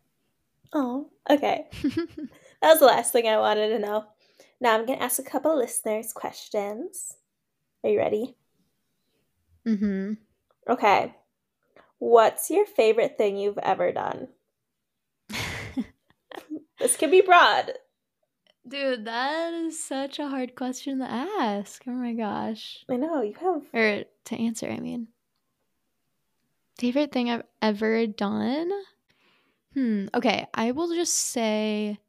Oh, 0.74 1.10
okay. 1.30 1.68
That 2.64 2.70
was 2.70 2.80
the 2.80 2.86
last 2.86 3.12
thing 3.12 3.28
I 3.28 3.38
wanted 3.40 3.68
to 3.70 3.80
know. 3.80 4.06
Now 4.62 4.74
I'm 4.74 4.86
going 4.86 4.98
to 4.98 5.04
ask 5.04 5.20
a 5.20 5.24
couple 5.24 5.58
listeners 5.58 6.14
questions. 6.14 7.18
Are 7.84 7.90
you 7.90 8.00
ready? 8.00 8.38
Mm 9.68 9.80
mhm. 9.80 10.18
Okay. 10.70 11.14
What's 12.00 12.50
your 12.50 12.66
favorite 12.66 13.18
thing 13.18 13.36
you've 13.36 13.58
ever 13.58 13.92
done? 13.92 14.30
This 16.80 16.98
can 16.98 17.12
be 17.12 17.22
broad. 17.22 17.74
Dude, 18.68 19.06
that 19.06 19.54
is 19.54 19.84
such 19.84 20.20
a 20.20 20.28
hard 20.30 20.56
question 20.56 21.00
to 21.00 21.06
ask. 21.06 21.84
Oh 21.88 21.92
my 21.92 22.14
gosh. 22.14 22.84
I 22.90 22.96
know, 22.96 23.22
you 23.22 23.34
have. 23.34 23.64
Or 23.74 24.04
to 24.26 24.36
answer, 24.36 24.70
I 24.70 24.80
mean. 24.80 25.08
Favorite 26.78 27.12
thing 27.12 27.30
I've 27.30 27.44
ever 27.62 28.08
done? 28.08 28.72
Hmm. 29.74 30.06
Okay. 30.14 30.48
I 30.54 30.72
will 30.72 30.94
just 30.96 31.14
say 31.14 32.00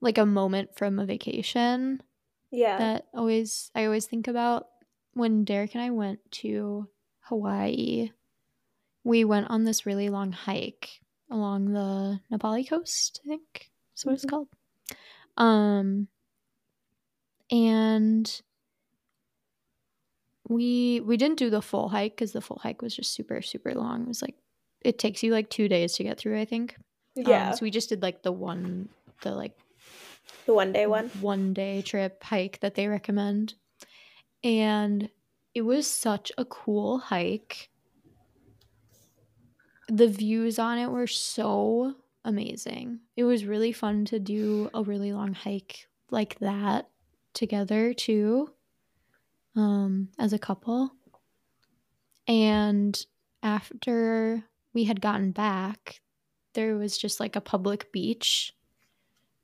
like 0.00 0.18
a 0.18 0.26
moment 0.26 0.76
from 0.76 0.98
a 0.98 1.06
vacation 1.06 2.02
Yeah. 2.50 2.76
that 2.78 3.06
always 3.14 3.70
I 3.74 3.86
always 3.86 4.06
think 4.06 4.28
about 4.28 4.68
when 5.14 5.44
Derek 5.44 5.74
and 5.74 5.82
I 5.82 5.90
went 5.90 6.20
to 6.42 6.88
Hawaii. 7.20 8.10
We 9.02 9.24
went 9.24 9.48
on 9.50 9.64
this 9.64 9.86
really 9.86 10.08
long 10.10 10.32
hike 10.32 11.00
along 11.30 11.72
the 11.72 12.20
Na 12.30 12.36
Pali 12.38 12.64
coast, 12.64 13.20
I 13.24 13.28
think. 13.28 13.70
That's 13.92 14.04
what 14.04 14.12
it's 14.14 14.24
Mhm. 14.26 14.30
called. 14.30 14.48
Um 15.36 16.08
and 17.50 18.42
we 20.48 21.00
we 21.00 21.16
didn't 21.16 21.38
do 21.38 21.50
the 21.50 21.62
full 21.62 21.88
hike 21.88 22.12
because 22.12 22.32
the 22.32 22.40
full 22.40 22.60
hike 22.62 22.82
was 22.82 22.94
just 22.94 23.12
super 23.12 23.42
super 23.42 23.74
long. 23.74 24.02
It 24.02 24.08
was 24.08 24.22
like 24.22 24.36
it 24.82 24.98
takes 24.98 25.22
you 25.22 25.32
like 25.32 25.50
two 25.50 25.68
days 25.68 25.94
to 25.94 26.04
get 26.04 26.18
through. 26.18 26.40
I 26.40 26.44
think. 26.44 26.76
Um, 27.16 27.24
yeah. 27.26 27.50
so 27.52 27.62
we 27.62 27.70
just 27.70 27.88
did 27.88 28.02
like 28.02 28.22
the 28.22 28.32
one 28.32 28.88
the 29.22 29.32
like 29.32 29.56
the 30.46 30.54
one 30.54 30.72
day 30.72 30.86
one. 30.86 31.08
one 31.20 31.52
day 31.52 31.82
trip 31.82 32.22
hike 32.22 32.60
that 32.60 32.74
they 32.74 32.88
recommend. 32.88 33.54
And 34.44 35.08
it 35.54 35.62
was 35.62 35.86
such 35.86 36.30
a 36.38 36.44
cool 36.44 36.98
hike. 36.98 37.70
The 39.88 40.08
views 40.08 40.58
on 40.58 40.78
it 40.78 40.90
were 40.90 41.06
so 41.06 41.96
amazing. 42.26 43.00
It 43.16 43.24
was 43.24 43.44
really 43.46 43.72
fun 43.72 44.04
to 44.06 44.18
do 44.18 44.68
a 44.74 44.82
really 44.82 45.12
long 45.12 45.32
hike 45.32 45.88
like 46.10 46.38
that 46.40 46.88
together 47.32 47.94
too. 47.94 48.50
Um 49.54 50.08
as 50.18 50.32
a 50.32 50.38
couple. 50.38 50.92
And 52.28 52.98
after 53.42 54.44
we 54.74 54.84
had 54.84 55.00
gotten 55.00 55.30
back, 55.30 56.00
there 56.54 56.76
was 56.76 56.98
just 56.98 57.20
like 57.20 57.36
a 57.36 57.40
public 57.40 57.92
beach 57.92 58.52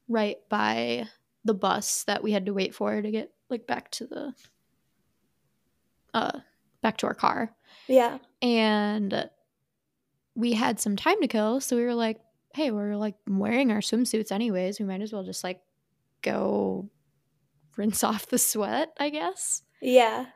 right 0.09 0.37
by 0.49 1.07
the 1.45 1.55
bus 1.55 2.05
that 2.05 2.23
we 2.23 2.33
had 2.33 2.47
to 2.47 2.53
wait 2.55 2.75
for 2.75 3.01
to 3.01 3.11
get 3.11 3.33
like 3.49 3.67
back 3.67 3.91
to 3.93 4.07
the 4.07 4.35
uh 6.15 6.41
back 6.83 6.97
to 6.99 7.07
our 7.07 7.15
car 7.15 7.55
Yeah. 7.89 8.19
and 8.43 9.31
we 10.35 10.53
had 10.55 10.81
some 10.81 10.97
time 10.97 11.21
to 11.21 11.29
kill, 11.29 11.61
so 11.61 11.77
we 11.77 11.85
were 11.85 11.95
like, 11.95 12.19
hey, 12.55 12.71
we're 12.71 12.97
like 12.97 13.17
wearing 13.27 13.71
our 13.71 13.79
swimsuits 13.79 14.33
anyways. 14.33 14.79
We 14.79 14.87
might 14.87 15.03
as 15.03 15.13
well 15.13 15.25
just 15.25 15.45
like 15.45 15.61
go 16.23 16.89
rinse 17.77 18.05
off 18.05 18.27
the 18.27 18.39
sweat, 18.39 18.93
I 18.99 19.11
guess. 19.11 19.63
Yeah. 19.81 20.27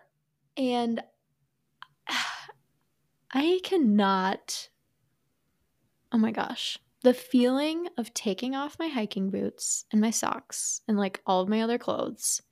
And 0.56 1.02
I 3.32 3.60
cannot. 3.62 4.68
Oh 6.12 6.18
my 6.18 6.32
gosh. 6.32 6.78
The 7.02 7.14
feeling 7.14 7.88
of 7.98 8.14
taking 8.14 8.54
off 8.56 8.78
my 8.78 8.88
hiking 8.88 9.30
boots 9.30 9.84
and 9.92 10.00
my 10.00 10.10
socks 10.10 10.80
and 10.88 10.98
like 10.98 11.20
all 11.26 11.42
of 11.42 11.48
my 11.48 11.60
other 11.60 11.78
clothes 11.78 12.42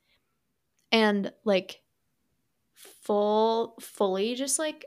and 0.91 1.31
like 1.43 1.81
full, 2.73 3.75
fully 3.81 4.35
just 4.35 4.59
like 4.59 4.85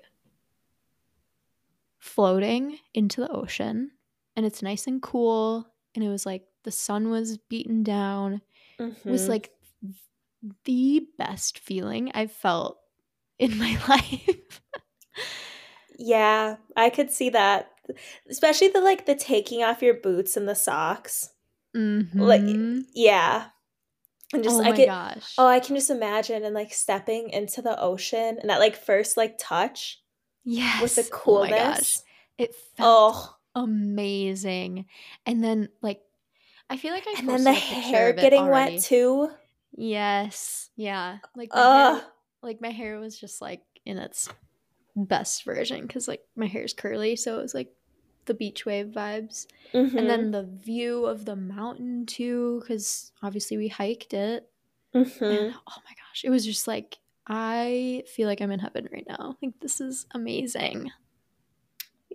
floating 1.99 2.79
into 2.95 3.21
the 3.21 3.31
ocean 3.31 3.91
and 4.39 4.47
it's 4.47 4.63
nice 4.63 4.87
and 4.87 5.03
cool 5.03 5.67
and 5.97 6.05
it 6.05 6.09
was 6.09 6.25
like 6.25 6.45
the 6.63 6.71
sun 6.71 7.11
was 7.11 7.39
beaten 7.49 7.83
down 7.83 8.41
mm-hmm. 8.79 9.11
was 9.11 9.29
like 9.29 9.51
the 10.65 11.05
best 11.19 11.59
feeling 11.59 12.13
I've 12.15 12.31
felt 12.31 12.79
in 13.39 13.59
my 13.59 13.79
life. 13.89 14.61
yeah, 15.99 16.57
I 16.77 16.91
could 16.91 17.11
see 17.11 17.31
that. 17.31 17.71
Especially 18.31 18.69
the 18.69 18.81
like 18.81 19.07
the 19.07 19.17
taking 19.17 19.65
off 19.65 19.83
your 19.83 19.95
boots 19.95 20.37
and 20.37 20.49
the 20.49 20.55
socks. 20.55 21.31
Mm-hmm. 21.77 22.21
Like 22.21 22.43
yeah. 22.95 23.47
And 24.33 24.45
just 24.45 24.61
oh 24.61 24.63
I 24.63 24.73
get 24.73 24.87
gosh. 24.87 25.35
oh, 25.39 25.47
I 25.47 25.59
can 25.59 25.75
just 25.75 25.89
imagine 25.89 26.45
and 26.45 26.55
like 26.55 26.73
stepping 26.73 27.31
into 27.31 27.63
the 27.63 27.81
ocean 27.81 28.39
and 28.39 28.51
that 28.51 28.61
like 28.61 28.77
first 28.77 29.17
like 29.17 29.37
touch. 29.39 30.03
Yes. 30.45 30.83
With 30.83 30.97
the 30.97 31.11
coolness. 31.11 32.03
Oh 32.03 32.09
it 32.39 32.55
felt 32.77 33.15
oh. 33.17 33.38
Amazing. 33.55 34.87
And 35.27 35.43
then 35.43 35.69
like 35.83 36.01
I 36.71 36.77
feel 36.77 36.93
like 36.93 37.07
I 37.07 37.15
And 37.19 37.29
then 37.29 37.45
the 37.45 37.53
hair 37.53 38.13
getting 38.13 38.43
already. 38.43 38.75
wet 38.75 38.83
too. 38.83 39.31
Yes. 39.77 40.71
Yeah. 40.77 41.19
Like 41.35 41.51
my, 41.55 41.61
hair, 41.61 42.03
like 42.43 42.61
my 42.61 42.71
hair 42.71 42.99
was 42.99 43.19
just 43.19 43.41
like 43.41 43.63
in 43.85 43.99
its 43.99 44.29
best 44.97 45.45
version 45.45 45.83
because 45.83 46.09
like 46.09 46.23
my 46.37 46.47
hair 46.47 46.63
is 46.63 46.73
curly, 46.73 47.17
so 47.17 47.39
it 47.39 47.43
was 47.43 47.55
like 47.55 47.73
the 48.27 48.35
beach 48.35 48.67
wave 48.67 48.89
vibes. 48.89 49.47
Mm-hmm. 49.73 49.97
And 49.97 50.11
then 50.11 50.31
the 50.31 50.45
view 50.45 51.07
of 51.07 51.25
the 51.25 51.37
mountain 51.37 52.07
too, 52.07 52.61
because 52.61 53.13
obviously 53.23 53.57
we 53.57 53.69
hiked 53.69 54.15
it. 54.15 54.49
Mm-hmm. 54.95 55.25
And 55.25 55.55
oh 55.55 55.81
my 55.85 55.95
gosh, 55.95 56.23
it 56.25 56.31
was 56.31 56.45
just 56.45 56.67
like 56.67 56.99
I 57.27 58.05
feel 58.07 58.27
like 58.27 58.41
I'm 58.41 58.51
in 58.51 58.61
heaven 58.61 58.89
right 58.93 59.07
now. 59.09 59.37
Like 59.43 59.55
this 59.61 59.81
is 59.81 60.07
amazing. 60.13 60.91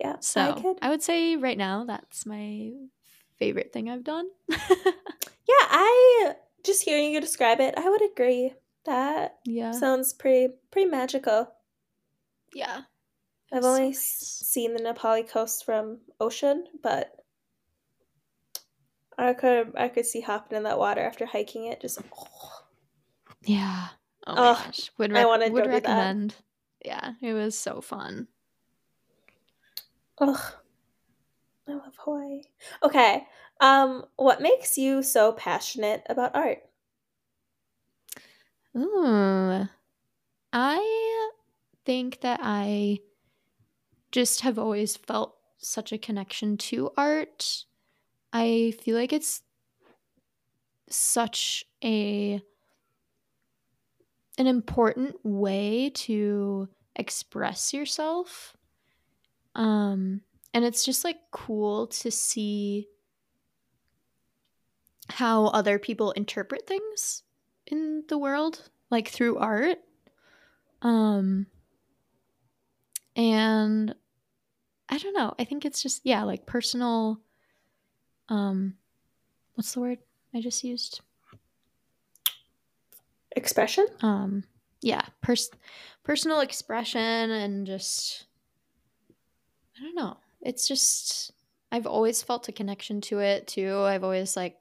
Yeah. 0.04 0.18
So 0.20 0.42
I, 0.42 0.62
could... 0.62 0.78
I 0.82 0.90
would 0.90 1.02
say 1.02 1.36
right 1.38 1.58
now 1.58 1.86
that's 1.86 2.26
my 2.26 2.72
favorite 3.40 3.72
thing 3.72 3.90
I've 3.90 4.04
done. 4.04 4.28
yeah, 4.50 4.58
I 5.48 6.34
just 6.64 6.84
hearing 6.84 7.12
you 7.12 7.22
describe 7.22 7.60
it, 7.60 7.74
I 7.78 7.90
would 7.90 8.02
agree. 8.02 8.54
That 8.86 9.38
yeah 9.46 9.72
sounds 9.72 10.14
pretty 10.14 10.54
pretty 10.72 10.90
magical. 10.90 11.50
Yeah. 12.54 12.82
I've 13.52 13.64
only 13.64 13.94
so 13.94 14.00
nice. 14.00 14.00
seen 14.46 14.74
the 14.74 14.82
Na 14.82 14.94
Pali 14.94 15.24
coast 15.24 15.64
from 15.64 16.00
ocean, 16.20 16.66
but 16.82 17.16
I 19.18 19.34
could 19.34 19.74
I 19.78 19.88
could 19.88 20.06
see 20.06 20.22
hopping 20.22 20.58
in 20.58 20.64
that 20.64 20.80
water 20.80 21.02
after 21.02 21.26
hiking 21.26 21.66
it. 21.66 21.80
Just 21.80 22.00
oh. 22.14 22.64
yeah. 23.44 23.88
Oh 24.26 24.36
my 24.36 24.42
oh, 24.42 24.54
gosh, 24.56 24.92
would 24.98 25.12
rec- 25.12 25.24
I 25.24 25.26
want 25.28 25.44
to 25.44 25.52
would 25.52 25.68
recommend. 25.68 26.36
Yeah, 26.84 27.14
it 27.22 27.34
was 27.34 27.58
so 27.58 27.80
fun. 27.80 28.28
Ugh, 30.18 30.54
I 31.68 31.74
love 31.74 31.96
Hawaii. 31.98 32.44
Okay, 32.82 33.28
um, 33.60 34.06
what 34.16 34.42
makes 34.42 34.78
you 34.78 35.04
so 35.04 35.34
passionate 35.34 36.04
about 36.10 36.36
art? 36.36 36.64
Ooh, 38.78 39.68
I 40.54 41.32
think 41.86 42.22
that 42.22 42.40
I 42.44 43.00
just 44.12 44.42
have 44.42 44.60
always 44.60 44.96
felt 44.96 45.36
such 45.58 45.92
a 45.92 45.98
connection 45.98 46.58
to 46.58 46.92
art. 46.98 47.66
I 48.34 48.74
feel 48.82 48.98
like 48.98 49.14
it's 49.14 49.44
such 50.90 51.66
a 51.84 52.42
an 54.38 54.48
important 54.48 55.16
way 55.24 55.90
to 55.92 56.68
express 56.96 57.74
yourself. 57.74 58.56
Um 59.56 60.22
and 60.54 60.64
it's 60.66 60.86
just 60.86 61.04
like 61.04 61.18
cool 61.32 61.88
to 61.88 62.12
see 62.12 62.88
how 65.10 65.46
other 65.48 65.80
people 65.80 66.12
interpret 66.12 66.66
things 66.68 67.24
in 67.68 68.04
the 68.08 68.18
world 68.18 68.70
like 68.90 69.10
through 69.10 69.38
art. 69.38 69.78
Um 70.82 71.48
and 73.16 73.94
i 74.90 74.98
don't 74.98 75.14
know. 75.16 75.34
I 75.38 75.44
think 75.44 75.66
it's 75.66 75.82
just 75.82 76.02
yeah 76.04 76.24
like 76.24 76.46
personal 76.46 77.20
um 78.30 78.76
what's 79.56 79.74
the 79.74 79.80
word 79.82 80.00
i 80.34 80.42
just 80.42 80.64
used? 80.64 81.02
Expression? 83.36 83.86
Um 84.02 84.44
yeah 84.82 85.04
pers- 85.22 85.52
personal 86.04 86.40
expression 86.42 87.32
and 87.32 87.66
just 87.66 88.26
i 89.78 89.82
don't 89.82 89.96
know. 89.96 90.18
It's 90.42 90.68
just 90.68 91.32
i've 91.72 91.88
always 91.88 92.22
felt 92.22 92.50
a 92.50 92.52
connection 92.52 93.02
to 93.02 93.20
it 93.20 93.48
too. 93.48 93.78
I've 93.80 94.04
always 94.04 94.36
like 94.36 94.58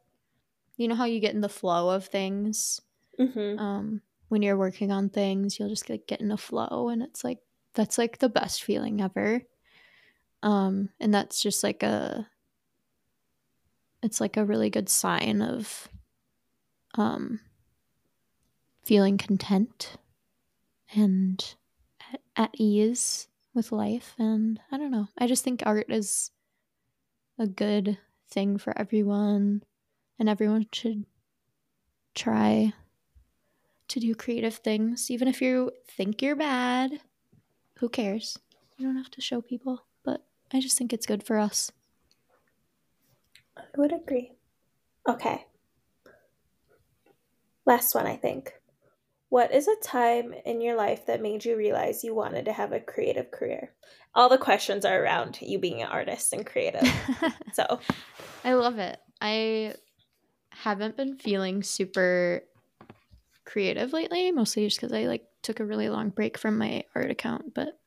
you 0.77 0.89
know 0.89 0.95
how 0.95 1.05
you 1.05 1.21
get 1.21 1.35
in 1.35 1.41
the 1.41 1.49
flow 1.49 1.91
of 1.91 2.07
things? 2.07 2.81
Mm-hmm. 3.21 3.59
um, 3.59 4.01
when 4.29 4.41
you're 4.41 4.57
working 4.57 4.91
on 4.91 5.11
things 5.11 5.59
you'll 5.59 5.69
just 5.69 5.91
like, 5.91 6.07
get 6.07 6.23
in 6.23 6.33
a 6.33 6.37
flow 6.39 6.89
and 6.89 7.03
it's 7.03 7.23
like 7.23 7.39
that's 7.75 7.99
like 7.99 8.19
the 8.19 8.29
best 8.29 8.63
feeling 8.63 9.01
ever. 9.01 9.43
Um, 10.43 10.91
and 11.01 11.15
that's 11.15 11.41
just 11.41 11.63
like 11.63 11.83
a 11.83 12.27
it's 14.03 14.21
like 14.21 14.37
a 14.37 14.45
really 14.45 14.69
good 14.69 14.89
sign 14.89 15.41
of 15.41 15.89
um, 16.97 17.41
feeling 18.85 19.17
content 19.17 19.97
and 20.95 21.55
at, 22.13 22.21
at 22.37 22.51
ease 22.59 23.29
with 23.55 23.73
life 23.73 24.15
and 24.19 24.61
i 24.71 24.79
don't 24.79 24.91
know 24.91 25.09
i 25.19 25.27
just 25.27 25.45
think 25.45 25.63
art 25.65 25.87
is 25.91 26.31
a 27.39 27.47
good 27.47 27.99
thing 28.31 28.57
for 28.59 28.77
everyone 28.79 29.63
and 30.19 30.29
everyone 30.29 30.67
should 30.73 31.05
try 32.15 32.73
to 33.89 34.01
do 34.01 34.15
creative 34.15 34.55
things. 34.57 35.11
Even 35.11 35.29
if 35.29 35.43
you 35.43 35.71
think 35.89 36.23
you're 36.23 36.37
bad, 36.37 37.01
who 37.79 37.89
cares? 37.89 38.39
You 38.77 38.87
don't 38.87 38.97
have 38.97 39.11
to 39.13 39.21
show 39.21 39.41
people, 39.43 39.85
but 40.03 40.25
I 40.53 40.61
just 40.61 40.79
think 40.79 40.93
it's 40.93 41.07
good 41.07 41.23
for 41.25 41.39
us. 41.39 41.71
I 43.57 43.65
would 43.77 43.93
agree. 43.93 44.33
Okay. 45.09 45.47
Last 47.67 47.95
one, 47.95 48.07
I 48.07 48.17
think. 48.17 48.55
What 49.33 49.51
is 49.51 49.67
a 49.67 49.77
time 49.83 50.35
in 50.45 50.61
your 50.61 50.77
life 50.77 51.07
that 51.07 51.23
made 51.23 51.47
you 51.47 51.57
realize 51.57 52.05
you 52.05 52.15
wanted 52.15 52.45
to 52.45 52.53
have 52.53 52.73
a 52.73 52.81
creative 52.81 53.31
career? 53.31 53.73
All 54.15 54.29
the 54.29 54.37
questions 54.37 54.85
are 54.85 55.03
around 55.03 55.39
you 55.41 55.59
being 55.59 55.81
an 55.81 55.89
artist 55.89 56.35
and 56.35 56.45
creative. 56.45 56.87
so 57.55 57.81
I 58.45 58.53
love 58.53 58.79
it. 58.79 58.99
I 59.23 59.75
haven't 60.51 60.99
been 60.99 61.17
feeling 61.17 61.63
super 61.63 62.43
creative 63.47 63.95
lately, 63.95 64.31
mostly 64.33 64.67
just 64.67 64.79
because 64.79 64.93
I 64.93 65.05
like 65.05 65.25
took 65.41 65.61
a 65.61 65.65
really 65.65 65.89
long 65.89 66.11
break 66.11 66.37
from 66.37 66.59
my 66.59 66.85
art 66.95 67.11
account. 67.11 67.55
But 67.55 67.81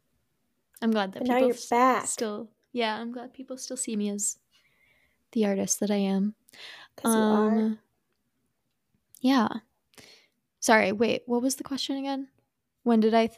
I'm 0.81 0.89
glad 0.89 1.13
that 1.13 1.19
but 1.19 1.27
people 1.27 1.41
now 1.41 1.45
you're 1.45 1.57
back. 1.69 2.07
still, 2.07 2.49
yeah, 2.73 2.99
I'm 2.99 3.11
glad 3.11 3.35
people 3.35 3.59
still 3.59 3.77
see 3.77 3.95
me 3.95 4.09
as 4.09 4.39
the 5.33 5.45
artist 5.45 5.79
that 5.81 5.91
I 5.91 5.97
am. 5.97 6.33
Um, 7.03 7.13
you 7.13 7.21
are. 7.21 7.77
Yeah. 9.21 9.59
Sorry, 10.66 10.91
wait, 10.91 11.22
what 11.28 11.43
was 11.43 11.57
the 11.57 11.63
question 11.63 11.95
again? 11.95 12.28
When 12.82 12.99
did 12.99 13.13
I 13.13 13.28
th- 13.28 13.38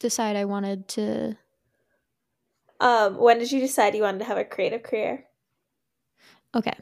decide 0.00 0.36
I 0.36 0.46
wanted 0.46 0.88
to? 0.88 1.36
Um, 2.80 3.18
when 3.18 3.38
did 3.38 3.52
you 3.52 3.60
decide 3.60 3.94
you 3.94 4.04
wanted 4.04 4.20
to 4.20 4.24
have 4.24 4.38
a 4.38 4.44
creative 4.46 4.82
career? 4.82 5.26
Okay. 6.54 6.72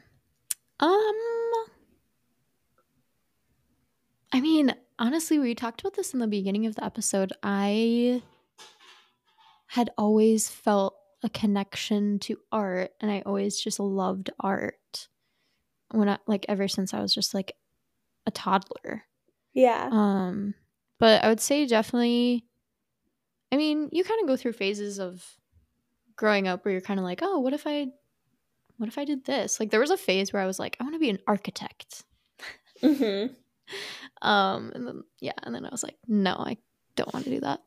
Um, 0.79 1.61
I 4.33 4.41
mean, 4.41 4.77
honestly, 4.97 5.41
we 5.41 5.57
talked 5.57 5.81
about 5.81 5.95
this 5.95 6.15
in 6.15 6.21
the 6.21 6.29
beginning 6.29 6.67
of 6.67 6.77
the 6.77 6.85
episode. 6.85 7.33
I 7.43 8.23
had 9.67 9.91
always 9.99 10.49
felt 10.49 10.95
a 11.25 11.29
connection 11.29 12.21
to 12.21 12.39
art 12.53 12.93
and 13.01 13.11
I 13.11 13.25
always 13.27 13.61
just 13.61 13.81
loved 13.81 14.31
art. 14.39 15.09
When 15.91 16.09
I 16.09 16.19
like 16.29 16.47
ever 16.49 16.69
since 16.69 16.95
I 16.95 17.01
was 17.01 17.13
just 17.13 17.35
like 17.35 17.57
a 18.25 18.31
toddler. 18.31 19.08
Yeah. 19.59 19.89
Um 19.91 20.55
but 20.99 21.25
I 21.25 21.29
would 21.29 21.41
say 21.41 21.67
definitely 21.67 22.45
I 23.51 23.57
mean, 23.57 23.89
you 23.93 24.05
kind 24.05 24.21
of 24.21 24.29
go 24.29 24.37
through 24.37 24.53
phases 24.53 24.99
of 24.99 25.25
growing 26.17 26.49
up 26.49 26.65
where 26.65 26.73
you're 26.73 26.81
kind 26.81 27.01
of 27.01 27.05
like, 27.05 27.21
oh, 27.23 27.39
what 27.39 27.53
if 27.53 27.67
I, 27.67 27.87
what 28.77 28.89
if 28.89 28.99
I 28.99 29.05
did 29.05 29.25
this? 29.25 29.59
Like 29.59 29.71
there 29.71 29.81
was 29.81 29.91
a 29.91 29.97
phase 29.97 30.33
where 30.33 30.43
I 30.43 30.47
was 30.47 30.59
like, 30.59 30.77
I 30.79 30.85
want 30.85 30.95
to 30.95 31.01
be 31.01 31.11
an 31.11 31.19
architect. 31.27 32.05
Mm-hmm. 32.83 33.33
um, 34.27 34.73
and 34.75 34.87
then 34.87 35.03
yeah, 35.21 35.33
and 35.43 35.55
then 35.55 35.65
I 35.65 35.71
was 35.71 35.83
like, 35.83 35.97
no, 36.07 36.35
I 36.35 36.59
don't 36.97 37.13
want 37.13 37.25
to 37.25 37.31
do 37.31 37.41
that. 37.41 37.61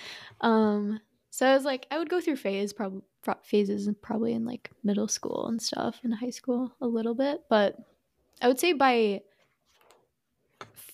um, 0.40 1.00
so 1.30 1.46
I 1.46 1.54
was 1.54 1.64
like, 1.64 1.86
I 1.90 1.98
would 1.98 2.10
go 2.10 2.20
through 2.20 2.36
phase 2.36 2.72
probably 2.72 3.02
phases 3.42 3.88
probably 4.02 4.34
in 4.34 4.44
like 4.44 4.70
middle 4.84 5.08
school 5.08 5.48
and 5.48 5.60
stuff, 5.60 6.00
in 6.04 6.12
high 6.12 6.30
school 6.30 6.72
a 6.80 6.86
little 6.86 7.14
bit, 7.14 7.40
but 7.48 7.76
I 8.40 8.48
would 8.48 8.60
say 8.60 8.72
by 8.72 9.22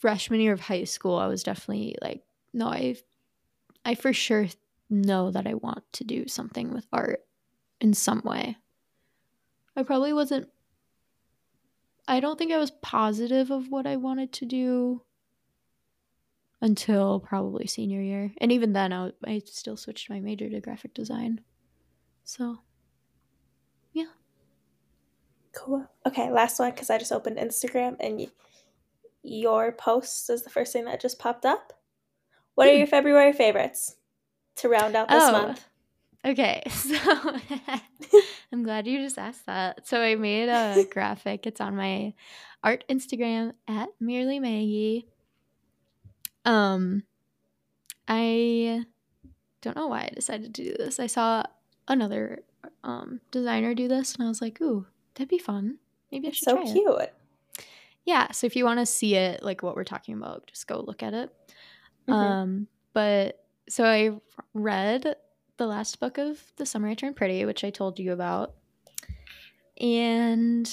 freshman 0.03 0.41
year 0.41 0.53
of 0.53 0.61
high 0.61 0.83
school, 0.83 1.17
I 1.17 1.29
was 1.29 1.45
definitely 1.45 1.97
like, 2.03 2.25
no, 2.53 2.67
I, 2.67 2.97
I 3.85 3.95
for 3.95 4.13
sure 4.13 4.49
know 4.91 5.31
that 5.31 5.47
I 5.47 5.55
want 5.55 5.85
to 5.93 6.05
do 6.05 6.27
something 6.27 6.75
with 6.75 6.87
art 6.93 7.25
in 7.81 7.95
some 7.95 8.21
way. 8.25 8.57
I 9.77 9.85
probably 9.85 10.13
wasn't 10.13 10.49
I 12.09 12.19
don't 12.19 12.37
think 12.37 12.51
I 12.53 12.59
was 12.59 12.73
positive 12.73 13.51
of 13.53 13.71
what 13.71 13.87
I 13.87 13.97
wanted 13.97 14.33
to 14.33 14.45
do 14.45 15.03
until 16.61 17.21
probably 17.21 17.67
senior 17.67 18.01
year. 18.01 18.33
And 18.39 18.51
even 18.51 18.73
then 18.73 18.93
I, 18.93 19.13
I 19.25 19.41
still 19.47 19.77
switched 19.77 20.11
my 20.11 20.19
major 20.19 20.51
to 20.51 20.61
graphic 20.61 20.95
design. 20.95 21.41
So 22.25 22.59
yeah. 23.93 24.11
Cool. 25.55 25.89
Okay, 26.05 26.31
last 26.31 26.59
one 26.59 26.73
cuz 26.73 26.91
I 26.91 26.99
just 26.99 27.13
opened 27.13 27.39
Instagram 27.39 27.97
and 28.01 28.27
your 29.23 29.73
post 29.73 30.29
is 30.31 30.43
the 30.43 30.51
first 30.51 30.73
thing 30.73 30.85
that 30.87 31.01
just 31.01 31.19
popped 31.19 31.45
up. 31.45 31.73
What 32.55 32.69
are 32.69 32.73
hmm. 32.73 32.79
your 32.79 32.87
February 32.87 33.33
favorites? 33.33 33.97
to 34.57 34.69
round 34.69 34.97
out 34.97 35.09
this 35.09 35.23
oh, 35.23 35.33
month? 35.33 35.65
Okay, 36.25 36.63
so 36.71 36.97
I'm 38.53 38.63
glad 38.63 38.87
you 38.87 38.99
just 38.99 39.19
asked 39.19 39.47
that. 39.47 39.87
So 39.87 40.01
I 40.01 40.15
made 40.15 40.49
a 40.49 40.85
graphic. 40.91 41.47
It's 41.47 41.61
on 41.61 41.77
my 41.77 42.15
art 42.63 42.85
Instagram 42.89 43.55
at 43.67 43.89
merely 44.01 44.39
Maggie. 44.39 45.09
Um, 46.45 47.05
I 48.07 48.85
don't 49.61 49.77
know 49.77 49.89
why 49.89 50.09
I 50.11 50.15
decided 50.15 50.55
to 50.55 50.65
do 50.65 50.75
this. 50.77 51.01
I 51.01 51.07
saw 51.07 51.45
another 51.89 52.43
um 52.85 53.21
designer 53.31 53.75
do 53.75 53.89
this, 53.89 54.15
and 54.15 54.25
I 54.25 54.29
was 54.29 54.41
like, 54.41 54.61
"Ooh, 54.61 54.87
that'd 55.15 55.29
be 55.29 55.39
fun. 55.39 55.79
Maybe 56.11 56.29
I 56.29 56.31
should." 56.33 56.49
Try." 56.49 56.65
So 56.65 56.73
cute. 56.73 57.01
It. 57.01 57.15
Yeah. 58.05 58.33
So 58.33 58.47
if 58.47 58.57
you 58.57 58.65
want 58.65 58.81
to 58.81 58.87
see 58.87 59.15
it, 59.15 59.43
like 59.43 59.63
what 59.63 59.77
we're 59.77 59.85
talking 59.85 60.15
about, 60.15 60.47
just 60.47 60.67
go 60.67 60.81
look 60.81 61.03
at 61.03 61.15
it. 61.15 61.31
Mm-hmm. 62.09 62.13
Um, 62.13 62.67
but 62.93 63.45
so 63.69 63.85
I 63.85 64.11
read 64.55 65.17
the 65.57 65.67
last 65.67 66.01
book 66.01 66.19
of 66.19 66.41
The 66.57 66.67
Summer 66.67 66.89
I 66.89 66.95
Turned 66.95 67.17
Pretty, 67.17 67.45
which 67.45 67.65
I 67.65 67.71
told 67.71 67.99
you 67.99 68.13
about, 68.13 68.55
and 69.81 70.71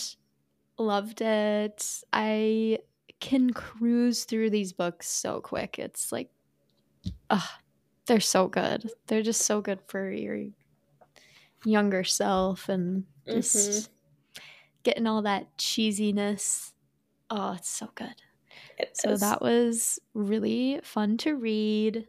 loved 0.77 1.21
it. 1.21 2.03
I 2.11 2.80
can 3.19 3.51
cruise 3.51 4.23
through 4.23 4.49
these 4.49 4.73
books 4.73 5.09
so 5.09 5.41
quick. 5.41 5.77
It's 5.77 6.11
like, 6.11 6.30
ah, 7.30 7.59
they're 8.05 8.19
so 8.19 8.47
good. 8.47 8.89
They're 9.07 9.21
just 9.21 9.41
so 9.41 9.61
good 9.61 9.80
for 9.88 10.09
your 10.09 10.45
younger 11.65 12.03
self 12.03 12.69
and 12.69 13.03
just 13.27 13.57
mm-hmm. 13.57 14.43
getting 14.84 15.05
all 15.05 15.21
that 15.23 15.55
cheesiness. 15.57 16.71
Oh, 17.30 17.53
it's 17.53 17.69
so 17.69 17.89
good. 17.95 18.15
It 18.77 18.97
so 18.97 19.11
is. 19.11 19.19
that 19.19 19.41
was 19.41 19.99
really 20.13 20.80
fun 20.84 21.17
to 21.19 21.36
read. 21.36 22.07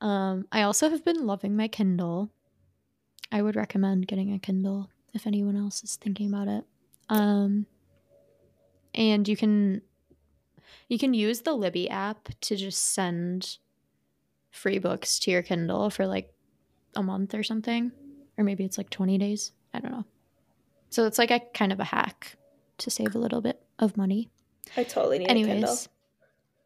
Um, 0.00 0.46
I 0.52 0.62
also 0.62 0.90
have 0.90 1.04
been 1.04 1.26
loving 1.26 1.56
my 1.56 1.68
Kindle. 1.68 2.30
I 3.32 3.42
would 3.42 3.56
recommend 3.56 4.06
getting 4.06 4.32
a 4.32 4.38
Kindle 4.38 4.90
if 5.14 5.26
anyone 5.26 5.56
else 5.56 5.82
is 5.82 5.96
thinking 5.96 6.28
about 6.28 6.48
it. 6.48 6.64
Um, 7.08 7.66
and 8.94 9.26
you 9.26 9.36
can 9.36 9.82
you 10.88 10.98
can 10.98 11.14
use 11.14 11.40
the 11.40 11.54
Libby 11.54 11.88
app 11.88 12.28
to 12.42 12.56
just 12.56 12.92
send 12.92 13.58
free 14.50 14.78
books 14.78 15.18
to 15.20 15.30
your 15.30 15.42
Kindle 15.42 15.90
for 15.90 16.06
like 16.06 16.32
a 16.94 17.02
month 17.02 17.34
or 17.34 17.42
something, 17.42 17.92
or 18.36 18.44
maybe 18.44 18.64
it's 18.64 18.78
like 18.78 18.90
20 18.90 19.18
days. 19.18 19.52
I 19.72 19.80
don't 19.80 19.92
know. 19.92 20.04
So 20.90 21.06
it's 21.06 21.18
like 21.18 21.30
a 21.30 21.40
kind 21.54 21.72
of 21.72 21.80
a 21.80 21.84
hack 21.84 22.36
to 22.78 22.90
save 22.90 23.14
a 23.14 23.18
little 23.18 23.40
bit 23.40 23.65
of 23.78 23.96
money. 23.96 24.30
I 24.76 24.84
totally 24.84 25.18
need 25.18 25.30
Anyways, 25.30 25.48
a 25.48 25.54
Kindle. 25.54 25.78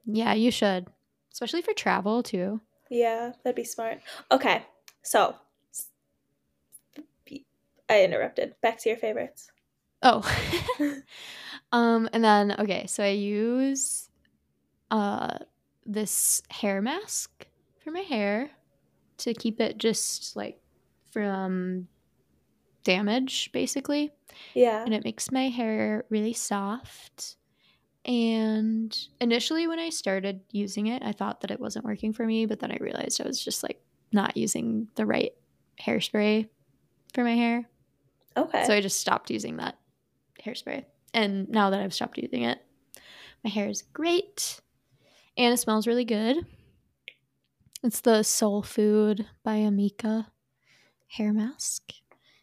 Yeah, 0.07 0.35
you 0.35 0.51
should. 0.51 0.89
Especially 1.33 1.63
for 1.63 1.73
travel 1.75 2.23
too. 2.23 2.61
Yeah, 2.89 3.33
that'd 3.45 3.55
be 3.55 3.65
smart. 3.65 4.01
Okay, 4.33 4.65
so 5.03 5.37
I 7.89 8.05
interrupted. 8.05 8.55
Back 8.63 8.79
to 8.81 8.89
your 8.89 8.99
favorites. 8.99 9.51
Oh. 10.03 10.23
um 11.73 12.09
and 12.13 12.25
then 12.25 12.55
okay, 12.59 12.87
so 12.87 13.05
I 13.05 13.09
use 13.09 14.09
uh 14.91 15.39
this 15.87 16.43
hair 16.51 16.81
mask 16.81 17.47
for 17.83 17.91
my 17.91 18.01
hair 18.01 18.51
to 19.19 19.35
keep 19.35 19.61
it 19.61 19.79
just 19.79 20.37
like 20.37 20.59
from 21.11 21.89
damage 22.93 23.51
basically. 23.53 24.11
Yeah. 24.55 24.85
And 24.85 24.95
it 24.95 25.05
makes 25.05 25.31
my 25.31 25.49
hair 25.49 26.05
really 26.09 26.33
soft 26.33 27.37
and 28.05 28.97
initially, 29.21 29.67
when 29.67 29.79
I 29.79 29.91
started 29.91 30.41
using 30.51 30.87
it, 30.87 31.03
I 31.03 31.13
thought 31.13 31.43
that 31.43 31.51
it 31.51 31.61
wasn't 31.61 31.85
working 31.85 32.13
for 32.13 32.25
me, 32.25 32.47
but 32.47 32.61
then 32.61 32.73
I 32.73 32.79
realized 32.81 33.21
I 33.21 33.27
was 33.27 33.43
just 33.43 33.63
like 33.63 33.83
not 34.11 34.37
using 34.37 34.89
the 34.95 35.05
right 35.05 35.33
hairspray 35.81 36.49
for 37.15 37.25
my 37.25 37.35
hair. 37.35 37.69
Okay. 38.37 38.65
So 38.65 38.73
I 38.73 38.81
just 38.81 39.01
stopped 39.01 39.31
using 39.31 39.59
that 39.59 39.77
hairspray. 40.43 40.85
And 41.13 41.49
now 41.51 41.71
that 41.71 41.81
I've 41.81 41.93
stopped 41.93 42.17
using 42.17 42.45
it, 42.45 42.59
my 43.45 43.51
hair 43.51 43.69
is 43.69 43.83
great 43.83 44.61
and 45.37 45.53
it 45.53 45.59
smells 45.59 45.87
really 45.87 46.05
good. 46.05 46.39
It's 47.83 48.01
the 48.01 48.23
Soul 48.23 48.63
Food 48.63 49.27
by 49.45 49.59
Amika 49.59 50.27
hair 51.09 51.33
mask. 51.33 51.93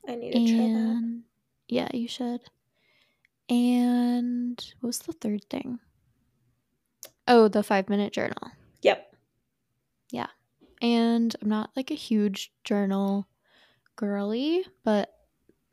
I 0.08 0.16
need 0.16 0.32
to 0.32 0.38
and, 0.38 0.47
try 0.47 0.68
that. 0.68 1.24
Yeah, 1.68 1.97
you 1.97 2.08
should. 2.08 2.41
And 3.49 4.74
what 4.80 4.88
was 4.88 4.99
the 4.99 5.14
third 5.14 5.43
thing? 5.49 5.80
Oh, 7.28 7.47
the 7.47 7.64
five 7.64 7.89
minute 7.89 8.14
journal. 8.14 8.51
Yep. 8.82 9.16
Yeah. 10.12 10.28
And 10.82 11.36
I'm 11.41 11.49
not 11.49 11.72
like 11.76 11.91
a 11.91 11.95
huge 11.95 12.53
journal 12.64 13.28
girly, 13.95 14.66
but 14.84 15.14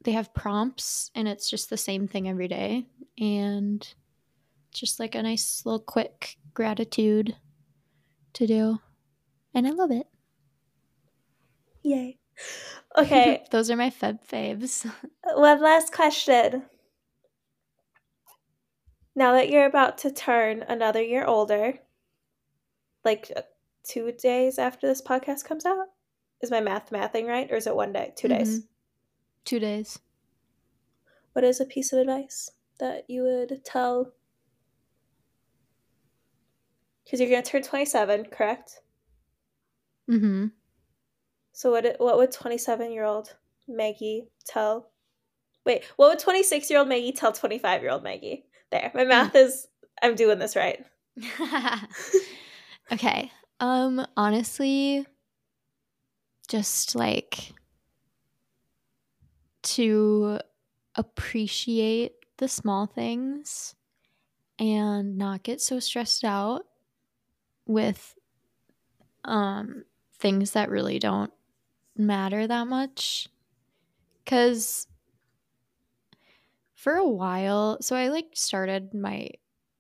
they 0.03 0.12
have 0.12 0.35
prompts 0.35 1.11
and 1.14 1.28
it's 1.28 1.49
just 1.49 1.70
the 1.70 1.76
same 1.76 2.09
thing 2.09 2.28
every 2.28 2.49
day. 2.49 2.87
And 3.18 3.87
just 4.72 4.99
like 4.99 5.14
a 5.14 5.22
nice 5.22 5.62
little 5.64 5.80
quick 5.80 6.37
gratitude 6.53 7.37
to 8.35 8.47
do. 8.47 8.80
And 9.55 9.66
I 9.66 9.70
love 9.70 9.93
it. 9.93 10.07
Yay. 11.82 12.18
Okay. 12.97 13.45
Those 13.51 13.70
are 13.70 13.76
my 13.76 13.91
feb 13.91 14.20
faves. 14.26 14.91
One 15.35 15.61
last 15.62 15.93
question 15.93 16.64
now 19.14 19.32
that 19.32 19.49
you're 19.49 19.66
about 19.66 19.99
to 19.99 20.11
turn 20.11 20.64
another 20.68 21.03
year 21.03 21.24
older, 21.24 21.74
like 23.05 23.30
uh, 23.37 23.43
two 23.85 24.12
days 24.12 24.59
after 24.59 24.87
this 24.87 25.03
podcast 25.03 25.45
comes 25.45 25.64
out, 25.64 25.87
is 26.41 26.51
my 26.51 26.61
math 26.61 26.91
mathing 26.91 27.26
right, 27.26 27.51
or 27.51 27.57
is 27.57 27.66
it 27.66 27.76
one 27.76 27.93
day, 27.93 28.12
2 28.16 28.28
mm-hmm. 28.28 28.39
days? 28.39 28.66
Two 29.45 29.59
days. 29.59 29.99
What 31.32 31.45
is 31.45 31.61
a 31.61 31.64
piece 31.64 31.93
of 31.93 32.01
advice 32.01 32.51
that 32.78 33.05
you 33.09 33.22
would 33.22 33.64
tell? 33.64 34.12
Because 37.05 37.20
you're 37.20 37.28
gonna 37.28 37.43
turn 37.43 37.62
twenty-seven, 37.62 38.26
correct? 38.26 38.80
Mm-hmm. 40.09 40.47
So 41.55 41.70
what? 41.70 41.96
What 41.98 42.18
would 42.18 42.32
twenty-seven-year-old 42.32 43.34
Maggie 43.68 44.28
tell? 44.44 44.90
Wait, 45.64 45.84
what 45.96 46.09
would 46.09 46.18
twenty-six-year-old 46.18 46.88
Maggie 46.88 47.12
tell 47.12 47.32
twenty-five-year-old 47.32 48.02
Maggie? 48.02 48.44
There. 48.72 48.90
My 48.92 49.05
math 49.05 49.36
is 49.36 49.68
I'm 50.02 50.16
doing 50.16 50.40
this 50.40 50.57
right. 50.57 50.84
okay. 52.92 53.30
Um 53.61 54.05
honestly 54.16 55.07
just 56.48 56.96
like 56.96 57.52
to 59.62 60.40
appreciate 60.96 62.12
the 62.38 62.48
small 62.48 62.86
things 62.86 63.76
and 64.59 65.16
not 65.16 65.44
get 65.44 65.61
so 65.61 65.78
stressed 65.78 66.24
out 66.24 66.62
with 67.66 68.16
um 69.24 69.84
things 70.18 70.50
that 70.50 70.68
really 70.68 70.98
don't 70.98 71.32
matter 71.97 72.47
that 72.47 72.66
much 72.66 73.28
cuz 74.26 74.86
for 76.74 76.95
a 76.95 77.09
while, 77.09 77.78
so 77.80 77.97
I 77.97 78.09
like 78.09 78.30
started 78.34 78.92
my 78.92 79.30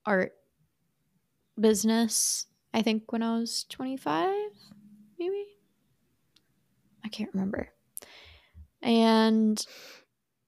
art 0.06 0.32
business, 1.60 2.46
I 2.72 2.82
think 2.82 3.12
when 3.12 3.22
I 3.22 3.38
was 3.38 3.64
25, 3.68 4.28
maybe. 5.18 5.44
I 7.04 7.08
can't 7.08 7.32
remember. 7.34 7.68
And 8.82 9.64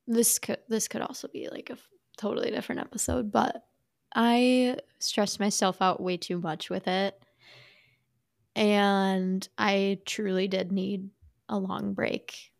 this 0.06 0.38
could 0.38 0.58
this 0.68 0.88
could 0.88 1.02
also 1.02 1.28
be 1.28 1.48
like 1.50 1.70
a 1.70 1.78
totally 2.16 2.50
different 2.50 2.80
episode, 2.80 3.30
but 3.30 3.64
I 4.14 4.78
stressed 4.98 5.40
myself 5.40 5.82
out 5.82 6.00
way 6.02 6.16
too 6.16 6.38
much 6.38 6.70
with 6.70 6.88
it. 6.88 7.22
And 8.54 9.46
I 9.58 9.98
truly 10.06 10.48
did 10.48 10.72
need 10.72 11.10
a 11.48 11.58
long 11.58 11.94
break. 11.94 12.52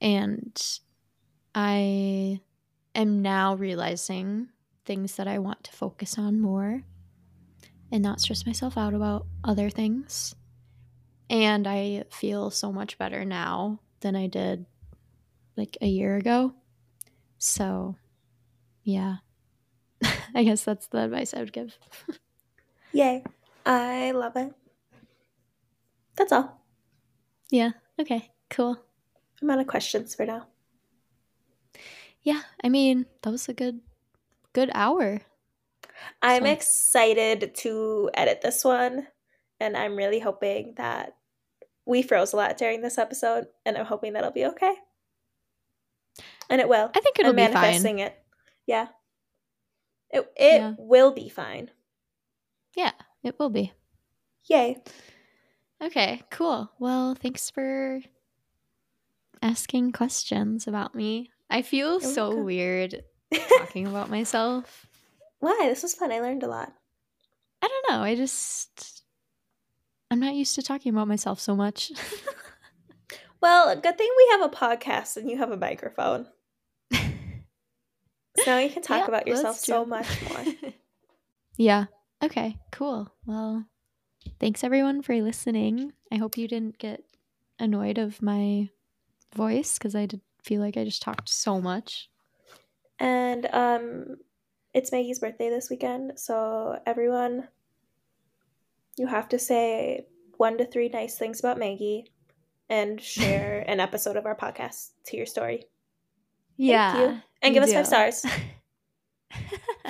And 0.00 0.60
I 1.54 2.40
am 2.94 3.22
now 3.22 3.54
realizing 3.54 4.48
things 4.84 5.16
that 5.16 5.28
I 5.28 5.38
want 5.38 5.64
to 5.64 5.72
focus 5.72 6.18
on 6.18 6.40
more 6.40 6.82
and 7.90 8.02
not 8.02 8.20
stress 8.20 8.46
myself 8.46 8.76
out 8.76 8.94
about 8.94 9.26
other 9.44 9.70
things. 9.70 10.34
And 11.30 11.66
I 11.66 12.04
feel 12.10 12.50
so 12.50 12.72
much 12.72 12.98
better 12.98 13.24
now 13.24 13.80
than 14.00 14.16
I 14.16 14.26
did 14.26 14.66
like 15.56 15.76
a 15.80 15.86
year 15.86 16.16
ago. 16.16 16.54
So, 17.38 17.96
yeah. 18.82 19.16
I 20.34 20.42
guess 20.42 20.64
that's 20.64 20.88
the 20.88 21.04
advice 21.04 21.34
I 21.34 21.40
would 21.40 21.52
give. 21.52 21.78
Yay. 22.92 23.22
I 23.64 24.10
love 24.12 24.36
it. 24.36 24.52
That's 26.16 26.32
all. 26.32 26.60
Yeah. 27.50 27.70
Okay. 28.00 28.30
Cool. 28.50 28.78
I'm 29.40 29.50
out 29.50 29.60
of 29.60 29.66
questions 29.66 30.14
for 30.14 30.26
now. 30.26 30.46
Yeah. 32.22 32.42
I 32.62 32.68
mean, 32.68 33.06
that 33.22 33.30
was 33.30 33.48
a 33.48 33.54
good, 33.54 33.80
good 34.52 34.70
hour. 34.74 35.22
I'm 36.20 36.44
so. 36.44 36.50
excited 36.50 37.54
to 37.56 38.10
edit 38.14 38.40
this 38.42 38.64
one, 38.64 39.06
and 39.60 39.76
I'm 39.76 39.96
really 39.96 40.18
hoping 40.18 40.74
that 40.76 41.16
we 41.86 42.02
froze 42.02 42.32
a 42.32 42.36
lot 42.36 42.56
during 42.56 42.80
this 42.80 42.98
episode, 42.98 43.46
and 43.64 43.76
I'm 43.76 43.86
hoping 43.86 44.12
that'll 44.12 44.30
be 44.30 44.46
okay. 44.46 44.74
And 46.50 46.60
it 46.60 46.68
will. 46.68 46.90
I 46.94 47.00
think 47.00 47.18
it'll 47.18 47.30
I'm 47.30 47.36
be 47.36 47.42
manifesting 47.42 47.96
fine. 47.96 48.06
it. 48.06 48.18
Yeah. 48.66 48.88
It 50.10 50.30
it 50.36 50.60
yeah. 50.60 50.74
will 50.78 51.12
be 51.12 51.28
fine. 51.28 51.70
Yeah, 52.76 52.92
it 53.22 53.38
will 53.38 53.50
be. 53.50 53.72
Yay. 54.48 54.82
Okay, 55.82 56.22
cool. 56.30 56.70
Well, 56.78 57.14
thanks 57.14 57.50
for 57.50 58.00
asking 59.42 59.92
questions 59.92 60.68
about 60.68 60.94
me. 60.94 61.30
I 61.50 61.62
feel 61.62 62.00
You're 62.00 62.12
so 62.12 62.28
welcome. 62.28 62.44
weird 62.44 63.02
talking 63.58 63.88
about 63.88 64.08
myself. 64.08 64.86
Why? 65.40 65.58
This 65.64 65.82
was 65.82 65.94
fun. 65.94 66.12
I 66.12 66.20
learned 66.20 66.44
a 66.44 66.46
lot. 66.46 66.72
I 67.62 67.68
don't 67.68 67.96
know. 67.96 68.04
I 68.04 68.14
just 68.14 69.02
I'm 70.10 70.20
not 70.20 70.34
used 70.34 70.54
to 70.54 70.62
talking 70.62 70.90
about 70.92 71.08
myself 71.08 71.40
so 71.40 71.56
much. 71.56 71.90
well, 73.40 73.74
good 73.74 73.98
thing 73.98 74.10
we 74.16 74.28
have 74.30 74.42
a 74.42 74.54
podcast 74.54 75.16
and 75.16 75.28
you 75.28 75.38
have 75.38 75.50
a 75.50 75.56
microphone. 75.56 76.26
so 76.92 77.00
now 78.46 78.58
you 78.58 78.70
can 78.70 78.82
talk 78.82 78.98
yeah, 79.00 79.06
about 79.06 79.26
yourself 79.26 79.56
so 79.56 79.84
much 79.84 80.06
more. 80.28 80.72
yeah. 81.56 81.86
Okay, 82.22 82.56
cool. 82.70 83.12
Well, 83.26 83.66
thanks 84.40 84.64
everyone 84.64 85.02
for 85.02 85.14
listening. 85.20 85.92
I 86.10 86.16
hope 86.16 86.36
you 86.36 86.48
didn't 86.48 86.78
get 86.78 87.04
annoyed 87.58 87.98
of 87.98 88.22
my 88.22 88.68
voice 89.34 89.78
because 89.78 89.94
I 89.94 90.06
did 90.06 90.20
feel 90.42 90.60
like 90.60 90.76
I 90.76 90.84
just 90.84 91.02
talked 91.02 91.28
so 91.28 91.60
much. 91.60 92.10
And 92.98 93.46
um 93.52 94.16
it's 94.74 94.90
Maggie's 94.90 95.18
birthday 95.18 95.50
this 95.50 95.68
weekend, 95.68 96.18
so 96.18 96.78
everyone, 96.86 97.48
you 98.96 99.06
have 99.06 99.28
to 99.28 99.38
say 99.38 100.06
one 100.38 100.56
to 100.58 100.64
three 100.64 100.88
nice 100.88 101.18
things 101.18 101.40
about 101.40 101.58
Maggie 101.58 102.10
and 102.70 103.00
share 103.00 103.64
an 103.68 103.80
episode 103.80 104.16
of 104.16 104.26
our 104.26 104.36
podcast 104.36 104.90
to 105.06 105.16
your 105.16 105.26
story. 105.26 105.64
Yeah. 106.56 106.92
Thank 106.92 107.10
you. 107.10 107.22
And 107.42 107.54
give 107.54 107.64
do. 107.64 107.76
us 107.76 107.90
five 107.90 108.14
stars. 108.14 108.26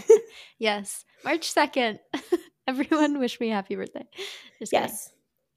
yes. 0.58 1.04
March 1.24 1.54
2nd. 1.54 1.98
Everyone 2.68 3.18
wish 3.18 3.40
me 3.40 3.48
happy 3.48 3.76
birthday. 3.76 4.06
Just 4.58 4.72
yes. 4.72 5.10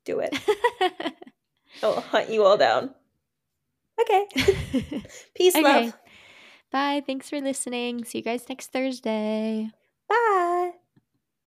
Kidding. 0.05 0.19
Do 0.19 0.19
it. 0.19 1.13
I'll 1.83 2.01
hunt 2.01 2.29
you 2.29 2.43
all 2.43 2.57
down. 2.57 2.91
Okay. 4.01 4.27
Peace, 5.35 5.55
okay. 5.55 5.63
love. 5.63 5.97
Bye. 6.71 7.03
Thanks 7.05 7.29
for 7.29 7.39
listening. 7.39 8.05
See 8.05 8.19
you 8.19 8.23
guys 8.23 8.47
next 8.49 8.71
Thursday. 8.71 9.69
Bye. 10.09 10.44